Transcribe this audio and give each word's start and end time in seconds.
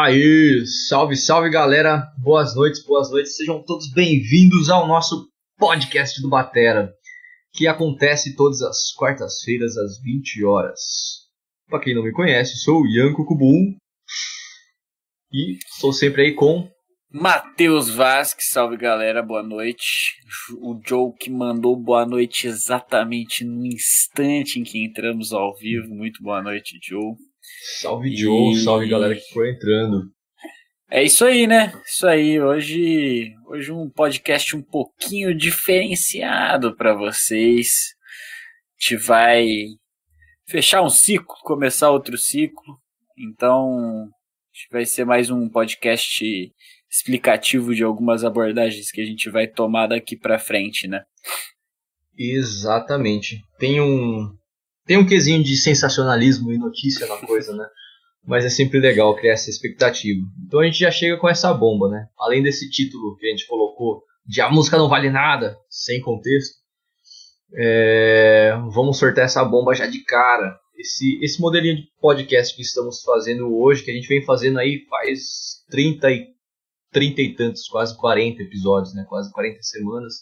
Aí, 0.00 0.64
salve, 0.88 1.16
salve 1.16 1.50
galera, 1.50 2.06
boas 2.22 2.54
noites, 2.54 2.84
boas 2.84 3.10
noites, 3.10 3.34
sejam 3.34 3.60
todos 3.64 3.92
bem-vindos 3.92 4.70
ao 4.70 4.86
nosso 4.86 5.28
podcast 5.58 6.22
do 6.22 6.28
Batera, 6.28 6.92
que 7.52 7.66
acontece 7.66 8.36
todas 8.36 8.62
as 8.62 8.92
quartas-feiras 8.92 9.76
às 9.76 10.00
20 10.00 10.44
horas. 10.44 10.80
Para 11.68 11.80
quem 11.80 11.96
não 11.96 12.04
me 12.04 12.12
conhece, 12.12 12.58
sou 12.58 12.82
o 12.82 12.86
Yanko 12.86 13.26
Kubum 13.26 13.74
e 15.32 15.58
estou 15.74 15.92
sempre 15.92 16.22
aí 16.22 16.32
com 16.32 16.70
Matheus 17.10 17.90
Vasques, 17.90 18.50
salve 18.50 18.76
galera, 18.76 19.20
boa 19.20 19.42
noite. 19.42 20.14
O 20.60 20.78
Joe 20.86 21.12
que 21.18 21.28
mandou 21.28 21.74
boa 21.74 22.06
noite 22.06 22.46
exatamente 22.46 23.44
no 23.44 23.66
instante 23.66 24.60
em 24.60 24.62
que 24.62 24.78
entramos 24.78 25.32
ao 25.32 25.56
vivo. 25.56 25.88
Muito 25.88 26.22
boa 26.22 26.40
noite, 26.40 26.78
Joe. 26.80 27.16
Salve 27.80 28.14
Joe, 28.16 28.52
e... 28.52 28.60
salve 28.60 28.88
galera 28.88 29.14
que 29.14 29.32
foi 29.32 29.50
entrando. 29.50 30.10
É 30.90 31.02
isso 31.02 31.24
aí, 31.24 31.46
né? 31.46 31.72
Isso 31.84 32.06
aí. 32.06 32.40
Hoje, 32.40 33.34
hoje 33.46 33.70
um 33.70 33.90
podcast 33.90 34.56
um 34.56 34.62
pouquinho 34.62 35.36
diferenciado 35.36 36.74
para 36.74 36.94
vocês. 36.94 37.94
A 38.78 38.82
gente 38.82 38.96
vai 39.04 39.46
fechar 40.46 40.82
um 40.82 40.88
ciclo, 40.88 41.36
começar 41.42 41.90
outro 41.90 42.16
ciclo. 42.16 42.80
Então, 43.18 44.08
vai 44.70 44.86
ser 44.86 45.04
mais 45.04 45.28
um 45.28 45.46
podcast 45.48 46.24
explicativo 46.90 47.74
de 47.74 47.84
algumas 47.84 48.24
abordagens 48.24 48.90
que 48.90 49.02
a 49.02 49.04
gente 49.04 49.28
vai 49.28 49.46
tomar 49.46 49.88
daqui 49.88 50.16
para 50.16 50.38
frente, 50.38 50.88
né? 50.88 51.02
Exatamente. 52.16 53.42
Tem 53.58 53.78
um 53.80 54.37
tem 54.88 54.96
um 54.96 55.06
quesinho 55.06 55.44
de 55.44 55.54
sensacionalismo 55.54 56.50
e 56.50 56.56
notícia 56.56 57.06
na 57.06 57.18
coisa, 57.18 57.54
né? 57.54 57.68
Mas 58.26 58.46
é 58.46 58.48
sempre 58.48 58.80
legal 58.80 59.14
criar 59.14 59.34
essa 59.34 59.50
expectativa. 59.50 60.26
Então 60.46 60.60
a 60.60 60.64
gente 60.64 60.78
já 60.78 60.90
chega 60.90 61.18
com 61.18 61.28
essa 61.28 61.52
bomba, 61.52 61.90
né? 61.90 62.08
Além 62.18 62.42
desse 62.42 62.70
título 62.70 63.14
que 63.16 63.26
a 63.26 63.30
gente 63.30 63.46
colocou 63.46 64.02
de 64.26 64.40
a 64.40 64.50
música 64.50 64.78
não 64.78 64.88
vale 64.88 65.10
nada, 65.10 65.58
sem 65.68 66.00
contexto. 66.00 66.56
É... 67.54 68.52
vamos 68.72 68.98
sortear 68.98 69.26
essa 69.26 69.44
bomba 69.44 69.74
já 69.74 69.86
de 69.86 70.02
cara. 70.04 70.58
Esse, 70.74 71.22
esse 71.22 71.38
modelinho 71.38 71.76
de 71.76 71.88
podcast 72.00 72.56
que 72.56 72.62
estamos 72.62 73.02
fazendo 73.02 73.54
hoje, 73.54 73.82
que 73.82 73.90
a 73.90 73.94
gente 73.94 74.08
vem 74.08 74.24
fazendo 74.24 74.58
aí 74.58 74.86
faz 74.88 75.64
30 75.70 76.10
e 76.10 76.28
30 76.92 77.20
e 77.20 77.34
tantos, 77.34 77.68
quase 77.68 77.94
40 77.98 78.42
episódios, 78.42 78.94
né? 78.94 79.04
Quase 79.06 79.30
40 79.32 79.62
semanas. 79.62 80.14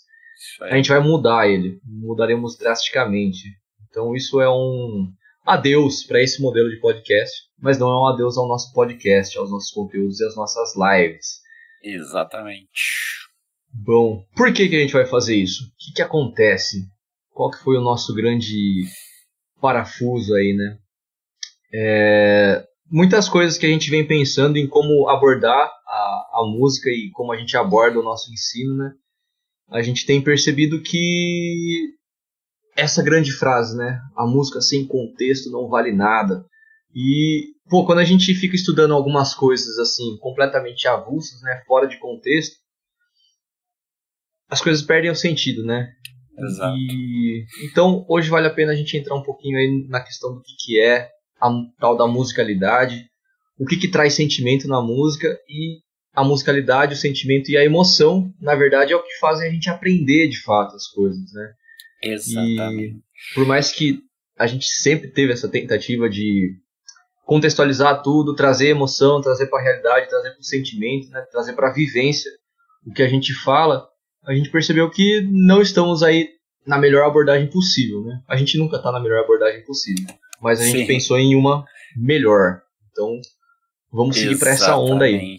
A 0.62 0.76
gente 0.76 0.88
vai 0.88 0.98
mudar 0.98 1.48
ele, 1.48 1.78
mudaremos 1.84 2.56
drasticamente. 2.58 3.48
Então 3.97 4.14
isso 4.14 4.42
é 4.42 4.50
um 4.50 5.11
adeus 5.42 6.05
para 6.05 6.22
esse 6.22 6.42
modelo 6.42 6.69
de 6.69 6.78
podcast, 6.80 7.34
mas 7.58 7.78
não 7.78 7.89
é 7.89 7.98
um 7.98 8.06
adeus 8.08 8.36
ao 8.36 8.47
nosso 8.47 8.70
podcast, 8.75 9.38
aos 9.38 9.50
nossos 9.50 9.70
conteúdos 9.70 10.20
e 10.20 10.27
às 10.27 10.36
nossas 10.36 10.75
lives. 10.77 11.41
Exatamente. 11.83 12.69
Bom, 13.72 14.22
por 14.36 14.53
que, 14.53 14.69
que 14.69 14.77
a 14.77 14.80
gente 14.80 14.92
vai 14.92 15.06
fazer 15.06 15.36
isso? 15.36 15.64
O 15.64 15.66
que, 15.78 15.94
que 15.94 16.03
acontece? 16.03 16.86
Qual 17.30 17.50
que 17.50 17.56
foi 17.56 17.78
o 17.78 17.80
nosso 17.80 18.14
grande 18.14 18.84
parafuso 19.62 20.34
aí, 20.34 20.53
né? 20.53 20.78
É, 21.72 22.66
muitas 22.91 23.31
coisas 23.31 23.56
que 23.56 23.64
a 23.64 23.70
gente 23.70 23.88
vem 23.88 24.06
pensando 24.06 24.58
em 24.58 24.69
como 24.69 25.08
abordar 25.08 25.70
a, 25.86 26.31
a 26.34 26.42
música 26.47 26.91
e 26.91 27.10
como 27.12 27.33
a 27.33 27.36
gente 27.38 27.56
aborda 27.56 27.98
o 27.98 28.05
nosso 28.05 28.31
ensino, 28.31 28.77
né? 28.77 28.92
A 29.70 29.81
gente 29.81 30.05
tem 30.05 30.20
percebido 30.20 30.83
que 30.83 31.95
essa 32.77 33.02
grande 33.02 33.32
frase, 33.32 33.77
né? 33.77 34.00
A 34.16 34.27
música 34.27 34.60
sem 34.60 34.86
contexto 34.86 35.50
não 35.50 35.69
vale 35.69 35.92
nada. 35.92 36.44
E, 36.94 37.55
pô, 37.69 37.84
quando 37.86 37.98
a 37.98 38.05
gente 38.05 38.34
fica 38.34 38.55
estudando 38.55 38.94
algumas 38.94 39.34
coisas 39.34 39.78
assim, 39.78 40.16
completamente 40.20 40.86
avulsas, 40.86 41.41
né? 41.42 41.62
Fora 41.66 41.88
de 41.88 41.98
contexto, 41.98 42.56
as 44.48 44.60
coisas 44.60 44.82
perdem 44.82 45.10
o 45.10 45.16
sentido, 45.16 45.64
né? 45.64 45.91
Exato. 46.38 46.76
E, 46.76 47.47
então, 47.64 48.04
hoje 48.09 48.28
vale 48.28 48.47
a 48.47 48.54
pena 48.54 48.72
a 48.72 48.76
gente 48.76 48.97
entrar 48.97 49.16
um 49.16 49.22
pouquinho 49.22 49.58
aí 49.58 49.87
na 49.88 50.00
questão 50.00 50.34
do 50.34 50.43
que, 50.43 50.53
que 50.58 50.81
é 50.81 51.08
a 51.41 51.50
tal 51.81 51.97
da 51.97 52.06
musicalidade, 52.06 53.06
o 53.58 53.64
que, 53.64 53.76
que 53.76 53.88
traz 53.88 54.14
sentimento 54.14 54.69
na 54.69 54.82
música 54.82 55.28
e 55.48 55.81
a 56.14 56.22
musicalidade, 56.22 56.94
o 56.94 56.97
sentimento 56.97 57.50
e 57.50 57.56
a 57.56 57.64
emoção, 57.64 58.31
na 58.41 58.54
verdade, 58.54 58.93
é 58.93 58.97
o 58.97 59.03
que 59.03 59.19
fazem 59.19 59.48
a 59.48 59.50
gente 59.50 59.69
aprender 59.69 60.28
de 60.28 60.43
fato 60.43 60.75
as 60.75 60.87
coisas, 60.88 61.32
né? 61.32 61.53
Exatamente. 62.12 62.97
E 62.97 63.34
por 63.34 63.47
mais 63.47 63.72
que 63.72 64.00
a 64.39 64.47
gente 64.47 64.67
sempre 64.67 65.09
teve 65.09 65.33
essa 65.33 65.49
tentativa 65.49 66.09
de 66.09 66.55
contextualizar 67.25 68.03
tudo, 68.03 68.34
trazer 68.34 68.69
emoção, 68.69 69.21
trazer 69.21 69.47
para 69.47 69.59
a 69.59 69.62
realidade, 69.62 70.09
trazer 70.09 70.31
para 70.31 70.41
o 70.41 70.44
sentimento, 70.44 71.09
né? 71.11 71.22
trazer 71.31 71.55
para 71.55 71.71
a 71.71 71.72
vivência 71.72 72.31
o 72.87 72.93
que 72.93 73.03
a 73.03 73.09
gente 73.09 73.34
fala, 73.34 73.89
a 74.25 74.34
gente 74.34 74.50
percebeu 74.50 74.89
que 74.91 75.22
não 75.31 75.61
estamos 75.61 76.03
aí 76.03 76.28
na 76.67 76.78
melhor 76.78 77.06
abordagem 77.06 77.49
possível, 77.49 78.03
né? 78.03 78.21
A 78.28 78.37
gente 78.37 78.59
nunca 78.59 78.77
está 78.77 78.91
na 78.91 79.00
melhor 79.00 79.23
abordagem 79.23 79.65
possível, 79.65 80.06
mas 80.41 80.61
a 80.61 80.65
Sim. 80.65 80.73
gente 80.73 80.87
pensou 80.87 81.19
em 81.19 81.34
uma 81.34 81.65
melhor. 81.97 82.61
Então, 82.91 83.21
vamos 83.92 84.16
seguir 84.16 84.38
para 84.38 84.50
essa 84.50 84.76
onda 84.76 85.04
aí. 85.04 85.38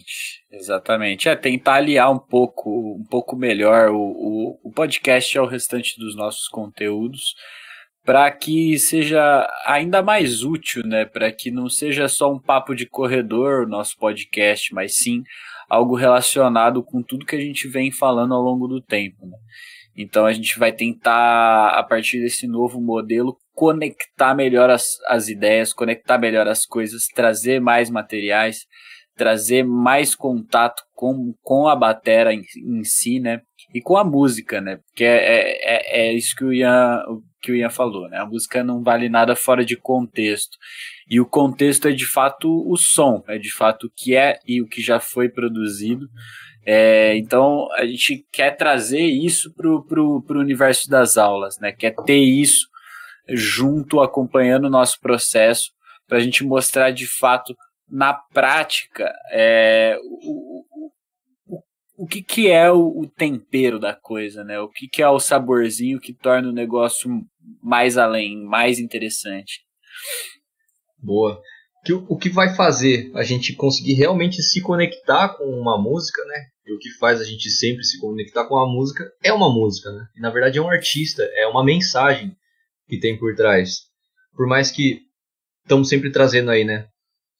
Exatamente. 0.50 1.28
É 1.28 1.36
tentar 1.36 1.74
aliar 1.74 2.10
um 2.10 2.18
pouco, 2.18 2.96
um 2.98 3.04
pouco 3.04 3.36
melhor 3.36 3.90
o, 3.90 4.00
o, 4.00 4.60
o 4.64 4.72
podcast 4.72 5.36
ao 5.38 5.46
restante 5.46 5.98
dos 5.98 6.16
nossos 6.16 6.48
conteúdos 6.48 7.34
para 8.08 8.30
que 8.30 8.78
seja 8.78 9.46
ainda 9.66 10.02
mais 10.02 10.42
útil, 10.42 10.82
né? 10.82 11.04
Para 11.04 11.30
que 11.30 11.50
não 11.50 11.68
seja 11.68 12.08
só 12.08 12.32
um 12.32 12.40
papo 12.40 12.74
de 12.74 12.86
corredor 12.86 13.64
o 13.64 13.68
nosso 13.68 13.98
podcast, 13.98 14.72
mas 14.72 14.96
sim 14.96 15.22
algo 15.68 15.94
relacionado 15.94 16.82
com 16.82 17.02
tudo 17.02 17.26
que 17.26 17.36
a 17.36 17.40
gente 17.40 17.68
vem 17.68 17.92
falando 17.92 18.32
ao 18.32 18.40
longo 18.40 18.66
do 18.66 18.80
tempo. 18.80 19.26
Né? 19.26 19.36
Então 19.94 20.24
a 20.24 20.32
gente 20.32 20.58
vai 20.58 20.72
tentar, 20.72 21.68
a 21.68 21.82
partir 21.82 22.20
desse 22.20 22.46
novo 22.46 22.80
modelo, 22.80 23.36
conectar 23.58 24.36
melhor 24.36 24.70
as, 24.70 24.84
as 25.08 25.26
ideias, 25.26 25.72
conectar 25.72 26.16
melhor 26.16 26.46
as 26.46 26.64
coisas, 26.64 27.08
trazer 27.08 27.60
mais 27.60 27.90
materiais, 27.90 28.60
trazer 29.16 29.64
mais 29.64 30.14
contato 30.14 30.80
com, 30.94 31.34
com 31.42 31.66
a 31.66 31.74
batera 31.74 32.32
em, 32.32 32.44
em 32.64 32.84
si, 32.84 33.18
né? 33.18 33.40
E 33.74 33.80
com 33.80 33.96
a 33.96 34.04
música, 34.04 34.60
né? 34.60 34.76
Porque 34.86 35.02
é, 35.02 35.16
é, 35.16 35.74
é, 35.74 36.06
é 36.06 36.12
isso 36.12 36.36
que 36.36 36.44
o, 36.44 36.52
Ian, 36.52 37.02
que 37.42 37.50
o 37.50 37.56
Ian 37.56 37.68
falou, 37.68 38.08
né? 38.08 38.18
A 38.18 38.26
música 38.26 38.62
não 38.62 38.80
vale 38.80 39.08
nada 39.08 39.34
fora 39.34 39.64
de 39.64 39.76
contexto. 39.76 40.56
E 41.10 41.20
o 41.20 41.26
contexto 41.26 41.88
é 41.88 41.92
de 41.92 42.06
fato 42.06 42.48
o 42.64 42.76
som, 42.76 43.24
é 43.26 43.38
de 43.38 43.52
fato 43.52 43.88
o 43.88 43.90
que 43.90 44.14
é 44.14 44.38
e 44.46 44.62
o 44.62 44.68
que 44.68 44.80
já 44.80 45.00
foi 45.00 45.28
produzido. 45.28 46.06
É, 46.64 47.16
então 47.16 47.66
a 47.72 47.84
gente 47.84 48.24
quer 48.32 48.52
trazer 48.56 49.02
isso 49.02 49.52
pro, 49.52 49.84
pro 49.84 50.38
universo 50.38 50.88
das 50.88 51.18
aulas, 51.18 51.58
né? 51.58 51.72
Quer 51.72 51.96
ter 52.06 52.18
isso 52.18 52.67
junto, 53.28 54.00
acompanhando 54.00 54.66
o 54.66 54.70
nosso 54.70 54.98
processo, 55.00 55.70
para 56.06 56.18
a 56.18 56.20
gente 56.20 56.44
mostrar 56.44 56.90
de 56.90 57.06
fato 57.06 57.54
na 57.90 58.12
prática, 58.12 59.12
é, 59.30 59.98
o, 60.02 60.64
o, 61.46 61.62
o 61.98 62.06
que, 62.06 62.22
que 62.22 62.48
é 62.48 62.70
o, 62.70 63.00
o, 63.00 63.06
tempero 63.08 63.78
da 63.78 63.94
coisa, 63.94 64.44
né? 64.44 64.60
O 64.60 64.68
que, 64.68 64.88
que 64.88 65.02
é 65.02 65.08
o 65.08 65.18
saborzinho 65.18 66.00
que 66.00 66.12
torna 66.12 66.48
o 66.48 66.52
negócio 66.52 67.10
mais 67.62 67.96
além, 67.96 68.44
mais 68.44 68.78
interessante. 68.78 69.60
Boa. 70.98 71.40
O 72.08 72.18
que 72.18 72.28
vai 72.28 72.54
fazer 72.54 73.10
a 73.14 73.22
gente 73.22 73.54
conseguir 73.54 73.94
realmente 73.94 74.42
se 74.42 74.60
conectar 74.60 75.30
com 75.30 75.44
uma 75.44 75.80
música, 75.80 76.22
né? 76.26 76.46
E 76.66 76.72
o 76.74 76.78
que 76.78 76.90
faz 76.98 77.20
a 77.20 77.24
gente 77.24 77.48
sempre 77.48 77.82
se 77.82 77.98
conectar 77.98 78.44
com 78.44 78.56
a 78.58 78.70
música 78.70 79.10
é 79.24 79.32
uma 79.32 79.50
música, 79.50 79.90
né? 79.90 80.06
E 80.14 80.20
na 80.20 80.28
verdade 80.28 80.58
é 80.58 80.62
um 80.62 80.68
artista, 80.68 81.22
é 81.22 81.46
uma 81.46 81.64
mensagem 81.64 82.36
que 82.88 82.98
tem 82.98 83.18
por 83.18 83.34
trás. 83.34 83.82
Por 84.34 84.46
mais 84.46 84.70
que 84.70 85.02
estamos 85.64 85.88
sempre 85.88 86.10
trazendo 86.10 86.50
aí, 86.50 86.64
né? 86.64 86.88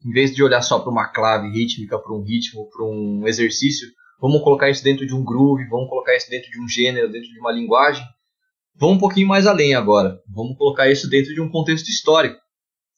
em 0.04 0.12
vez 0.12 0.34
de 0.34 0.42
olhar 0.42 0.62
só 0.62 0.78
para 0.78 0.90
uma 0.90 1.08
clave 1.08 1.48
rítmica, 1.50 1.98
para 1.98 2.12
um 2.12 2.22
ritmo, 2.22 2.68
para 2.70 2.84
um 2.84 3.26
exercício, 3.26 3.88
vamos 4.20 4.42
colocar 4.42 4.70
isso 4.70 4.84
dentro 4.84 5.06
de 5.06 5.14
um 5.14 5.24
groove, 5.24 5.68
vamos 5.68 5.88
colocar 5.88 6.16
isso 6.16 6.30
dentro 6.30 6.50
de 6.50 6.60
um 6.60 6.68
gênero, 6.68 7.10
dentro 7.10 7.28
de 7.28 7.38
uma 7.40 7.52
linguagem. 7.52 8.04
Vamos 8.76 8.96
um 8.96 9.00
pouquinho 9.00 9.26
mais 9.26 9.46
além 9.46 9.74
agora. 9.74 10.20
Vamos 10.28 10.56
colocar 10.56 10.88
isso 10.88 11.08
dentro 11.08 11.34
de 11.34 11.40
um 11.40 11.50
contexto 11.50 11.88
histórico. 11.88 12.40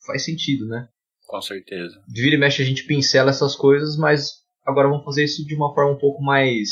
Faz 0.07 0.25
sentido, 0.25 0.67
né? 0.67 0.89
Com 1.27 1.41
certeza. 1.41 2.03
De 2.07 2.21
vira 2.21 2.37
e 2.37 2.39
mexe 2.39 2.63
a 2.63 2.65
gente 2.65 2.85
pincela 2.85 3.31
essas 3.31 3.57
coisas, 3.57 3.97
mas 3.97 4.31
agora 4.67 4.89
vamos 4.89 5.05
fazer 5.05 5.25
isso 5.25 5.45
de 5.47 5.55
uma 5.55 5.73
forma 5.75 5.93
um 5.93 5.99
pouco 5.99 6.23
mais 6.23 6.69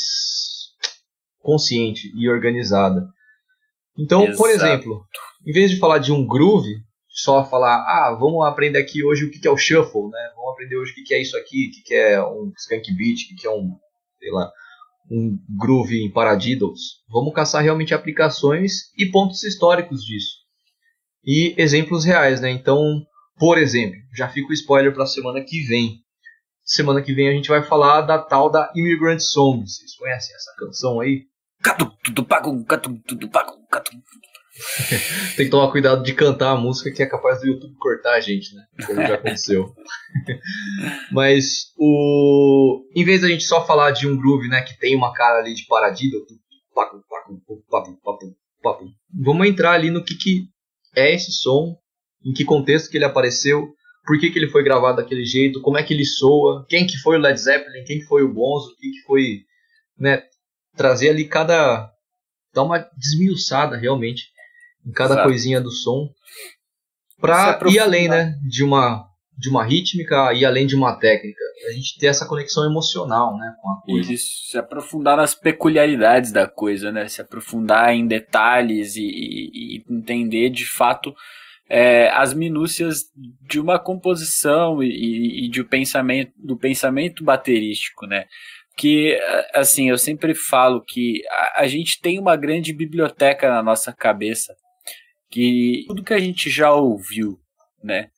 consciente 1.39 2.11
e 2.15 2.29
organizada. 2.29 3.07
Então, 3.97 4.23
Exato. 4.23 4.37
por 4.37 4.49
exemplo, 4.49 5.05
em 5.49 5.51
vez 5.51 5.71
de 5.71 5.79
falar 5.79 5.97
de 5.97 6.11
um 6.11 6.27
groove, 6.27 6.75
só 7.07 7.43
falar, 7.43 7.77
ah, 7.77 8.15
vamos 8.19 8.45
aprender 8.45 8.77
aqui 8.77 9.03
hoje 9.03 9.25
o 9.25 9.31
que 9.31 9.47
é 9.47 9.49
o 9.49 9.57
shuffle, 9.57 10.07
né? 10.11 10.31
Vamos 10.35 10.51
aprender 10.51 10.77
hoje 10.77 10.91
o 10.91 11.03
que 11.03 11.11
é 11.11 11.19
isso 11.19 11.35
aqui, 11.35 11.69
o 11.69 11.83
que 11.83 11.95
é 11.95 12.23
um 12.23 12.53
skunk 12.55 12.93
beat, 12.93 13.33
o 13.33 13.35
que 13.35 13.47
é 13.47 13.49
um, 13.49 13.75
sei 14.19 14.29
lá, 14.29 14.51
um 15.09 15.39
groove 15.59 16.03
em 16.03 16.11
paradiddles. 16.11 17.01
Vamos 17.09 17.33
caçar 17.33 17.63
realmente 17.63 17.95
aplicações 17.95 18.95
e 18.95 19.07
pontos 19.07 19.43
históricos 19.43 20.05
disso. 20.05 20.35
E 21.25 21.55
exemplos 21.57 22.05
reais, 22.05 22.39
né? 22.39 22.51
Então, 22.51 23.03
por 23.39 23.57
exemplo, 23.57 23.97
já 24.15 24.29
fica 24.29 24.49
o 24.49 24.53
spoiler 24.53 24.93
para 24.93 25.03
a 25.03 25.07
semana 25.07 25.43
que 25.43 25.63
vem. 25.63 25.97
semana 26.63 27.01
que 27.01 27.11
vem 27.11 27.27
a 27.27 27.33
gente 27.33 27.49
vai 27.49 27.63
falar 27.63 28.01
da 28.01 28.19
tal 28.19 28.51
da 28.51 28.71
Immigrant 28.75 29.19
Song. 29.19 29.61
Vocês 29.65 29.95
conhecem 29.95 30.35
essa 30.35 30.53
canção 30.59 30.99
aí? 30.99 31.23
Tem 35.35 35.45
que 35.45 35.51
tomar 35.51 35.71
cuidado 35.71 36.03
de 36.03 36.13
cantar 36.13 36.51
a 36.51 36.57
música 36.57 36.91
que 36.91 37.03
é 37.03 37.05
capaz 37.05 37.39
do 37.39 37.47
YouTube 37.47 37.75
cortar 37.77 38.15
a 38.15 38.19
gente, 38.19 38.53
né? 38.55 38.63
Como 38.85 39.01
já 39.01 39.15
aconteceu. 39.15 39.73
Mas 41.11 41.71
o. 41.77 42.83
Em 42.95 43.03
vez 43.03 43.21
da 43.21 43.27
gente 43.27 43.43
só 43.43 43.65
falar 43.65 43.91
de 43.91 44.07
um 44.07 44.17
groove, 44.17 44.47
né, 44.47 44.61
que 44.61 44.77
tem 44.77 44.95
uma 44.95 45.13
cara 45.13 45.39
ali 45.39 45.53
de 45.53 45.65
paradiddle, 45.65 46.25
vamos 49.13 49.47
entrar 49.47 49.71
ali 49.71 49.89
no 49.89 50.03
que, 50.03 50.15
que 50.15 50.47
é 50.95 51.13
esse 51.13 51.31
som, 51.31 51.77
em 52.25 52.33
que 52.33 52.43
contexto 52.43 52.89
que 52.89 52.97
ele 52.97 53.05
apareceu, 53.05 53.73
por 54.05 54.19
que, 54.19 54.29
que 54.29 54.39
ele 54.39 54.49
foi 54.49 54.63
gravado 54.63 54.97
daquele 54.97 55.25
jeito, 55.25 55.61
como 55.61 55.77
é 55.77 55.83
que 55.83 55.93
ele 55.93 56.05
soa, 56.05 56.65
quem 56.67 56.87
que 56.87 56.97
foi 56.97 57.17
o 57.17 57.19
Led 57.19 57.39
Zeppelin, 57.39 57.83
quem 57.85 57.99
que 57.99 58.05
foi 58.05 58.23
o 58.23 58.33
Bonzo, 58.33 58.71
o 58.71 58.75
que, 58.75 58.91
que 58.91 59.01
foi, 59.05 59.41
né, 59.97 60.23
trazer 60.75 61.09
ali 61.09 61.25
cada 61.25 61.91
dar 62.53 62.63
uma 62.63 62.79
desmiuçada 62.97 63.77
realmente 63.77 64.23
em 64.89 64.91
cada 64.91 65.13
Exato. 65.13 65.27
coisinha 65.27 65.61
do 65.61 65.71
som 65.71 66.09
para 67.21 67.59
ir 67.69 67.79
além, 67.79 68.07
né, 68.09 68.33
de 68.47 68.63
uma 68.63 69.07
de 69.37 69.49
uma 69.49 69.63
rítmica 69.63 70.33
e 70.33 70.43
além 70.43 70.67
de 70.67 70.75
uma 70.75 70.99
técnica. 70.99 71.39
A 71.69 71.71
gente 71.71 71.97
ter 71.97 72.07
essa 72.07 72.27
conexão 72.27 72.65
emocional, 72.65 73.37
né, 73.37 73.53
com 73.61 73.69
a 73.69 73.81
coisa. 73.81 74.11
Isso, 74.11 74.51
se 74.51 74.57
aprofundar 74.57 75.15
nas 75.15 75.33
peculiaridades 75.33 76.33
da 76.33 76.45
coisa, 76.45 76.91
né, 76.91 77.07
se 77.07 77.21
aprofundar 77.21 77.93
em 77.93 78.05
detalhes 78.05 78.97
e, 78.97 79.01
e, 79.01 79.77
e 79.77 79.83
entender 79.89 80.49
de 80.49 80.65
fato 80.65 81.15
é, 81.69 82.09
as 82.09 82.33
minúcias 82.33 83.03
de 83.47 83.61
uma 83.61 83.79
composição 83.79 84.83
e, 84.83 85.45
e 85.45 85.49
de 85.49 85.61
um 85.61 85.65
pensamento, 85.65 86.33
do 86.35 86.57
pensamento 86.57 87.23
baterístico, 87.23 88.05
né? 88.07 88.25
Que, 88.75 89.19
assim, 89.53 89.89
eu 89.89 89.97
sempre 89.97 90.33
falo 90.33 90.83
que 90.83 91.21
a, 91.29 91.61
a 91.61 91.67
gente 91.67 92.01
tem 92.01 92.17
uma 92.17 92.35
grande 92.35 92.73
biblioteca 92.73 93.49
na 93.49 93.61
nossa 93.61 93.93
cabeça, 93.93 94.53
que 95.29 95.85
tudo 95.87 96.03
que 96.03 96.13
a 96.13 96.19
gente 96.19 96.49
já 96.49 96.73
ouviu, 96.73 97.39
né? 97.83 98.09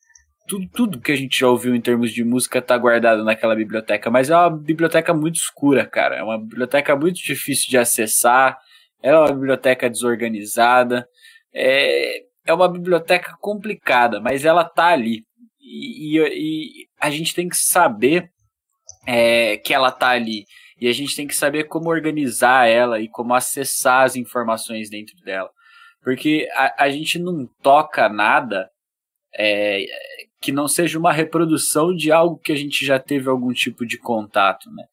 Tudo, 0.48 0.68
tudo 0.72 1.00
que 1.00 1.12
a 1.12 1.16
gente 1.16 1.38
já 1.38 1.48
ouviu 1.48 1.74
em 1.74 1.80
termos 1.80 2.12
de 2.12 2.24
música 2.24 2.58
está 2.58 2.76
guardado 2.76 3.24
naquela 3.24 3.54
biblioteca, 3.54 4.10
mas 4.10 4.28
é 4.28 4.36
uma 4.36 4.50
biblioteca 4.50 5.14
muito 5.14 5.36
escura, 5.36 5.86
cara. 5.86 6.16
É 6.16 6.22
uma 6.22 6.38
biblioteca 6.38 6.96
muito 6.96 7.16
difícil 7.16 7.70
de 7.70 7.78
acessar, 7.78 8.58
é 9.02 9.16
uma 9.16 9.32
biblioteca 9.32 9.88
desorganizada. 9.88 11.06
É, 11.54 12.22
é 12.44 12.52
uma 12.52 12.68
biblioteca 12.68 13.36
complicada, 13.40 14.20
mas 14.20 14.44
ela 14.44 14.64
tá 14.64 14.86
ali. 14.86 15.24
E, 15.60 16.18
e, 16.18 16.82
e 16.82 16.86
a 17.00 17.10
gente 17.10 17.34
tem 17.34 17.48
que 17.48 17.56
saber 17.56 18.30
é, 19.06 19.56
que 19.58 19.72
ela 19.72 19.90
tá 19.90 20.08
ali. 20.08 20.44
E 20.80 20.88
a 20.88 20.92
gente 20.92 21.14
tem 21.14 21.26
que 21.26 21.34
saber 21.34 21.64
como 21.64 21.88
organizar 21.88 22.68
ela 22.68 23.00
e 23.00 23.08
como 23.08 23.34
acessar 23.34 24.04
as 24.04 24.16
informações 24.16 24.90
dentro 24.90 25.14
dela. 25.24 25.50
Porque 26.02 26.48
a, 26.54 26.84
a 26.84 26.90
gente 26.90 27.18
não 27.18 27.48
toca 27.62 28.08
nada 28.08 28.70
é, 29.34 29.84
que 30.40 30.52
não 30.52 30.66
seja 30.66 30.98
uma 30.98 31.12
reprodução 31.12 31.94
de 31.94 32.10
algo 32.10 32.36
que 32.38 32.52
a 32.52 32.56
gente 32.56 32.84
já 32.84 32.98
teve 32.98 33.28
algum 33.28 33.52
tipo 33.52 33.86
de 33.86 33.98
contato, 33.98 34.70
né? 34.70 34.84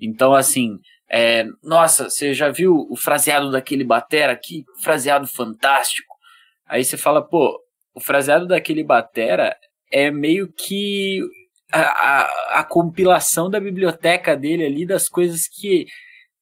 Então, 0.00 0.32
assim, 0.34 0.78
é, 1.10 1.44
nossa, 1.62 2.08
você 2.08 2.32
já 2.32 2.48
viu 2.48 2.86
o 2.88 2.96
fraseado 2.96 3.50
daquele 3.50 3.84
batera 3.84 4.32
aqui? 4.32 4.64
Fraseado 4.80 5.26
fantástico. 5.26 6.14
Aí 6.66 6.84
você 6.84 6.96
fala, 6.96 7.20
pô, 7.20 7.60
o 7.94 8.00
fraseado 8.00 8.46
daquele 8.46 8.82
batera 8.82 9.54
é 9.90 10.10
meio 10.10 10.50
que 10.50 11.20
a, 11.70 11.80
a, 11.80 12.60
a, 12.60 12.64
compilação 12.64 13.50
da 13.50 13.60
biblioteca 13.60 14.36
dele 14.36 14.64
ali, 14.64 14.86
das 14.86 15.08
coisas 15.08 15.46
que, 15.46 15.86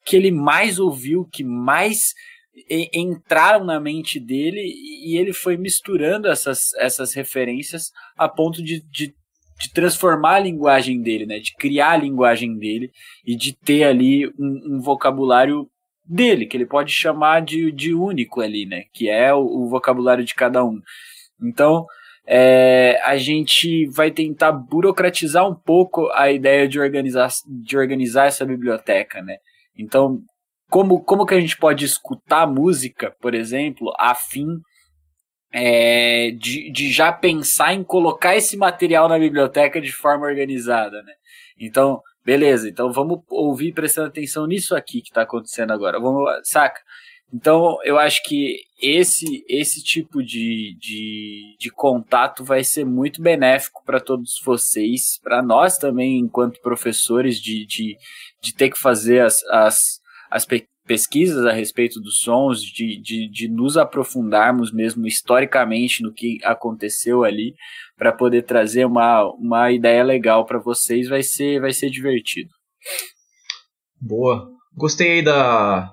que 0.05 0.17
ele 0.17 0.31
mais 0.31 0.79
ouviu, 0.79 1.25
que 1.25 1.43
mais 1.43 2.15
entraram 2.93 3.65
na 3.65 3.81
mente 3.81 4.19
dele, 4.19 4.61
e 4.61 5.17
ele 5.17 5.33
foi 5.33 5.57
misturando 5.57 6.29
essas, 6.29 6.73
essas 6.75 7.15
referências 7.15 7.91
a 8.17 8.29
ponto 8.29 8.63
de, 8.63 8.83
de, 8.91 9.15
de 9.59 9.73
transformar 9.73 10.37
a 10.37 10.41
linguagem 10.41 11.01
dele, 11.01 11.27
né? 11.27 11.39
de 11.39 11.55
criar 11.55 11.93
a 11.93 11.97
linguagem 11.97 12.57
dele 12.59 12.91
e 13.25 13.37
de 13.37 13.53
ter 13.53 13.85
ali 13.85 14.27
um, 14.39 14.77
um 14.77 14.81
vocabulário 14.81 15.69
dele, 16.05 16.47
que 16.47 16.57
ele 16.57 16.67
pode 16.67 16.93
chamar 16.93 17.41
de, 17.41 17.71
de 17.71 17.95
único 17.95 18.41
ali, 18.41 18.67
né? 18.67 18.85
Que 18.93 19.09
é 19.09 19.33
o, 19.33 19.41
o 19.41 19.69
vocabulário 19.69 20.25
de 20.25 20.35
cada 20.35 20.65
um. 20.65 20.81
Então, 21.41 21.87
é, 22.27 23.01
a 23.05 23.17
gente 23.17 23.87
vai 23.87 24.11
tentar 24.11 24.53
burocratizar 24.53 25.49
um 25.49 25.55
pouco 25.55 26.11
a 26.13 26.31
ideia 26.31 26.67
de 26.67 26.81
organizar, 26.81 27.31
de 27.47 27.77
organizar 27.79 28.27
essa 28.27 28.45
biblioteca, 28.45 29.23
né? 29.23 29.37
Então, 29.77 30.21
como, 30.71 31.03
como 31.03 31.27
que 31.27 31.35
a 31.35 31.41
gente 31.41 31.57
pode 31.57 31.85
escutar 31.85 32.47
música, 32.47 33.15
por 33.21 33.35
exemplo, 33.35 33.93
a 33.99 34.15
fim 34.15 34.47
é, 35.53 36.31
de, 36.31 36.71
de 36.71 36.93
já 36.93 37.13
pensar 37.13 37.75
em 37.75 37.83
colocar 37.83 38.37
esse 38.37 38.57
material 38.57 39.09
na 39.09 39.19
biblioteca 39.19 39.81
de 39.81 39.93
forma 39.93 40.27
organizada, 40.27 41.03
né? 41.03 41.13
Então, 41.59 42.01
Beleza, 42.25 42.69
então 42.69 42.93
vamos 42.93 43.21
ouvir 43.29 43.73
prestando 43.73 44.09
atenção 44.09 44.47
nisso 44.47 44.77
aqui 44.77 45.01
que 45.01 45.09
está 45.09 45.23
acontecendo 45.23 45.73
agora. 45.73 45.99
Vamos, 45.99 46.29
saca? 46.45 46.81
Então 47.33 47.79
eu 47.85 47.99
acho 47.99 48.23
que 48.25 48.59
esse 48.81 49.45
esse 49.49 49.83
tipo 49.83 50.23
de, 50.23 50.77
de, 50.79 51.57
de 51.59 51.71
contato 51.71 52.45
vai 52.45 52.63
ser 52.63 52.85
muito 52.85 53.23
benéfico 53.23 53.83
para 53.85 54.01
todos 54.01 54.41
vocês, 54.45 55.19
para 55.23 55.43
nós 55.43 55.79
também, 55.79 56.19
enquanto 56.19 56.61
professores, 56.61 57.41
de, 57.41 57.65
de, 57.67 57.97
de 58.43 58.55
ter 58.55 58.71
que 58.71 58.79
fazer 58.79 59.21
as, 59.21 59.43
as, 59.45 60.00
as 60.31 60.47
pesquisas 60.87 61.45
a 61.45 61.53
respeito 61.53 62.01
dos 62.01 62.21
sons, 62.21 62.63
de, 62.63 63.01
de, 63.01 63.29
de 63.29 63.49
nos 63.49 63.77
aprofundarmos 63.77 64.73
mesmo 64.73 65.07
historicamente 65.07 66.03
no 66.03 66.13
que 66.13 66.39
aconteceu 66.45 67.25
ali, 67.25 67.55
para 67.97 68.13
poder 68.13 68.43
trazer 68.43 68.85
uma, 68.85 69.25
uma 69.35 69.71
ideia 69.73 70.03
legal 70.05 70.47
para 70.47 70.59
vocês, 70.59 71.09
vai 71.09 71.23
ser, 71.23 71.61
vai 71.61 71.73
ser 71.73 71.91
divertido. 71.91 72.51
Boa. 74.01 74.49
Gostei 74.75 75.15
aí 75.15 75.23
da 75.23 75.93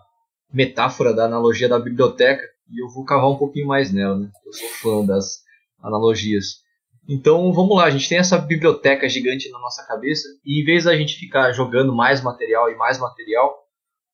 metáfora, 0.53 1.13
da 1.13 1.25
analogia 1.25 1.67
da 1.67 1.79
biblioteca, 1.79 2.43
e 2.69 2.81
eu 2.81 2.89
vou 2.89 3.03
cavar 3.03 3.29
um 3.29 3.37
pouquinho 3.37 3.67
mais 3.67 3.91
nela, 3.91 4.17
né? 4.17 4.29
Eu 4.45 4.53
sou 4.53 4.69
fã 4.81 5.05
das 5.05 5.39
analogias. 5.81 6.61
Então 7.09 7.51
vamos 7.53 7.75
lá, 7.75 7.85
a 7.85 7.89
gente 7.89 8.07
tem 8.07 8.17
essa 8.17 8.37
biblioteca 8.37 9.07
gigante 9.07 9.49
na 9.49 9.59
nossa 9.59 9.85
cabeça, 9.85 10.27
e 10.45 10.61
em 10.61 10.65
vez 10.65 10.83
da 10.83 10.95
gente 10.95 11.15
ficar 11.15 11.51
jogando 11.53 11.95
mais 11.95 12.21
material 12.21 12.69
e 12.69 12.75
mais 12.75 12.99
material, 12.99 13.66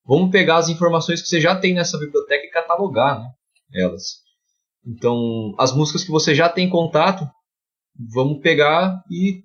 vamos 0.05 0.31
pegar 0.31 0.57
as 0.57 0.69
informações 0.69 1.21
que 1.21 1.27
você 1.27 1.39
já 1.39 1.55
tem 1.55 1.73
nessa 1.73 1.97
biblioteca 1.97 2.45
e 2.45 2.51
catalogar 2.51 3.19
né, 3.19 3.29
elas. 3.73 4.21
Então, 4.85 5.55
as 5.57 5.73
músicas 5.73 6.03
que 6.03 6.11
você 6.11 6.35
já 6.35 6.49
tem 6.49 6.69
contato, 6.69 7.25
vamos 7.97 8.41
pegar 8.41 9.01
e 9.09 9.43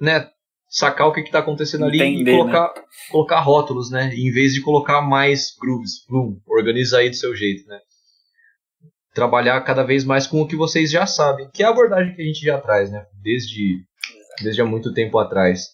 né, 0.00 0.30
sacar 0.70 1.08
o 1.08 1.12
que 1.12 1.20
está 1.20 1.40
acontecendo 1.40 1.84
ali 1.84 2.00
Entender, 2.00 2.32
e 2.32 2.36
colocar, 2.36 2.72
né? 2.74 2.82
colocar 3.10 3.40
rótulos, 3.40 3.90
né? 3.90 4.14
Em 4.14 4.30
vez 4.30 4.54
de 4.54 4.62
colocar 4.62 5.02
mais 5.02 5.54
grooves. 5.60 6.04
Boom, 6.08 6.40
organiza 6.46 6.98
aí 6.98 7.10
do 7.10 7.16
seu 7.16 7.34
jeito, 7.34 7.66
né? 7.66 7.80
Trabalhar 9.12 9.60
cada 9.62 9.82
vez 9.82 10.04
mais 10.04 10.28
com 10.28 10.40
o 10.40 10.46
que 10.46 10.54
vocês 10.54 10.90
já 10.90 11.04
sabem, 11.04 11.50
que 11.52 11.64
é 11.64 11.66
a 11.66 11.70
abordagem 11.70 12.14
que 12.14 12.22
a 12.22 12.24
gente 12.24 12.40
já 12.40 12.60
traz, 12.60 12.92
né? 12.92 13.04
Desde, 13.20 13.82
desde 14.40 14.62
há 14.62 14.64
muito 14.64 14.94
tempo 14.94 15.18
atrás. 15.18 15.70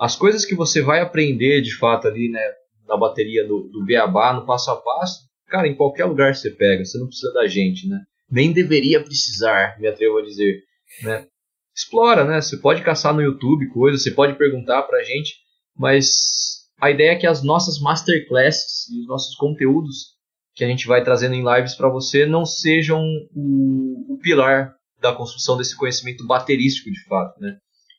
As 0.00 0.16
coisas 0.16 0.46
que 0.46 0.54
você 0.54 0.80
vai 0.80 1.00
aprender 1.00 1.60
de 1.60 1.76
fato 1.76 2.08
ali, 2.08 2.30
né? 2.30 2.40
Na 2.88 2.96
bateria 2.96 3.46
do, 3.46 3.68
do 3.68 3.84
Beabá, 3.84 4.32
no 4.32 4.46
passo 4.46 4.70
a 4.70 4.76
passo, 4.76 5.20
cara, 5.46 5.68
em 5.68 5.76
qualquer 5.76 6.06
lugar 6.06 6.34
você 6.34 6.50
pega, 6.50 6.84
você 6.84 6.98
não 6.98 7.06
precisa 7.06 7.32
da 7.34 7.46
gente, 7.46 7.86
né? 7.86 8.00
Nem 8.30 8.52
deveria 8.52 9.02
precisar, 9.02 9.78
me 9.78 9.86
atrevo 9.86 10.18
a 10.18 10.22
dizer 10.22 10.62
né? 11.02 11.26
Explora, 11.74 12.24
né? 12.24 12.40
Você 12.40 12.56
pode 12.56 12.82
caçar 12.82 13.14
no 13.14 13.22
YouTube 13.22 13.68
coisas, 13.68 14.02
você 14.02 14.10
pode 14.10 14.36
perguntar 14.36 14.82
pra 14.82 15.02
gente, 15.02 15.36
mas 15.76 16.66
a 16.80 16.90
ideia 16.90 17.12
é 17.12 17.16
que 17.16 17.26
as 17.26 17.42
nossas 17.42 17.80
masterclasses 17.80 18.88
e 18.90 19.00
os 19.00 19.06
nossos 19.06 19.36
conteúdos 19.36 20.16
que 20.54 20.64
a 20.64 20.68
gente 20.68 20.86
vai 20.86 21.04
trazendo 21.04 21.34
em 21.34 21.44
lives 21.44 21.74
para 21.74 21.88
você 21.88 22.26
não 22.26 22.44
sejam 22.44 23.00
o, 23.34 24.14
o, 24.14 24.18
pilar 24.18 24.74
da 25.00 25.14
construção 25.14 25.56
desse 25.56 25.76
conhecimento 25.76 26.26
baterístico 26.26 26.90
de 26.90 27.04
fato, 27.04 27.40
né? 27.40 27.58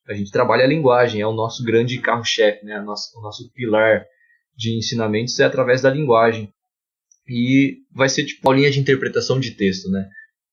A 0.10 0.14
gente 0.14 0.32
trabalha 0.32 0.66
a 0.66 0.68
linguagem, 0.68 1.22
é 1.22 1.28
o 1.28 1.34
nosso 1.34 1.64
grande 1.64 2.02
carro-chefe, 2.02 2.66
né? 2.66 2.82
O 2.82 2.84
nosso, 2.84 3.18
o 3.18 3.22
nosso 3.22 3.50
pilar 3.54 4.04
de 4.60 4.78
ensinamentos 4.78 5.40
é 5.40 5.46
através 5.46 5.82
da 5.82 5.90
linguagem. 5.90 6.54
E 7.26 7.78
vai 7.96 8.10
ser 8.10 8.26
tipo 8.26 8.52
a 8.52 8.54
linha 8.54 8.70
de 8.70 8.80
interpretação 8.80 9.40
de 9.40 9.52
texto, 9.52 9.90
né? 9.90 10.06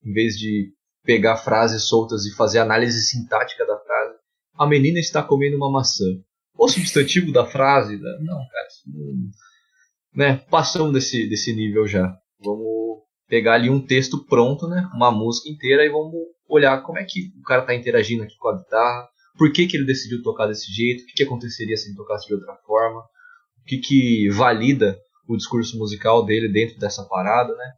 Em 0.05 0.13
vez 0.13 0.37
de 0.37 0.73
pegar 1.03 1.37
frases 1.37 1.89
soltas 1.89 2.25
e 2.25 2.35
fazer 2.37 2.61
análise 2.61 3.03
sintática 3.03 3.67
da 3.67 3.77
frase. 3.79 4.15
A 4.57 4.67
menina 4.67 5.01
está 5.01 5.23
comendo 5.23 5.57
uma 5.57 5.73
maçã. 5.73 6.05
O 6.57 6.69
substantivo 6.69 7.33
da 7.33 7.45
frase, 7.45 7.97
né? 7.97 8.19
não, 8.21 8.37
cara, 8.37 8.69
não, 8.87 9.31
né? 10.15 10.37
Passamos 10.49 10.93
desse, 10.93 11.29
desse 11.29 11.53
nível 11.53 11.87
já. 11.87 12.17
Vamos 12.41 13.03
pegar 13.29 13.55
ali 13.55 13.69
um 13.69 13.85
texto 13.85 14.25
pronto, 14.25 14.69
né? 14.69 14.89
Uma 14.95 15.11
música 15.11 15.51
inteira 15.51 15.85
e 15.85 15.91
vamos 15.91 16.15
olhar 16.49 16.81
como 16.83 16.99
é 16.99 17.05
que 17.05 17.33
o 17.41 17.43
cara 17.43 17.63
está 17.63 17.75
interagindo 17.75 18.23
aqui 18.23 18.37
com 18.39 18.49
a 18.49 18.59
guitarra, 18.59 19.09
por 19.37 19.53
que, 19.53 19.67
que 19.67 19.77
ele 19.77 19.85
decidiu 19.85 20.23
tocar 20.23 20.47
desse 20.47 20.73
jeito, 20.73 21.03
o 21.03 21.07
que, 21.07 21.15
que 21.15 21.23
aconteceria 21.25 21.77
se 21.77 21.89
ele 21.89 21.97
tocasse 21.97 22.27
de 22.29 22.35
outra 22.35 22.55
forma, 22.65 23.03
que, 23.67 23.79
que 23.79 24.29
valida 24.31 24.99
o 25.29 25.37
discurso 25.37 25.77
musical 25.79 26.25
dele 26.25 26.49
dentro 26.49 26.79
dessa 26.79 27.05
parada, 27.05 27.55
né? 27.55 27.73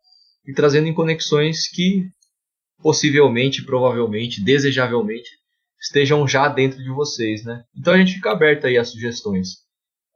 E 0.46 0.52
trazendo 0.52 0.86
em 0.86 0.94
conexões 0.94 1.68
que 1.68 2.06
possivelmente, 2.80 3.64
provavelmente, 3.64 4.42
desejavelmente 4.42 5.28
estejam 5.80 6.26
já 6.26 6.48
dentro 6.48 6.82
de 6.82 6.90
vocês, 6.90 7.44
né? 7.44 7.62
Então 7.76 7.94
a 7.94 7.98
gente 7.98 8.14
fica 8.14 8.30
aberto 8.30 8.66
aí 8.66 8.76
a 8.76 8.84
sugestões. 8.84 9.66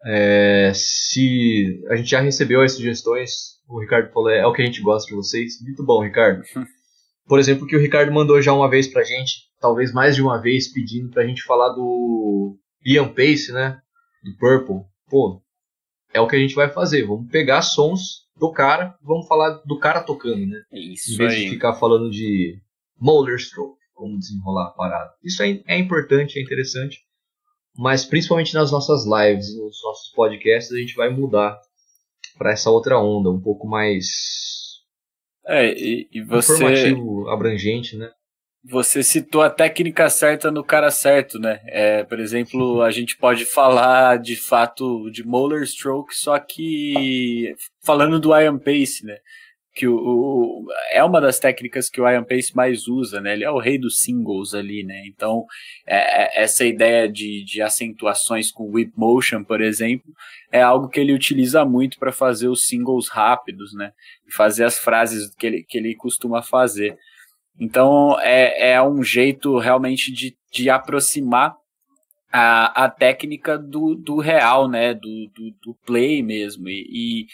É, 0.04 0.72
se 0.74 1.80
a 1.88 1.96
gente 1.96 2.10
já 2.10 2.20
recebeu 2.20 2.60
as 2.60 2.72
sugestões, 2.72 3.30
o 3.68 3.80
Ricardo 3.80 4.12
falou, 4.12 4.30
é 4.30 4.44
o 4.46 4.52
que 4.52 4.62
a 4.62 4.64
gente 4.64 4.82
gosta 4.82 5.08
de 5.08 5.14
vocês. 5.14 5.60
Muito 5.62 5.84
bom, 5.84 6.02
Ricardo. 6.02 6.42
Por 7.26 7.38
exemplo, 7.38 7.66
que 7.66 7.76
o 7.76 7.80
Ricardo 7.80 8.12
mandou 8.12 8.42
já 8.42 8.52
uma 8.52 8.68
vez 8.68 8.88
pra 8.88 9.04
gente, 9.04 9.48
talvez 9.60 9.92
mais 9.92 10.16
de 10.16 10.22
uma 10.22 10.40
vez, 10.42 10.72
pedindo 10.72 11.08
pra 11.10 11.26
gente 11.26 11.42
falar 11.42 11.68
do 11.68 12.58
Ian 12.84 13.08
Pace, 13.08 13.52
né? 13.52 13.80
Do 14.24 14.36
Purple. 14.36 14.84
Pô, 15.08 15.40
é 16.12 16.20
o 16.20 16.28
que 16.28 16.36
a 16.36 16.38
gente 16.38 16.54
vai 16.54 16.68
fazer. 16.68 17.06
Vamos 17.06 17.30
pegar 17.30 17.62
sons 17.62 18.22
do 18.36 18.52
cara, 18.52 18.96
vamos 19.02 19.26
falar 19.26 19.50
do 19.64 19.78
cara 19.78 20.02
tocando, 20.02 20.46
né? 20.46 20.62
Isso 20.72 21.14
em 21.14 21.16
vez 21.16 21.32
aí. 21.32 21.44
de 21.44 21.50
ficar 21.50 21.74
falando 21.74 22.10
de 22.10 22.60
Moller 22.98 23.38
Stroke, 23.38 23.78
como 23.94 24.18
desenrolar 24.18 24.68
a 24.68 24.70
parada. 24.70 25.12
Isso 25.22 25.42
é, 25.42 25.62
é 25.66 25.78
importante, 25.78 26.38
é 26.38 26.42
interessante, 26.42 26.98
mas 27.76 28.04
principalmente 28.04 28.54
nas 28.54 28.70
nossas 28.70 29.04
lives 29.04 29.48
e 29.48 29.58
nos 29.58 29.80
nossos 29.82 30.12
podcasts 30.14 30.72
a 30.72 30.78
gente 30.78 30.94
vai 30.94 31.08
mudar 31.08 31.58
para 32.36 32.52
essa 32.52 32.70
outra 32.70 32.98
onda, 32.98 33.30
um 33.30 33.40
pouco 33.40 33.66
mais 33.66 34.06
É, 35.46 35.72
e, 35.72 36.08
e 36.10 36.22
você, 36.22 36.54
informativo, 36.54 37.28
abrangente, 37.28 37.96
né? 37.96 38.10
Você 38.64 39.02
citou 39.02 39.42
a 39.42 39.50
técnica 39.50 40.08
certa 40.08 40.50
no 40.50 40.62
cara 40.62 40.90
certo, 40.90 41.38
né? 41.38 41.60
É, 41.66 42.04
por 42.04 42.20
exemplo, 42.20 42.80
a 42.82 42.90
gente 42.90 43.16
pode 43.16 43.44
falar 43.44 44.18
de 44.18 44.36
fato 44.36 45.10
de 45.10 45.24
Molar 45.26 45.62
Stroke, 45.66 46.14
só 46.14 46.38
que 46.38 47.54
falando 47.84 48.20
do 48.20 48.36
Ian 48.38 48.58
Pace, 48.58 49.04
né? 49.04 49.16
Que 49.74 49.88
o, 49.88 49.96
o- 49.96 50.66
é 50.92 51.02
uma 51.02 51.20
das 51.20 51.38
técnicas 51.40 51.88
que 51.88 52.00
o 52.00 52.08
Ian 52.08 52.22
Pace 52.22 52.54
mais 52.54 52.86
usa, 52.86 53.20
né? 53.20 53.32
Ele 53.32 53.42
é 53.44 53.50
o 53.50 53.58
rei 53.58 53.78
dos 53.78 54.00
singles 54.00 54.54
ali, 54.54 54.84
né? 54.84 55.02
Então, 55.06 55.44
é- 55.86 56.40
é- 56.40 56.42
essa 56.44 56.64
ideia 56.64 57.08
de, 57.08 57.42
de 57.44 57.60
acentuações 57.62 58.52
com 58.52 58.70
whip 58.70 58.92
motion, 58.96 59.42
por 59.42 59.60
exemplo, 59.60 60.12
é 60.52 60.60
algo 60.62 60.88
que 60.88 61.00
ele 61.00 61.12
utiliza 61.14 61.64
muito 61.64 61.98
para 61.98 62.12
fazer 62.12 62.48
os 62.48 62.66
singles 62.66 63.08
rápidos, 63.08 63.74
né? 63.74 63.92
E 64.28 64.32
fazer 64.32 64.64
as 64.64 64.78
frases 64.78 65.34
que 65.34 65.46
ele, 65.46 65.64
que 65.64 65.78
ele 65.78 65.96
costuma 65.96 66.42
fazer. 66.42 66.96
Então 67.60 68.18
é, 68.20 68.72
é 68.72 68.82
um 68.82 69.02
jeito 69.02 69.58
realmente 69.58 70.12
de, 70.12 70.36
de 70.52 70.70
aproximar 70.70 71.54
a, 72.32 72.84
a 72.84 72.90
técnica 72.90 73.58
do, 73.58 73.94
do 73.94 74.18
real, 74.18 74.68
né? 74.68 74.94
Do, 74.94 75.30
do, 75.34 75.50
do 75.62 75.74
play 75.84 76.22
mesmo. 76.22 76.68
E, 76.68 77.26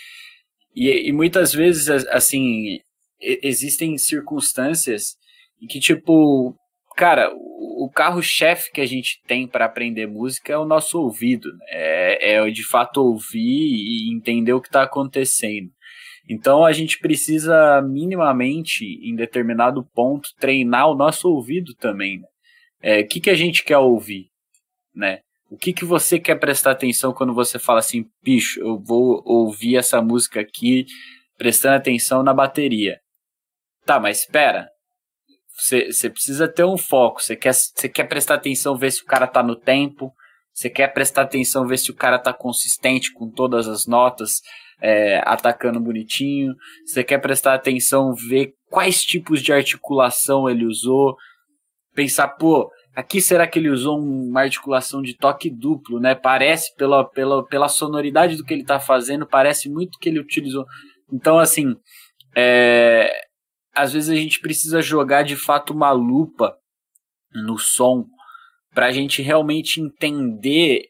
e, 0.75 1.09
e 1.09 1.13
muitas 1.13 1.53
vezes, 1.53 1.89
assim, 2.09 2.81
existem 3.21 3.97
circunstâncias 3.97 5.17
em 5.63 5.67
que, 5.67 5.79
tipo, 5.79 6.55
cara, 6.97 7.33
o, 7.33 7.87
o 7.87 7.91
carro-chefe 7.91 8.73
que 8.73 8.81
a 8.81 8.87
gente 8.87 9.23
tem 9.27 9.47
para 9.47 9.65
aprender 9.65 10.09
música 10.09 10.53
é 10.53 10.59
o 10.59 10.67
nosso 10.67 11.01
ouvido. 11.01 11.49
né? 11.53 11.67
É, 11.71 12.33
é 12.35 12.51
de 12.51 12.67
fato 12.67 12.99
ouvir 13.01 13.41
e 13.41 14.13
entender 14.13 14.53
o 14.53 14.61
que 14.61 14.69
está 14.69 14.83
acontecendo. 14.83 15.71
Então 16.29 16.65
a 16.65 16.73
gente 16.73 16.99
precisa 16.99 17.81
minimamente, 17.81 18.85
em 19.03 19.17
determinado 19.17 19.83
ponto, 19.95 20.29
treinar 20.39 20.91
o 20.91 20.95
nosso 20.95 21.29
ouvido 21.29 21.75
também. 21.75 22.19
Né? 22.19 22.27
É, 22.83 23.01
o 23.01 23.09
que, 23.09 23.21
que 23.21 23.31
a 23.31 23.35
gente 23.35 23.65
quer 23.65 23.79
ouvir? 23.79 24.29
Né? 24.95 25.21
O 25.51 25.57
que, 25.57 25.73
que 25.73 25.87
você 25.87 26.19
quer 26.21 26.35
prestar 26.35 26.73
atenção 26.73 27.15
quando 27.15 27.33
você 27.33 27.59
fala 27.59 27.79
assim, 27.79 28.05
bicho, 28.23 28.61
eu 28.61 28.79
vou 28.79 29.23
ouvir 29.25 29.77
essa 29.77 30.03
música 30.03 30.41
aqui 30.41 30.85
prestando 31.39 31.77
atenção 31.77 32.23
na 32.23 32.35
bateria. 32.35 33.01
Tá, 33.87 33.99
mas 33.99 34.21
espera. 34.21 34.69
Você, 35.57 36.11
precisa 36.11 36.47
ter 36.47 36.65
um 36.65 36.77
foco. 36.77 37.23
Você 37.23 37.35
quer, 37.35 37.55
quer 37.95 38.05
prestar 38.05 38.35
atenção, 38.35 38.77
ver 38.77 38.93
se 38.93 39.03
o 39.03 39.07
cara 39.07 39.27
tá 39.27 39.43
no 39.43 39.57
tempo. 39.57 40.13
Você 40.53 40.69
quer 40.69 40.89
prestar 40.89 41.23
atenção, 41.23 41.67
ver 41.67 41.79
se 41.79 41.91
o 41.91 41.95
cara 41.95 42.19
tá 42.19 42.35
consistente 42.35 43.13
com 43.13 43.31
todas 43.31 43.67
as 43.67 43.87
notas 43.87 44.43
é, 44.81 45.21
atacando 45.25 45.81
bonitinho. 45.81 46.55
Você 46.85 47.03
quer 47.03 47.19
prestar 47.19 47.55
atenção, 47.55 48.15
ver 48.15 48.55
quais 48.71 49.03
tipos 49.03 49.43
de 49.43 49.53
articulação 49.53 50.49
ele 50.49 50.65
usou. 50.65 51.17
Pensar, 51.95 52.29
pô, 52.29 52.71
aqui 52.95 53.21
será 53.21 53.47
que 53.47 53.59
ele 53.59 53.71
usou 53.71 53.99
uma 53.99 54.43
articulação 54.43 55.03
de 55.03 55.17
toque 55.17 55.51
duplo, 55.51 55.99
né? 56.01 56.15
Parece, 56.15 56.75
pela, 56.77 57.05
pela, 57.05 57.45
pela 57.47 57.69
sonoridade 57.69 58.37
do 58.37 58.45
que 58.45 58.55
ele 58.55 58.65
tá 58.65 58.79
fazendo, 58.79 59.27
parece 59.27 59.69
muito 59.69 59.99
que 59.99 60.09
ele 60.09 60.21
utilizou. 60.21 60.65
Então, 61.13 61.39
assim, 61.39 61.75
é, 62.37 63.11
às 63.75 63.93
vezes 63.93 64.11
a 64.11 64.15
gente 64.15 64.41
precisa 64.41 64.83
jogar 64.83 65.23
de 65.23 65.37
fato 65.37 65.73
uma 65.73 65.91
lupa 65.91 66.57
no 67.33 67.59
som 67.59 68.07
para 68.75 68.87
a 68.87 68.93
gente 68.93 69.23
realmente 69.23 69.81
entender 69.81 70.89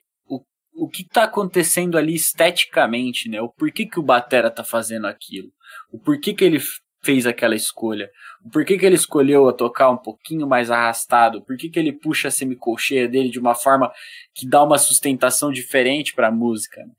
o, 0.78 0.85
o 0.85 0.88
que 0.88 1.02
está 1.02 1.25
acontecendo 1.25 1.99
ali 1.99 2.14
esteticamente, 2.14 3.28
né? 3.28 3.40
O 3.40 3.49
porquê 3.49 3.87
que 3.87 3.99
o 3.99 4.02
Batera 4.02 4.50
tá 4.50 4.64
fazendo 4.64 5.06
aquilo, 5.06 5.49
o 5.90 5.99
porquê 5.99 6.32
que 6.32 6.44
ele 6.44 6.58
fez 7.02 7.26
aquela 7.26 7.54
escolha, 7.54 8.11
o 8.44 8.50
porquê 8.50 8.76
que 8.76 8.85
ele 8.85 8.97
escolheu 8.97 9.49
a 9.49 9.52
tocar 9.52 9.90
um 9.90 9.97
pouquinho 9.97 10.47
mais 10.47 10.70
arrastado, 10.70 11.42
por 11.44 11.56
que 11.56 11.70
ele 11.76 11.92
puxa 11.92 12.28
a 12.28 12.30
semicolcheia 12.30 13.08
dele 13.08 13.30
de 13.30 13.38
uma 13.38 13.54
forma 13.54 13.90
que 14.35 14.49
dá 14.49 14.62
uma 14.62 14.78
sustentação 14.78 15.52
diferente 15.52 16.14
para 16.14 16.28
a 16.28 16.32
música. 16.32 16.80
Né? 16.80 16.92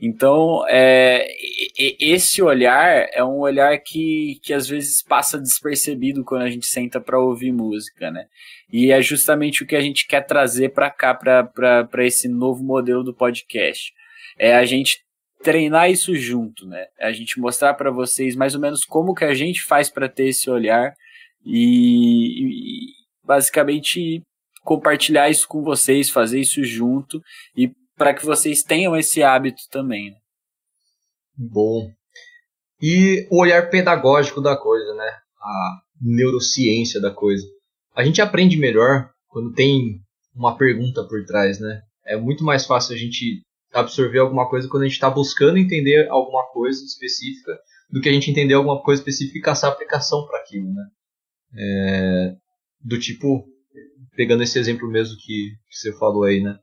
Então, 0.00 0.62
é, 0.68 1.26
esse 1.98 2.42
olhar 2.42 3.08
é 3.12 3.24
um 3.24 3.38
olhar 3.38 3.78
que, 3.78 4.38
que 4.42 4.52
às 4.52 4.68
vezes 4.68 5.02
passa 5.02 5.38
despercebido 5.38 6.22
quando 6.22 6.42
a 6.42 6.50
gente 6.50 6.66
senta 6.66 7.00
para 7.00 7.18
ouvir 7.18 7.50
música, 7.50 8.10
né? 8.10 8.26
E 8.70 8.92
é 8.92 9.00
justamente 9.00 9.62
o 9.62 9.66
que 9.66 9.74
a 9.74 9.80
gente 9.80 10.06
quer 10.06 10.20
trazer 10.26 10.70
para 10.70 10.90
cá, 10.90 11.14
para 11.14 12.06
esse 12.06 12.28
novo 12.28 12.62
modelo 12.62 13.02
do 13.02 13.14
podcast. 13.14 13.92
É 14.38 14.54
a 14.54 14.66
gente 14.66 15.00
treinar 15.42 15.90
isso 15.90 16.14
junto, 16.14 16.66
né? 16.66 16.86
É 16.98 17.06
a 17.06 17.12
gente 17.12 17.40
mostrar 17.40 17.72
para 17.74 17.90
vocês 17.90 18.36
mais 18.36 18.54
ou 18.54 18.60
menos 18.60 18.84
como 18.84 19.14
que 19.14 19.24
a 19.24 19.32
gente 19.32 19.62
faz 19.62 19.88
para 19.88 20.08
ter 20.08 20.28
esse 20.28 20.50
olhar 20.50 20.92
e, 21.44 22.42
e 22.42 22.92
basicamente 23.24 24.20
compartilhar 24.62 25.30
isso 25.30 25.46
com 25.48 25.62
vocês, 25.62 26.10
fazer 26.10 26.40
isso 26.40 26.62
junto 26.64 27.22
e 27.56 27.70
para 27.96 28.14
que 28.14 28.24
vocês 28.24 28.62
tenham 28.62 28.96
esse 28.96 29.22
hábito 29.22 29.62
também. 29.70 30.10
Né? 30.10 30.16
Bom. 31.36 31.90
E 32.80 33.26
o 33.30 33.40
olhar 33.40 33.70
pedagógico 33.70 34.40
da 34.40 34.56
coisa, 34.56 34.94
né? 34.94 35.18
A 35.40 35.80
neurociência 36.00 37.00
da 37.00 37.10
coisa. 37.10 37.46
A 37.94 38.04
gente 38.04 38.20
aprende 38.20 38.56
melhor 38.58 39.10
quando 39.28 39.54
tem 39.54 40.00
uma 40.34 40.56
pergunta 40.56 41.02
por 41.04 41.24
trás, 41.24 41.58
né? 41.58 41.82
É 42.04 42.16
muito 42.16 42.44
mais 42.44 42.66
fácil 42.66 42.94
a 42.94 42.98
gente 42.98 43.42
absorver 43.72 44.18
alguma 44.18 44.48
coisa 44.48 44.68
quando 44.68 44.82
a 44.82 44.86
gente 44.86 44.94
está 44.94 45.10
buscando 45.10 45.58
entender 45.58 46.08
alguma 46.08 46.46
coisa 46.52 46.84
específica 46.84 47.58
do 47.90 48.00
que 48.00 48.08
a 48.08 48.12
gente 48.12 48.30
entender 48.30 48.54
alguma 48.54 48.82
coisa 48.82 49.00
específica 49.00 49.38
e 49.38 49.42
caçar 49.42 49.70
aplicação 49.70 50.26
para 50.26 50.38
aquilo, 50.38 50.72
né? 50.72 50.86
É, 51.58 52.36
do 52.80 52.98
tipo, 52.98 53.46
pegando 54.14 54.42
esse 54.42 54.58
exemplo 54.58 54.88
mesmo 54.88 55.16
que, 55.16 55.52
que 55.68 55.76
você 55.76 55.92
falou 55.98 56.24
aí, 56.24 56.42
né? 56.42 56.58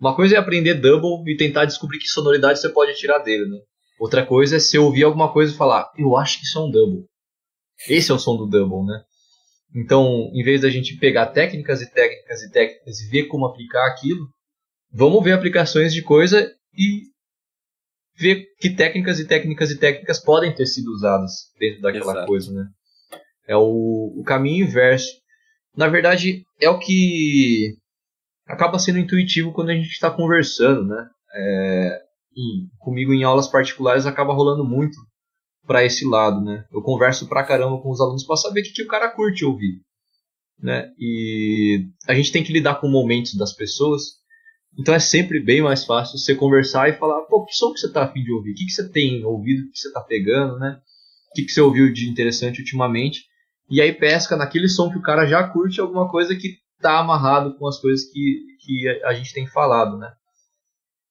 Uma 0.00 0.16
coisa 0.16 0.34
é 0.34 0.38
aprender 0.38 0.74
double 0.74 1.30
e 1.30 1.36
tentar 1.36 1.66
descobrir 1.66 1.98
que 1.98 2.08
sonoridade 2.08 2.58
você 2.58 2.70
pode 2.70 2.94
tirar 2.94 3.18
dele, 3.18 3.46
né? 3.46 3.58
Outra 3.98 4.24
coisa 4.24 4.56
é 4.56 4.58
você 4.58 4.78
ouvir 4.78 5.04
alguma 5.04 5.30
coisa 5.30 5.52
e 5.52 5.56
falar, 5.56 5.92
eu 5.98 6.16
acho 6.16 6.38
que 6.38 6.44
isso 6.44 6.58
é 6.58 6.62
um 6.62 6.70
double. 6.70 7.04
Esse 7.86 8.10
é 8.10 8.14
o 8.14 8.18
som 8.18 8.34
do 8.34 8.46
double, 8.46 8.86
né? 8.86 9.02
Então, 9.76 10.30
em 10.32 10.42
vez 10.42 10.62
da 10.62 10.70
gente 10.70 10.96
pegar 10.96 11.26
técnicas 11.26 11.82
e 11.82 11.90
técnicas 11.92 12.42
e 12.42 12.50
técnicas 12.50 13.00
e 13.00 13.10
ver 13.10 13.26
como 13.26 13.44
aplicar 13.44 13.86
aquilo, 13.86 14.26
vamos 14.90 15.22
ver 15.22 15.32
aplicações 15.32 15.92
de 15.92 16.02
coisa 16.02 16.50
e 16.74 17.02
ver 18.16 18.46
que 18.58 18.70
técnicas 18.70 19.20
e 19.20 19.26
técnicas 19.26 19.70
e 19.70 19.78
técnicas 19.78 20.18
podem 20.18 20.54
ter 20.54 20.66
sido 20.66 20.88
usadas 20.88 21.30
dentro 21.58 21.82
daquela 21.82 22.12
Exato. 22.12 22.26
coisa, 22.26 22.52
né? 22.52 22.66
É 23.46 23.56
o, 23.56 24.14
o 24.16 24.24
caminho 24.24 24.64
inverso. 24.64 25.10
Na 25.76 25.88
verdade, 25.88 26.42
é 26.58 26.70
o 26.70 26.78
que 26.78 27.76
acaba 28.50 28.78
sendo 28.78 28.98
intuitivo 28.98 29.52
quando 29.52 29.70
a 29.70 29.74
gente 29.74 29.88
está 29.88 30.10
conversando, 30.10 30.84
né? 30.84 31.08
É, 31.34 32.00
comigo 32.78 33.12
em 33.12 33.22
aulas 33.22 33.48
particulares 33.48 34.06
acaba 34.06 34.34
rolando 34.34 34.64
muito 34.64 34.96
para 35.66 35.84
esse 35.84 36.06
lado, 36.06 36.42
né? 36.44 36.64
Eu 36.72 36.82
converso 36.82 37.28
pra 37.28 37.44
caramba 37.44 37.80
com 37.80 37.90
os 37.90 38.00
alunos 38.00 38.24
para 38.24 38.36
saber 38.36 38.60
o 38.60 38.64
que, 38.64 38.72
que 38.72 38.82
o 38.82 38.88
cara 38.88 39.10
curte 39.10 39.44
ouvir, 39.44 39.80
né? 40.58 40.90
E 40.98 41.86
a 42.08 42.14
gente 42.14 42.32
tem 42.32 42.42
que 42.42 42.52
lidar 42.52 42.80
com 42.80 42.88
momentos 42.88 43.34
das 43.34 43.52
pessoas. 43.52 44.20
Então 44.78 44.94
é 44.94 45.00
sempre 45.00 45.40
bem 45.40 45.62
mais 45.62 45.84
fácil 45.84 46.18
você 46.18 46.34
conversar 46.34 46.88
e 46.88 46.98
falar, 46.98 47.22
pô, 47.22 47.44
que 47.44 47.54
som 47.54 47.72
que 47.72 47.78
você 47.78 47.92
tá 47.92 48.04
afim 48.04 48.22
de 48.22 48.32
ouvir? 48.32 48.52
O 48.52 48.54
que, 48.54 48.66
que 48.66 48.72
você 48.72 48.88
tem 48.88 49.24
ouvido? 49.24 49.66
O 49.66 49.70
que 49.70 49.78
você 49.78 49.92
tá 49.92 50.00
pegando, 50.00 50.58
né? 50.58 50.80
O 51.30 51.34
que, 51.34 51.44
que 51.44 51.52
você 51.52 51.60
ouviu 51.60 51.92
de 51.92 52.08
interessante 52.08 52.60
ultimamente? 52.60 53.24
E 53.70 53.80
aí 53.80 53.92
pesca 53.92 54.36
naquele 54.36 54.68
som 54.68 54.90
que 54.90 54.98
o 54.98 55.02
cara 55.02 55.26
já 55.26 55.46
curte 55.48 55.80
alguma 55.80 56.08
coisa 56.08 56.34
que 56.34 56.56
tá 56.80 56.98
amarrado 56.98 57.56
com 57.56 57.66
as 57.66 57.78
coisas 57.78 58.04
que, 58.10 58.40
que 58.60 58.88
a 59.04 59.12
gente 59.12 59.32
tem 59.32 59.46
falado, 59.46 59.98
né? 59.98 60.12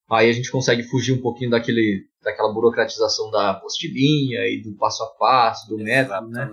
Aí 0.09 0.29
a 0.29 0.33
gente 0.33 0.51
consegue 0.51 0.83
fugir 0.83 1.13
um 1.13 1.21
pouquinho 1.21 1.51
daquele, 1.51 2.05
daquela 2.23 2.51
burocratização 2.51 3.29
da 3.29 3.51
apostilinha 3.51 4.39
e 4.47 4.61
do 4.61 4.75
passo 4.75 5.03
a 5.03 5.07
passo, 5.07 5.69
do 5.69 5.77
método, 5.77 6.29
né? 6.29 6.49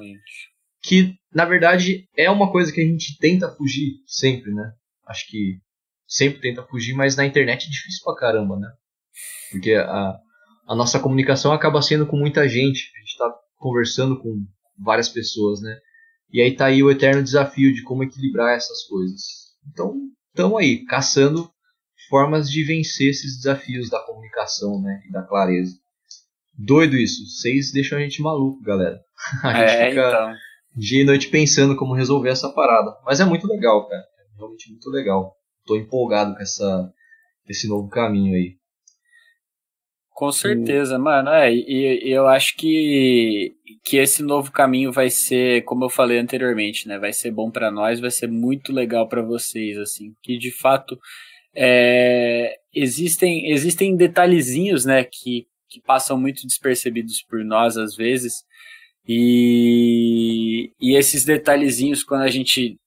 Que, 0.83 1.15
na 1.35 1.45
verdade, 1.45 2.07
é 2.17 2.31
uma 2.31 2.53
coisa 2.53 2.73
que 2.73 2.81
a 2.81 2.85
gente 2.85 3.19
tenta 3.19 3.51
fugir 3.51 3.95
sempre, 4.07 4.53
né? 4.53 4.73
Acho 5.07 5.27
que 5.27 5.59
sempre 6.07 6.41
tenta 6.41 6.63
fugir, 6.65 6.95
mas 6.95 7.17
na 7.17 7.25
internet 7.25 7.67
é 7.67 7.71
difícil 7.71 8.05
pra 8.05 8.15
caramba, 8.15 8.59
né? 8.59 8.69
Porque 9.51 9.73
a, 9.73 10.19
a 10.69 10.75
nossa 10.75 11.01
comunicação 11.01 11.53
acaba 11.53 11.81
sendo 11.81 12.07
com 12.07 12.17
muita 12.17 12.47
gente. 12.47 12.93
A 12.95 12.99
gente 13.01 13.13
está 13.13 13.35
conversando 13.57 14.21
com 14.21 14.45
várias 14.79 15.09
pessoas, 15.09 15.63
né? 15.63 15.77
E 16.33 16.41
aí 16.41 16.55
tá 16.55 16.67
aí 16.67 16.83
o 16.83 16.91
eterno 16.91 17.23
desafio 17.23 17.73
de 17.75 17.83
como 17.83 18.03
equilibrar 18.03 18.57
essas 18.57 18.83
coisas. 18.85 19.23
Então, 19.73 19.95
estamos 20.33 20.59
aí, 20.61 20.85
caçando 20.85 21.51
formas 22.09 22.49
de 22.51 22.65
vencer 22.65 23.11
esses 23.11 23.37
desafios 23.37 23.89
da 23.89 24.01
comunicação, 24.01 24.81
né? 24.81 25.03
E 25.09 25.13
da 25.13 25.23
clareza. 25.23 25.75
Doido 26.57 26.97
isso. 26.97 27.27
Vocês 27.27 27.73
deixam 27.73 27.99
a 27.99 28.01
gente 28.01 28.23
maluco, 28.23 28.63
galera. 28.63 28.99
A 29.43 29.53
gente 29.53 29.71
é, 29.71 29.89
fica 29.91 30.09
então. 30.09 30.35
dia 30.77 31.03
e 31.03 31.05
noite 31.05 31.29
pensando 31.29 31.77
como 31.77 31.95
resolver 31.95 32.31
essa 32.31 32.51
parada. 32.51 32.97
Mas 33.05 33.21
é 33.21 33.25
muito 33.25 33.47
legal, 33.47 33.89
cara. 33.89 34.03
É 34.03 34.37
realmente 34.37 34.71
muito 34.71 34.91
legal. 34.91 35.35
Tô 35.67 35.77
empolgado 35.77 36.35
com 36.35 36.43
essa, 36.43 36.93
esse 37.49 37.67
novo 37.69 37.89
caminho 37.89 38.35
aí. 38.35 38.57
Com 40.17 40.33
certeza, 40.33 40.99
mano. 40.99 41.29
É, 41.29 41.53
e, 41.53 42.09
e, 42.09 42.11
eu 42.11 42.27
acho 42.27 42.57
que, 42.57 43.55
que 43.85 43.99
esse 43.99 44.23
novo 44.23 44.51
caminho 44.51 44.91
vai 44.91 45.11
ser, 45.11 45.63
como 45.65 45.85
eu 45.85 45.91
falei 45.91 46.19
anteriormente, 46.19 46.89
né? 46.89 46.99
Vai 46.99 47.13
ser 47.13 47.31
bom 47.31 47.51
para 47.51 47.71
nós, 47.71 48.01
vai 48.01 48.11
ser 48.11 48.27
muito 48.27 48.73
legal 48.73 49.07
para 49.07 49.21
vocês, 49.21 49.77
assim. 49.77 50.15
Que 50.23 50.39
de 50.39 50.51
fato 50.51 50.99
é, 51.55 52.57
existem, 52.75 53.51
existem 53.51 53.95
detalhezinhos, 53.95 54.87
né? 54.87 55.05
Que, 55.05 55.47
que 55.69 55.83
passam 55.83 56.19
muito 56.19 56.47
despercebidos 56.47 57.23
por 57.23 57.45
nós 57.45 57.77
às 57.77 57.95
vezes. 57.95 58.43
E, 59.07 60.73
e 60.81 60.97
esses 60.97 61.27
detalhezinhos, 61.27 62.03
quando 62.03 62.23
a 62.23 62.31
gente 62.31 62.79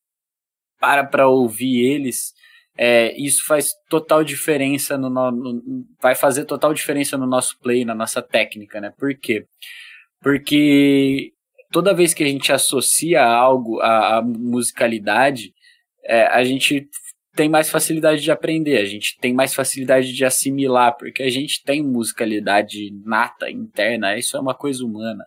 para 0.79 1.05
para 1.05 1.27
ouvir 1.27 1.85
eles, 1.85 2.33
é, 2.81 3.13
isso 3.17 3.45
faz 3.45 3.73
total 3.89 4.23
diferença 4.23 4.97
no, 4.97 5.09
no, 5.09 5.31
no, 5.31 5.85
vai 6.01 6.15
fazer 6.15 6.45
total 6.45 6.73
diferença 6.73 7.17
no 7.17 7.27
nosso 7.27 7.59
play, 7.59 7.83
na 7.83 7.93
nossa 7.93 8.21
técnica, 8.21 8.79
né? 8.79 8.89
Por 8.97 9.13
quê? 9.19 9.45
Porque 10.21 11.33
toda 11.73 11.93
vez 11.93 12.13
que 12.13 12.23
a 12.23 12.27
gente 12.27 12.53
associa 12.53 13.21
algo 13.21 13.81
à, 13.81 14.19
à 14.19 14.21
musicalidade, 14.21 15.53
é, 16.05 16.23
a 16.27 16.41
gente 16.45 16.87
tem 17.35 17.49
mais 17.49 17.69
facilidade 17.69 18.21
de 18.21 18.31
aprender, 18.31 18.77
a 18.77 18.85
gente 18.85 19.17
tem 19.19 19.33
mais 19.33 19.53
facilidade 19.53 20.13
de 20.13 20.23
assimilar, 20.23 20.95
porque 20.97 21.21
a 21.21 21.29
gente 21.29 21.61
tem 21.61 21.83
musicalidade 21.83 22.91
nata, 23.03 23.51
interna, 23.51 24.17
isso 24.17 24.37
é 24.37 24.39
uma 24.39 24.55
coisa 24.55 24.85
humana, 24.85 25.25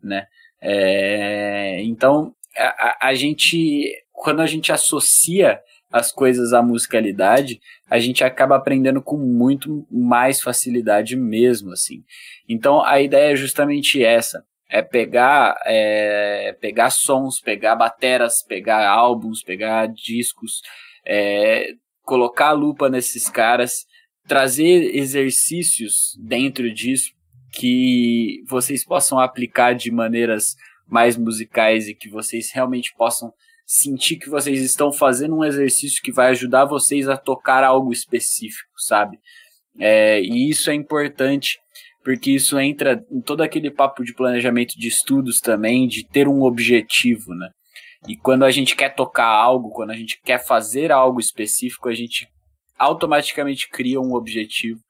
né? 0.00 0.24
É, 0.60 1.82
então, 1.82 2.32
a, 2.56 3.08
a 3.08 3.14
gente, 3.14 3.92
quando 4.12 4.38
a 4.38 4.46
gente 4.46 4.70
associa 4.70 5.60
as 5.92 6.10
coisas 6.10 6.52
à 6.52 6.62
musicalidade, 6.62 7.60
a 7.88 7.98
gente 7.98 8.24
acaba 8.24 8.56
aprendendo 8.56 9.02
com 9.02 9.18
muito 9.18 9.86
mais 9.90 10.40
facilidade 10.40 11.14
mesmo, 11.16 11.72
assim. 11.72 12.02
Então 12.48 12.82
a 12.82 13.00
ideia 13.00 13.32
é 13.32 13.36
justamente 13.36 14.02
essa, 14.02 14.42
é 14.70 14.80
pegar, 14.80 15.60
é, 15.66 16.56
pegar 16.60 16.90
sons, 16.90 17.40
pegar 17.40 17.76
bateras, 17.76 18.42
pegar 18.42 18.88
álbuns, 18.88 19.42
pegar 19.42 19.86
discos, 19.86 20.62
é, 21.04 21.74
colocar 22.02 22.48
a 22.48 22.52
lupa 22.52 22.88
nesses 22.88 23.28
caras, 23.28 23.84
trazer 24.26 24.96
exercícios 24.96 26.16
dentro 26.18 26.72
disso 26.72 27.12
que 27.52 28.42
vocês 28.48 28.82
possam 28.82 29.18
aplicar 29.18 29.74
de 29.74 29.90
maneiras 29.90 30.56
mais 30.88 31.18
musicais 31.18 31.86
e 31.86 31.94
que 31.94 32.08
vocês 32.08 32.50
realmente 32.52 32.94
possam 32.96 33.32
sentir 33.66 34.16
que 34.16 34.28
vocês 34.28 34.60
estão 34.60 34.92
fazendo 34.92 35.36
um 35.36 35.44
exercício 35.44 36.02
que 36.02 36.12
vai 36.12 36.28
ajudar 36.28 36.64
vocês 36.64 37.08
a 37.08 37.16
tocar 37.16 37.64
algo 37.64 37.92
específico, 37.92 38.70
sabe? 38.76 39.18
É, 39.78 40.20
e 40.20 40.50
isso 40.50 40.70
é 40.70 40.74
importante 40.74 41.58
porque 42.04 42.32
isso 42.32 42.58
entra 42.58 43.04
em 43.10 43.20
todo 43.20 43.42
aquele 43.42 43.70
papo 43.70 44.04
de 44.04 44.12
planejamento 44.12 44.74
de 44.76 44.88
estudos 44.88 45.40
também, 45.40 45.86
de 45.86 46.04
ter 46.04 46.26
um 46.26 46.42
objetivo, 46.42 47.32
né? 47.34 47.48
E 48.08 48.16
quando 48.16 48.44
a 48.44 48.50
gente 48.50 48.74
quer 48.74 48.94
tocar 48.94 49.28
algo, 49.28 49.70
quando 49.70 49.90
a 49.90 49.96
gente 49.96 50.20
quer 50.24 50.44
fazer 50.44 50.90
algo 50.90 51.20
específico, 51.20 51.88
a 51.88 51.94
gente 51.94 52.26
automaticamente 52.76 53.68
cria 53.70 54.00
um 54.00 54.14
objetivo 54.14 54.80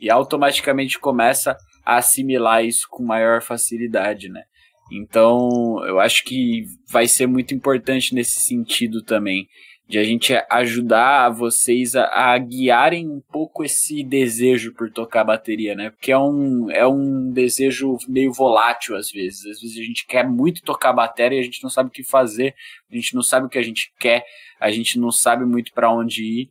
e 0.00 0.08
automaticamente 0.10 0.98
começa 0.98 1.56
a 1.84 1.96
assimilar 1.96 2.64
isso 2.64 2.86
com 2.90 3.04
maior 3.04 3.42
facilidade, 3.42 4.30
né? 4.30 4.42
Então, 4.90 5.84
eu 5.86 5.98
acho 5.98 6.24
que 6.24 6.64
vai 6.88 7.06
ser 7.06 7.26
muito 7.26 7.54
importante 7.54 8.14
nesse 8.14 8.40
sentido 8.40 9.02
também, 9.02 9.48
de 9.88 9.98
a 9.98 10.04
gente 10.04 10.34
ajudar 10.50 11.30
vocês 11.30 11.94
a, 11.94 12.06
a, 12.06 12.38
guiarem 12.38 13.08
um 13.08 13.20
pouco 13.20 13.64
esse 13.64 14.02
desejo 14.02 14.72
por 14.74 14.90
tocar 14.90 15.22
bateria, 15.22 15.76
né? 15.76 15.90
Porque 15.90 16.10
é 16.10 16.18
um, 16.18 16.70
é 16.70 16.86
um 16.86 17.30
desejo 17.30 17.96
meio 18.08 18.32
volátil 18.32 18.96
às 18.96 19.10
vezes. 19.10 19.46
Às 19.46 19.60
vezes 19.60 19.78
a 19.78 19.84
gente 19.84 20.04
quer 20.06 20.28
muito 20.28 20.62
tocar 20.62 20.92
bateria 20.92 21.38
e 21.38 21.40
a 21.40 21.44
gente 21.44 21.62
não 21.62 21.70
sabe 21.70 21.88
o 21.88 21.92
que 21.92 22.02
fazer, 22.02 22.54
a 22.90 22.96
gente 22.96 23.14
não 23.14 23.22
sabe 23.22 23.46
o 23.46 23.48
que 23.48 23.58
a 23.58 23.62
gente 23.62 23.92
quer, 23.98 24.24
a 24.58 24.70
gente 24.72 24.98
não 24.98 25.12
sabe 25.12 25.44
muito 25.44 25.72
para 25.72 25.92
onde 25.92 26.24
ir. 26.24 26.50